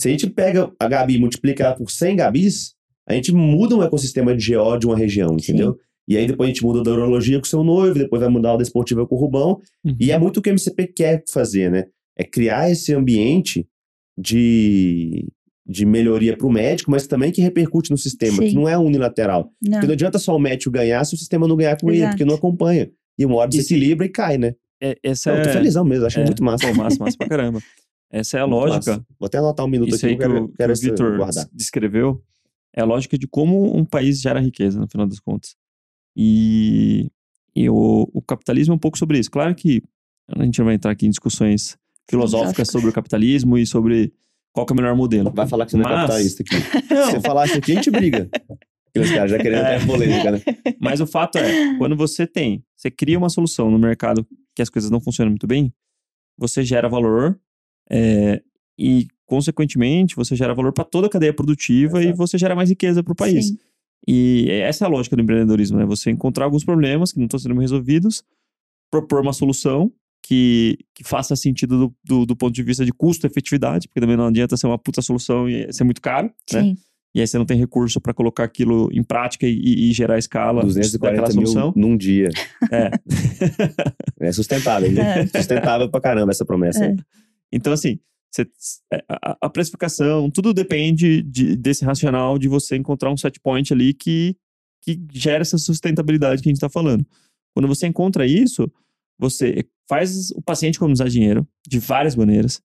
[0.00, 2.74] se a gente pega a Gabi e multiplica ela por 100 Gabis,
[3.06, 5.76] a gente muda um ecossistema de GO de uma região, entendeu?
[6.08, 8.54] E aí depois a gente muda da urologia com o seu noivo, depois vai mudar
[8.54, 9.96] o desportivo com o Rubão, Uhum.
[10.00, 11.84] e é muito o que o MCP quer fazer, né?
[12.16, 13.66] É criar esse ambiente
[14.32, 15.26] de,
[15.66, 18.48] de melhoria para o médico, mas também que repercute no sistema, Sim.
[18.48, 19.52] que não é unilateral.
[19.62, 19.72] Não.
[19.72, 22.12] Porque não adianta só o médico ganhar se o sistema não ganhar com ele, Exato.
[22.12, 22.90] porque não acompanha.
[23.18, 24.54] E uma hora E se- desequilibra e cai, né?
[24.82, 26.24] É, essa eu tô é, felizão mesmo, acho é.
[26.24, 26.66] muito massa.
[26.68, 27.60] Pô, massa, massa pra caramba.
[28.10, 28.92] Essa é a Muito lógica.
[28.92, 29.06] massa.
[29.18, 30.76] Vou até anotar um minuto Isso aqui, aí eu que quero, o, que quero o
[30.76, 31.48] Vitor guardar.
[31.52, 32.22] descreveu
[32.74, 35.56] é a lógica de como um país gera riqueza, no final das contas.
[36.20, 37.08] E,
[37.54, 39.30] e o, o capitalismo é um pouco sobre isso.
[39.30, 39.80] Claro que
[40.36, 41.78] a gente não vai entrar aqui em discussões
[42.10, 44.12] filosóficas sobre o capitalismo e sobre
[44.52, 45.30] qual é o melhor modelo.
[45.32, 46.56] Vai falar que você não é Mas- capitalista aqui.
[46.88, 48.28] Se Não, você falar isso aqui, a gente briga.
[48.84, 49.86] Porque os caras já querendo É.
[49.86, 50.42] polêmica, né?
[50.80, 54.26] Mas o fato é, quando você tem, você cria uma solução no mercado
[54.56, 55.72] que as coisas não funcionam muito bem,
[56.36, 57.38] você gera valor
[57.90, 58.40] é,
[58.78, 63.02] e, consequentemente, você gera valor para toda a cadeia produtiva e você gera mais riqueza
[63.04, 63.48] para o país.
[63.48, 63.58] Sim.
[64.06, 65.84] E essa é a lógica do empreendedorismo, né?
[65.86, 68.22] Você encontrar alguns problemas que não estão sendo resolvidos,
[68.90, 69.92] propor uma solução
[70.22, 74.26] que, que faça sentido do, do, do ponto de vista de custo-efetividade, porque também não
[74.26, 76.62] adianta ser uma puta solução e ser muito caro, né?
[76.62, 76.76] Sim.
[77.14, 80.62] E aí você não tem recurso para colocar aquilo em prática e, e gerar escala
[80.62, 81.72] daquela 240 mil solução.
[81.74, 82.28] num dia.
[82.70, 82.90] É.
[84.20, 85.20] É sustentável, né?
[85.20, 85.26] É.
[85.26, 86.84] Sustentável pra caramba essa promessa.
[86.84, 86.90] aí.
[86.90, 86.96] É.
[87.52, 88.00] Então, assim,
[88.30, 88.48] você-
[89.08, 93.92] a, a precificação, tudo depende de- desse racional de você encontrar um set point ali
[93.94, 94.36] que,
[94.82, 97.06] que gera essa sustentabilidade que a gente está falando.
[97.54, 98.70] Quando você encontra isso,
[99.18, 102.60] você faz o paciente economizar dinheiro de várias maneiras.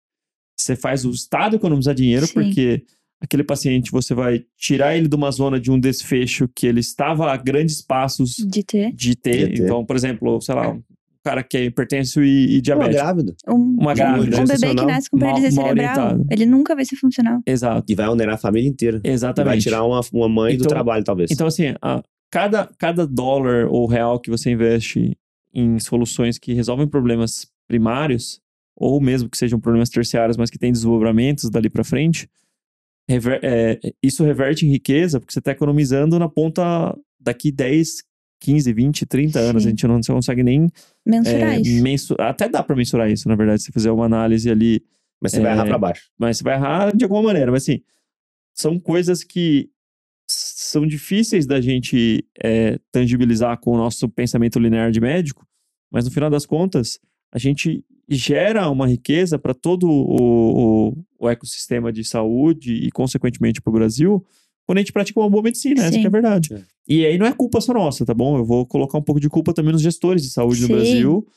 [0.59, 2.33] Você faz o Estado economizar dinheiro, Sim.
[2.33, 2.85] porque
[3.19, 7.31] aquele paciente você vai tirar ele de uma zona de um desfecho que ele estava
[7.31, 9.49] a grandes passos De ter de ter.
[9.49, 9.63] De ter.
[9.63, 10.77] Então, por exemplo, sei lá,
[11.23, 12.93] cara que é hipertenso e, e Uma diabético.
[12.95, 13.35] grávida.
[13.47, 14.41] um, Uma grávida.
[14.41, 16.25] um bebê que nasce com mal- paralisia mal cerebral, orientado.
[16.29, 17.41] ele nunca vai ser funcional.
[17.45, 17.85] Exato.
[17.91, 19.01] E vai onerar a família inteira.
[19.03, 19.49] E Exatamente.
[19.53, 21.31] vai tirar uma, uma mãe do Então- trabalho, talvez.
[21.31, 25.15] Então, assim, a- cada, cada dólar ou real que você investe
[25.53, 28.39] em soluções que resolvem problemas primários,
[28.75, 32.27] ou mesmo que sejam problemas terciários, mas que têm desdobramentos dali para frente,
[33.07, 38.03] rever- é, isso reverte em riqueza, porque você está economizando na ponta daqui 10,
[38.43, 39.63] 15, 20, 30 anos.
[39.63, 39.69] Sim.
[39.69, 40.69] A gente não, consegue nem
[41.05, 41.81] Mensurar é, isso.
[41.83, 44.83] mensu- Até dá para mensurar isso, na verdade, se fizer uma análise ali
[45.21, 46.09] Mas você vai é, errar pra baixo.
[46.19, 47.51] mas você vai errar de alguma maneira.
[47.51, 47.81] Mas assim,
[48.53, 49.69] são coisas que
[50.27, 55.45] são difíceis da gente é, tangibilizar com o nosso pensamento linear de médico,
[55.91, 56.99] mas no final das contas,
[57.31, 63.61] a gente gera uma riqueza para todo o, o- o ecossistema de saúde e, consequentemente,
[63.61, 64.25] para o Brasil,
[64.65, 66.07] quando a gente pratica uma boa medicina, essa que é Sim.
[66.07, 66.53] a verdade.
[66.53, 66.61] É.
[66.87, 68.37] E aí não é culpa só nossa, tá bom?
[68.37, 70.73] Eu vou colocar um pouco de culpa também nos gestores de saúde no Sim.
[70.73, 71.27] Brasil,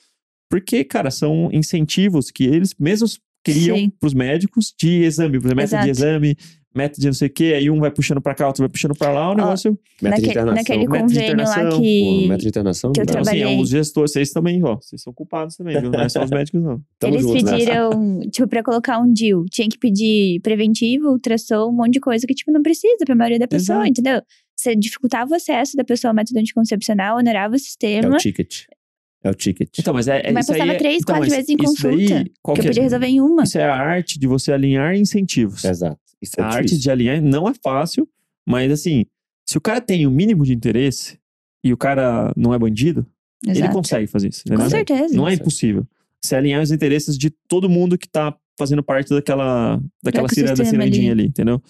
[0.51, 3.91] porque, cara, são incentivos que eles mesmos criam Sim.
[3.91, 6.37] para os médicos de exame, por exemplo, método de exame,
[6.77, 8.95] método de não sei o quê, aí um vai puxando para cá, outro vai puxando
[8.97, 9.79] para lá, o negócio.
[10.03, 10.55] Meta de Naque- internação.
[10.55, 12.29] naquele Meta de convênio lá internação, Pô, que.
[12.29, 12.93] meta de internação.
[12.93, 13.11] que eu não.
[13.11, 13.61] Então, assim, trabalhei.
[13.61, 15.91] os gestores, vocês também, ó, vocês são culpados também, viu?
[15.91, 16.81] Não é só os médicos, não.
[16.99, 17.47] Tamo Eles nessa.
[17.57, 22.27] pediram, tipo, pra colocar um DIL, tinha que pedir preventivo, ultrassom, um monte de coisa
[22.27, 23.89] que, tipo, não precisa pra maioria da pessoa, Exato.
[23.91, 24.21] entendeu?
[24.57, 28.63] Você dificultava o acesso da pessoa ao método anticoncepcional, onerava o É sistema, o ticket.
[29.25, 29.71] É o ticket.
[29.79, 31.83] Então, mas é, é mas isso aí passava é- três, então, quatro vezes em isso
[31.83, 33.43] daí, consulta, qual que eu que é- podia resolver em uma.
[33.43, 35.65] Isso é a arte de você alinhar incentivos.
[35.65, 35.99] Exato.
[36.23, 38.09] Isso é a arte de alinhar não é fácil,
[38.49, 39.05] mas assim,
[39.49, 41.19] se o cara tem o mínimo de interesse
[41.65, 43.07] e o cara não é bandido,
[43.47, 43.75] ele Exato.
[43.75, 44.43] consegue fazer isso.
[44.47, 44.71] Com entendeu?
[44.71, 45.15] certeza.
[45.17, 45.87] Não é impossível.
[46.25, 50.83] Se alinhar os interesses de todo mundo que tá fazendo parte daquela, daquela ciranda ecossistema
[50.85, 51.21] cirandinha ali.
[51.23, 51.63] ali, entendeu?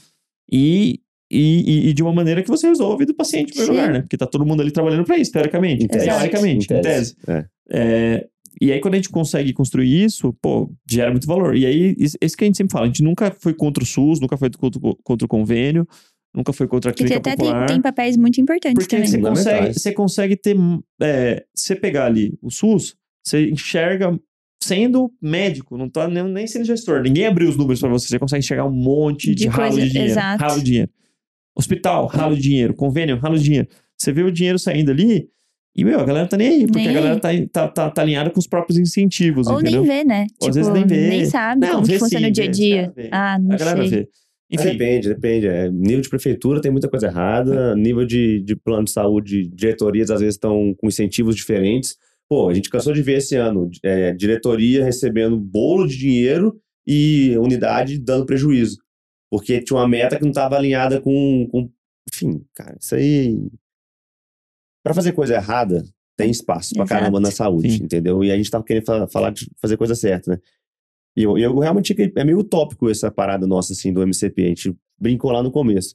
[0.51, 1.01] E,
[1.31, 4.01] e, e- de uma maneira que você resolve do paciente em primeiro lugar, né?
[4.03, 5.85] Porque tá todo mundo ali trabalhando pra isso, teoricamente.
[5.85, 6.07] Em tese.
[6.07, 7.17] Teoricamente, em tese.
[7.27, 7.45] É.
[7.69, 8.29] É,
[8.61, 11.57] e aí, quando a gente consegue construir isso, pô, gera muito valor.
[11.57, 14.21] E aí, isso, que a gente sempre fala, a gente nunca foi contra o SUS,
[14.21, 15.87] nunca foi contra, o- contra o convênio,
[16.35, 17.67] nunca foi contra a Porque clínica até tem, popular.
[17.67, 19.09] tem papéis muito importantes Porque também.
[19.11, 20.57] você consegue, você consegue ter.
[21.03, 24.19] É, você pegar ali o SUS, você enxerga
[24.63, 27.03] sendo médico, não tá nem, nem sendo gestor.
[27.03, 28.09] Ninguém abriu os números pra você.
[28.09, 30.11] Você consegue enxergar um monte de, De ralo coisa, de dinheiro.
[30.13, 30.43] exato.
[30.43, 30.91] Ralo de dinheiro.
[31.57, 32.75] Hospital, ralo de dinheiro.
[32.75, 33.69] Convênio, ralo de dinheiro.
[33.97, 35.29] Você vê o dinheiro saindo ali.
[35.77, 38.03] E, meu, a galera tá nem aí, porque Nem a galera tá, tá, tá, tá
[38.03, 39.83] alinhada com os próprios incentivos, Ou entendeu?
[39.85, 40.21] nem vê, né?
[40.41, 41.27] Ou tipo, às vezes nem vê.
[41.27, 42.93] sabe Não, como vê que funciona sim, o dia a dia.
[42.97, 43.09] vê.
[43.13, 43.91] Ah, não a galera sei.
[43.91, 44.09] vê.
[44.51, 45.47] Enfim, Depende, depende.
[45.49, 47.75] É, nível de prefeitura tem muita coisa errada.
[47.75, 51.97] Nível de, de plano de saúde, diretorias às vezes estão com incentivos diferentes.
[52.29, 57.37] Pô, a gente cansou de ver esse ano é, diretoria recebendo bolo de dinheiro e
[57.39, 58.79] unidade dando prejuízo.
[59.31, 61.69] Porque tinha uma meta que não estava alinhada com, com.
[62.15, 63.37] Enfim, cara, isso aí.
[64.87, 65.85] Para fazer coisa errada,
[66.17, 67.01] tem espaço pra Exato.
[67.01, 67.83] caramba na saúde, Sim.
[67.83, 68.23] entendeu?
[68.23, 70.39] E a gente tava querendo fa- falar de fazer coisa certa, né?
[71.17, 74.45] E eu, eu realmente é meio utópico essa parada nossa, assim, do MCP.
[74.45, 75.93] A gente brincou lá no começo.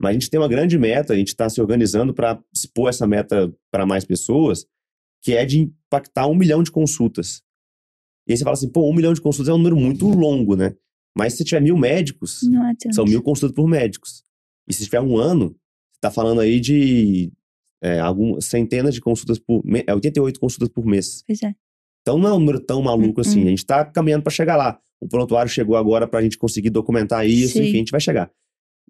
[0.00, 3.06] Mas a gente tem uma grande meta, a gente está se organizando para expor essa
[3.06, 4.64] meta para mais pessoas,
[5.22, 7.42] que é de impactar um milhão de consultas.
[8.26, 10.56] E aí você fala assim, pô, um milhão de consultas é um número muito longo,
[10.56, 10.74] né?
[11.14, 14.22] Mas se tiver mil médicos, Não é são mil consultas por médicos.
[14.66, 17.30] E se tiver um ano, você está falando aí de
[17.82, 21.22] é, algumas centenas de consultas por mês, é 88 consultas por mês.
[21.26, 21.54] Pois é.
[22.02, 23.26] Então não é um número tão maluco Uhum.
[23.28, 23.42] assim.
[23.42, 24.78] A gente está caminhando para chegar lá.
[25.00, 27.60] O prontuário chegou agora para a gente conseguir documentar isso, Sim.
[27.62, 28.30] enfim, a gente vai chegar.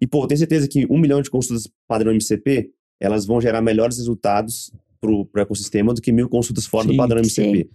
[0.01, 3.97] E, pô, tenho certeza que um milhão de consultas padrão MCP, elas vão gerar melhores
[3.97, 7.69] resultados pro, pro ecossistema do que mil consultas fora do Sim, padrão MCP.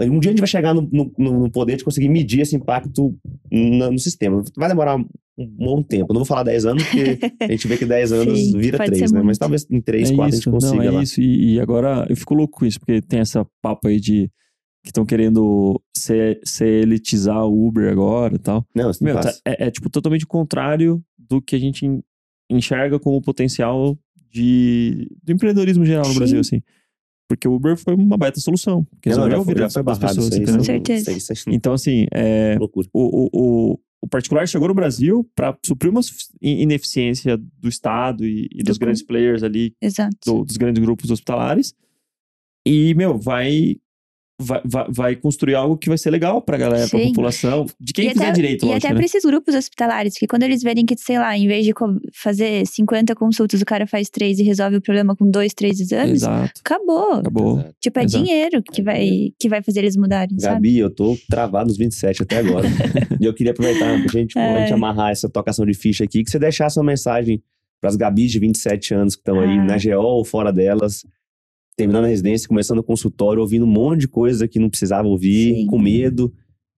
[0.00, 3.16] Um dia a gente vai chegar no, no, no poder de conseguir medir esse impacto
[3.50, 4.42] na- no sistema.
[4.56, 4.98] Vai demorar
[5.38, 6.12] um, bom tempo.
[6.12, 8.90] Não vou falar 10 anos, porque a gente vê que 10 anos Sim, vira pode
[8.92, 9.18] 3, ser né?
[9.20, 9.38] Mas muito.
[9.38, 11.02] talvez em 3, é 4 a isso, gente consiga não, é lá.
[11.02, 11.20] isso.
[11.20, 14.30] E, e agora eu fico louco com isso, porque tem essa papo aí de
[14.84, 18.66] que estão querendo ser, ser elitizar o Uber agora e tal.
[18.74, 21.86] Não, isso não Meu, tá- é, é, tipo totalmente o contrário do que a gente
[21.86, 22.02] en-
[22.50, 23.96] enxerga como potencial
[24.30, 26.18] de, do empreendedorismo geral no Sim.
[26.18, 26.60] Brasil, assim.
[27.28, 28.84] Porque o Uber foi uma baita solução.
[29.00, 30.36] Que Não, resolveu já, a foi, já foi barrado pessoas, isso?
[30.36, 31.10] Com isso não- certeza.
[31.46, 33.28] não- Então, assim, é, o, o,
[33.72, 36.00] o, o particular chegou no Brasil para suprir uma
[36.42, 40.16] ineficiência do Estado e, e dos Do- grandes players ali Exato.
[40.26, 41.72] do- dos grandes grupos hospitalares.
[42.66, 43.76] E, meu, vai,
[44.42, 47.08] vai, vai, vai construir algo que vai ser legal pra galera, pra Sim.
[47.08, 47.66] população.
[47.80, 48.94] De quem E fizer até- direito, E lógico, até né?
[48.96, 51.72] para esses grupos hospitalares, que quando eles verem que, sei lá, em vez de
[52.12, 56.22] fazer 50 consultas, o cara faz três e resolve o problema com dois, três exames,
[56.22, 56.52] Exato.
[56.64, 57.12] acabou.
[57.14, 57.58] Acabou.
[57.60, 57.74] Exato.
[57.80, 58.24] Tipo, é Exato.
[58.24, 59.08] dinheiro que vai,
[59.38, 60.54] que vai fazer eles mudarem, sabe?
[60.54, 62.66] Gabi, eu tô travado nos 27 até agora.
[63.20, 64.74] e eu queria aproveitar pra gente, a gente É.
[64.74, 67.42] amarrar essa tocação de ficha aqui, que você deixasse uma mensagem
[67.80, 69.64] pras Gabis de 27 anos que estão aí Ah.
[69.64, 71.04] na GO ou fora delas,
[71.82, 75.54] terminando a residência, começando o consultório, ouvindo um monte de coisa que não precisava ouvir,
[75.54, 75.66] Sim.
[75.66, 76.26] com medo.
[76.26, 76.32] O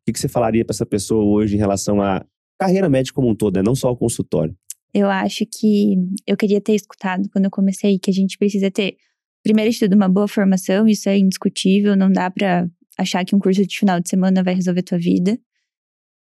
[0.06, 2.24] que, que você falaria pra essa pessoa hoje em relação à
[2.58, 3.62] carreira médica como um todo, né?
[3.62, 4.56] Não só o consultório.
[4.94, 8.96] Eu acho que eu queria ter escutado quando eu comecei que a gente precisa ter,
[9.42, 12.66] primeiro de tudo, uma boa formação, isso é indiscutível, não dá pra
[12.96, 15.38] achar que um curso de final de semana vai resolver tua vida.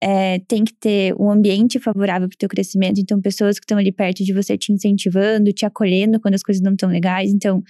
[0.01, 3.91] É, tem que ter um ambiente favorável pro teu crescimento, então pessoas que estão ali
[3.91, 7.31] perto de você te incentivando, te acolhendo quando as coisas não estão legais.
[7.31, 7.61] Então,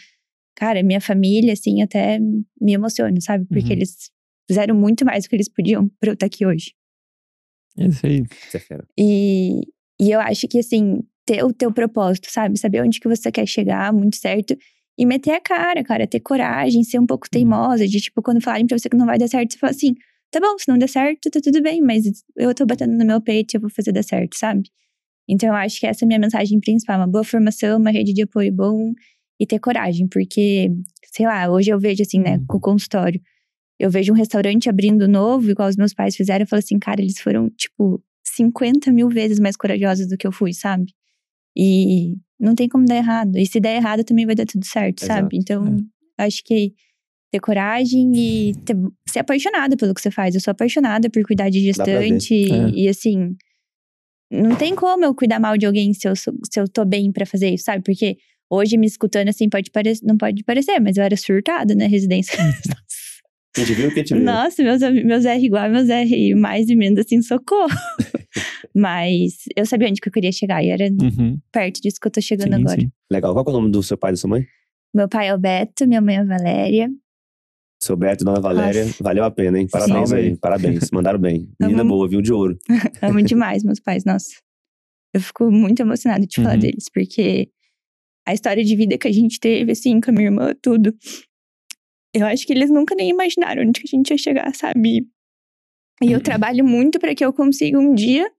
[0.56, 3.46] cara, minha família, assim, até me emociona, sabe?
[3.46, 3.72] Porque Uhum.
[3.74, 4.12] eles
[4.48, 6.74] fizeram muito mais do que eles podiam pra eu estar aqui hoje.
[7.78, 8.24] É isso aí.
[8.50, 8.86] Você é fera.
[8.98, 9.62] E,
[10.00, 12.58] e eu acho que, assim, ter o teu propósito, sabe?
[12.60, 14.56] Saber onde que você quer chegar, muito certo.
[14.98, 16.06] E meter a cara, cara.
[16.06, 17.88] Ter coragem, ser um pouco teimosa.
[17.88, 19.96] De, tipo, quando falarem pra você que não vai dar certo, você fala assim,
[20.30, 21.82] tá bom, se não der certo, tá tudo bem.
[21.82, 22.04] Mas
[22.36, 24.70] eu tô batendo no meu peito e eu vou fazer dar certo, sabe?
[25.28, 26.98] Então, eu acho que essa é a minha mensagem principal.
[27.00, 28.94] Uma boa formação, uma rede de apoio bom
[29.40, 30.08] e ter coragem.
[30.08, 30.70] Porque,
[31.12, 32.46] sei lá, hoje eu vejo, assim, né, Uhum.
[32.48, 33.22] com o consultório.
[33.80, 36.44] Eu vejo um restaurante abrindo novo, igual os meus pais fizeram.
[36.44, 40.32] Eu falo assim, cara, eles foram, tipo, 50 mil vezes mais corajosos do que eu
[40.32, 40.94] fui, sabe?
[41.56, 43.38] E não tem como dar errado.
[43.38, 45.38] E se der errado, também vai dar tudo certo, Exato, sabe?
[45.38, 45.78] Então,
[46.18, 46.74] acho que
[47.32, 48.78] ter coragem e ter-
[49.10, 50.36] ser apaixonada pelo que você faz.
[50.36, 52.34] Eu sou apaixonada por cuidar de gestante.
[52.34, 52.70] E, É.
[52.70, 53.36] e, assim,
[54.32, 57.26] não tem como eu cuidar mal de alguém se eu, se eu tô bem pra
[57.26, 57.84] fazer isso, sabe?
[57.84, 58.18] Porque
[58.54, 62.38] hoje, me escutando assim, pode parecer, não pode parecer, mas eu era surtada na residência.
[63.56, 64.24] A gente viu o que a gente viu.
[64.24, 67.70] Nossa, meus, meus R igual, meus R mais e menos assim, socorro.
[68.76, 71.40] Mas eu sabia onde que eu queria chegar e era Uhum.
[71.52, 72.82] perto disso que eu tô chegando Sim, agora.
[72.82, 72.92] sim.
[73.12, 73.34] Legal.
[73.34, 74.46] Qual é o nome do seu pai e da sua mãe?
[74.94, 76.90] Meu pai é o Beto, minha mãe é a Valéria.
[77.82, 78.86] Seu Beto e Dona Valéria.
[78.86, 79.04] Nossa.
[79.04, 79.68] Valeu a pena, hein?
[79.70, 80.28] Parabéns Salve aí.
[80.30, 80.38] aí.
[80.38, 80.90] Parabéns.
[80.92, 81.50] Mandaram bem.
[81.62, 81.90] Menina Amo.
[81.92, 82.22] boa, viu?
[82.22, 82.58] De ouro.
[83.02, 84.30] Amo demais meus pais, nossa.
[85.14, 86.60] Eu fico muito emocionada de falar Uhum.
[86.60, 87.50] deles, porque
[88.26, 90.96] a história de vida que a gente teve, assim, com a minha irmã, tudo.
[92.14, 95.08] Eu acho que eles nunca nem imaginaram onde que a gente ia chegar, sabe?
[96.02, 96.24] E eu Uhum.
[96.24, 98.30] trabalho muito pra que eu consiga um dia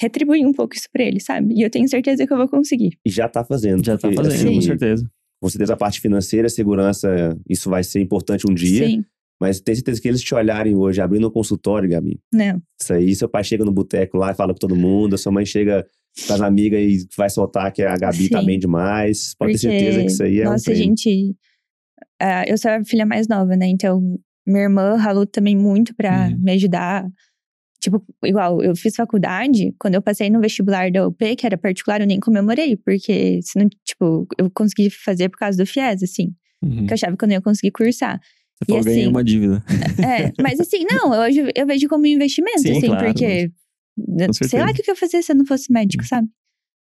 [0.00, 1.54] retribuir um pouco isso pra eles, sabe?
[1.54, 2.96] E eu tenho certeza que eu vou conseguir.
[3.04, 3.84] E já tá fazendo.
[3.84, 5.10] Já tá fazendo, assim, com certeza.
[5.40, 8.86] Com certeza a parte financeira, segurança, isso vai ser importante um dia.
[8.88, 9.04] Sim,
[9.40, 12.18] Mas tenho certeza que eles te olharem hoje, abrindo um consultório, Gabi.
[12.32, 12.60] não.
[12.80, 15.30] Isso aí, seu pai chega no boteco lá e fala com todo mundo, a sua
[15.32, 15.86] mãe chega
[16.26, 18.46] com as amigas e vai soltar que a Gabi tá Sim.
[18.46, 19.34] bem demais.
[19.38, 21.34] Pode ter Porque, certeza que isso aí é um Nossa, gente.
[22.20, 23.66] ah, eu sou a filha mais nova, né?
[23.68, 24.00] Então,
[24.46, 26.38] minha irmã ralou também muito pra Uhum.
[26.40, 27.06] me ajudar.
[27.80, 32.00] Tipo, igual, eu fiz faculdade, quando eu passei no vestibular da UP, que era particular,
[32.00, 36.34] eu nem comemorei, porque senão, tipo, eu consegui fazer por causa do FIES, assim.
[36.60, 36.86] Uhum.
[36.86, 38.18] Que eu achava que eu não ia conseguir cursar.
[38.58, 39.62] Você falou, E ganhei assim- uma dívida.
[40.04, 43.48] É, mas assim, não, hoje eu vejo como um investimento, Sim, assim, claro, porque.
[43.48, 43.54] Com
[44.48, 46.28] Sei lá o que eu ia fazer se eu não fosse médico, sabe?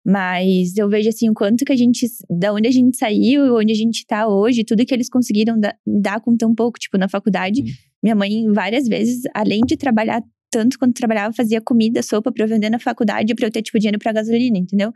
[0.05, 2.07] Mas eu vejo assim o quanto que a gente.
[2.29, 5.75] Da onde a gente saiu, onde a gente tá hoje, tudo que eles conseguiram da-
[5.85, 7.61] dar com tão pouco, tipo, na faculdade.
[7.61, 7.65] Hum.
[8.03, 12.47] Minha mãe, várias vezes, além de trabalhar tanto quanto trabalhava, fazia comida, sopa pra eu
[12.47, 14.91] vender na faculdade pra eu ter, tipo, dinheiro pra gasolina, entendeu?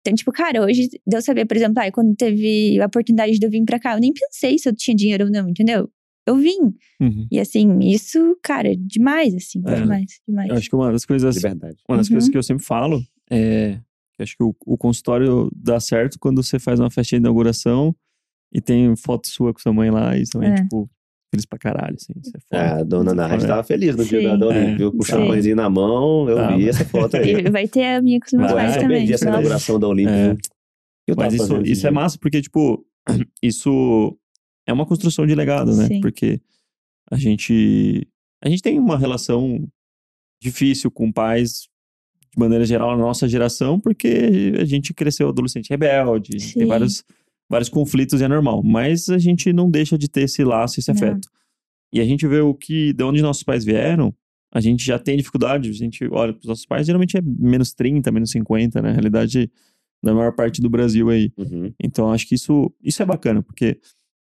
[0.00, 3.50] Então, tipo, cara, hoje deu saber, por exemplo, ai, quando teve a oportunidade de eu
[3.50, 5.88] vir pra cá, eu nem pensei se eu tinha dinheiro ou não, entendeu?
[6.28, 6.74] Eu vim.
[7.00, 7.26] Uhum.
[7.30, 9.74] E assim, isso, cara, demais, assim, É.
[9.80, 10.48] demais, demais.
[10.50, 11.76] Eu acho que uma das coisas De verdade.
[11.88, 12.14] Uma das Uhum.
[12.14, 13.00] coisas que eu sempre falo
[13.30, 13.78] é
[14.16, 17.94] que acho que o, o consultório dá certo quando você faz uma festinha de inauguração
[18.52, 20.54] e tem foto sua com sua mãe lá e sua mãe, É.
[20.56, 20.90] tipo,
[21.32, 22.12] feliz pra caralho, assim.
[22.20, 23.46] Isso é É, a dona Nath É.
[23.46, 24.26] tava feliz no dia Sim.
[24.26, 24.58] da Dona É.
[24.58, 24.92] Olímpia, viu?
[24.92, 26.56] Com o champanhezinho na mão, eu Tava.
[26.56, 27.30] vi essa foto aí.
[27.46, 28.96] E vai ter a minha com os meus pais eu também.
[28.98, 29.38] perdi essa Nossa.
[29.38, 30.12] inauguração da Olímpia.
[30.32, 30.36] É.
[31.06, 32.84] Eu Mas isso, isso é massa porque, tipo,
[33.42, 34.16] isso
[34.68, 35.86] é uma construção de legado, né?
[35.86, 36.00] Sim.
[36.00, 36.38] Porque
[37.10, 38.06] a gente,
[38.44, 39.66] a gente tem uma relação
[40.40, 41.68] difícil com pais,
[42.30, 46.60] de maneira geral, na nossa geração, porque a gente cresceu adolescente rebelde, Sim.
[46.60, 47.02] tem vários,
[47.48, 48.62] vários conflitos e é normal.
[48.62, 50.96] Mas a gente não deixa de ter esse laço, esse Não.
[50.96, 51.28] afeto.
[51.90, 54.14] E a gente vê o que, de onde nossos pais vieram,
[54.52, 57.72] a gente já tem dificuldade, a gente olha para os nossos pais, geralmente é menos
[57.72, 58.90] 30, menos 50, né?
[58.90, 59.50] A realidade
[60.02, 61.32] da maior parte do Brasil aí.
[61.38, 61.72] Uhum.
[61.82, 63.80] Então, acho que isso, isso é bacana, porque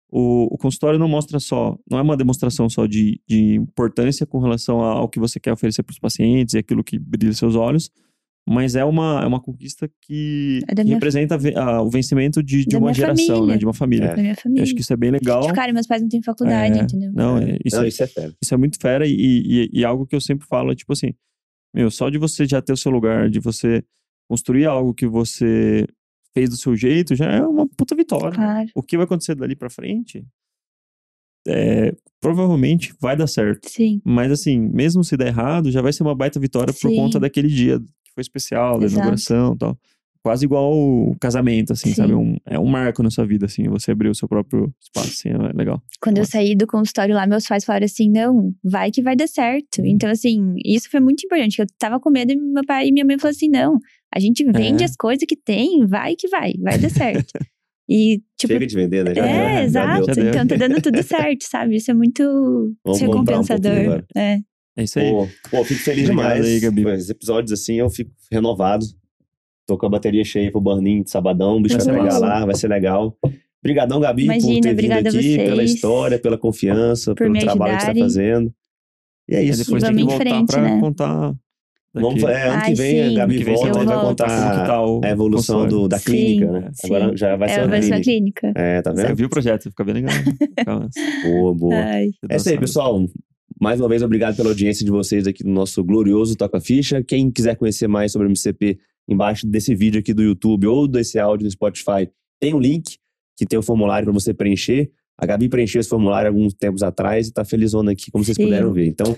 [0.09, 4.39] o, o consultório não mostra só, não é uma demonstração só de, de importância com
[4.39, 7.91] relação ao que você quer oferecer para os pacientes e aquilo que brilha seus olhos,
[8.49, 12.59] mas é uma, é uma conquista que, É que minha- representa a o vencimento de,
[12.61, 13.47] de Da uma geração, família.
[13.53, 13.57] né?
[13.57, 14.05] De uma família.
[14.05, 14.15] É.
[14.15, 14.63] Da minha Eu família.
[14.63, 15.41] acho que isso é bem legal.
[15.41, 17.11] Tipo, cara, meus pais não têm faculdade, É, entendeu?
[17.13, 18.33] Não, é, isso, Não, é, isso é fera.
[18.41, 21.13] isso é muito fera e, e, e algo que eu sempre falo é tipo assim,
[21.75, 23.83] meu, só de você já ter o seu lugar, de você
[24.29, 25.85] construir algo que você
[26.37, 28.31] fez do seu jeito, já é uma puta vitória.
[28.31, 28.69] Claro.
[28.75, 30.23] O que vai acontecer dali pra frente,
[31.47, 33.69] é, provavelmente vai dar certo.
[33.69, 34.01] Sim.
[34.03, 36.95] Mas assim, mesmo se der errado, já vai ser uma baita vitória por Sim.
[36.95, 38.99] conta daquele dia que foi especial, da Exato.
[38.99, 39.77] inauguração e tal.
[40.23, 41.95] Quase igual o casamento, assim, Sim.
[41.95, 42.13] sabe?
[42.13, 45.29] Um, é um marco na sua vida, assim, você abrir o seu próprio espaço, assim,
[45.29, 45.81] é legal.
[46.01, 49.27] Quando eu saí do consultório lá, meus pais falaram assim: não, vai que vai dar
[49.27, 49.79] certo.
[49.79, 49.85] Uhum.
[49.85, 51.59] Então, assim, isso foi muito importante.
[51.59, 53.79] Eu tava com medo e meu pai e minha mãe falaram assim: não,
[54.13, 54.85] a gente vende É.
[54.85, 57.31] as coisas que tem, vai que vai, vai dar certo.
[57.89, 59.13] e, tipo, Chega de vender, né?
[59.15, 60.05] Já deu, é, já exato.
[60.05, 60.05] deu.
[60.07, 60.29] Já deu.
[60.29, 61.75] Então tá dando tudo certo, sabe?
[61.75, 62.23] Isso é muito
[62.83, 63.71] Vamos um recompensador.
[63.77, 64.05] agora.
[64.15, 64.39] é.
[64.79, 65.09] É isso aí.
[65.09, 66.45] Pô, pô, fico feliz Obrigado demais.
[66.45, 66.87] aí, Gabi.
[66.89, 68.85] Esses episódios assim, eu fico renovado.
[69.65, 71.57] Tô com a bateria cheia pro burninho de sabadão.
[71.57, 73.17] O bicho vai pegar lá, vai ser legal.
[73.59, 77.79] Obrigadão, Gabi, por Imagina, ter vindo aqui, pela história, pela confiança, Por pelo trabalho que
[77.81, 78.03] você tá ajudarem.
[78.03, 78.53] fazendo.
[79.27, 79.63] E é Aí isso.
[79.65, 80.79] depois tem Vamos que voltar frente, pra né?
[80.79, 81.35] contar.
[81.93, 83.15] Vamos, é, ano que vem a sim.
[83.15, 84.07] Gabi que vem volta você e vai volta.
[84.23, 86.69] contar como que tá o a evolução do, da Sim, clínica, né?
[86.73, 86.87] sim.
[86.87, 88.01] Agora já vai ser É, uma clínica.
[88.01, 88.53] clínica.
[88.55, 89.15] É, tá vendo?
[89.15, 90.13] vi o projeto, fica bem legal.
[90.67, 90.99] Massa.
[91.23, 91.75] Boa, boa.
[91.75, 92.09] Ai.
[92.29, 93.03] É isso aí, pessoal.
[93.59, 97.03] Mais uma vez, obrigado pela audiência de vocês aqui no nosso glorioso Toca Ficha.
[97.03, 98.77] Quem quiser conhecer mais sobre o MCP,
[99.09, 102.07] embaixo desse vídeo aqui do YouTube ou desse áudio no Spotify,
[102.39, 102.97] tem um link
[103.35, 104.91] que tem o formulário para você preencher.
[105.19, 108.43] A Gabi preencheu esse formulário alguns tempos atrás e tá felizona aqui, como vocês Sim.
[108.43, 108.85] puderam ver.
[108.85, 109.15] Então,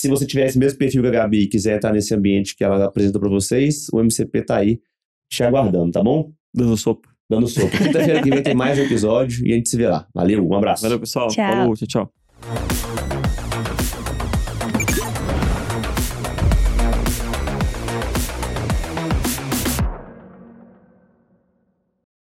[0.00, 2.64] se você tiver esse mesmo perfil que a Gabi e quiser estar nesse ambiente que
[2.64, 4.80] ela apresenta para vocês, o MCP tá aí
[5.30, 6.32] te aguardando, tá bom?
[6.54, 7.08] Dando sopa.
[7.28, 7.76] Dando sopa.
[7.76, 10.08] Quinta-feira que vem tem mais um episódio e a gente se vê lá.
[10.14, 10.82] Valeu, um abraço.
[10.82, 11.28] Valeu, pessoal.
[11.28, 11.52] Tchau.
[11.52, 12.89] Falou, tchau, tchau.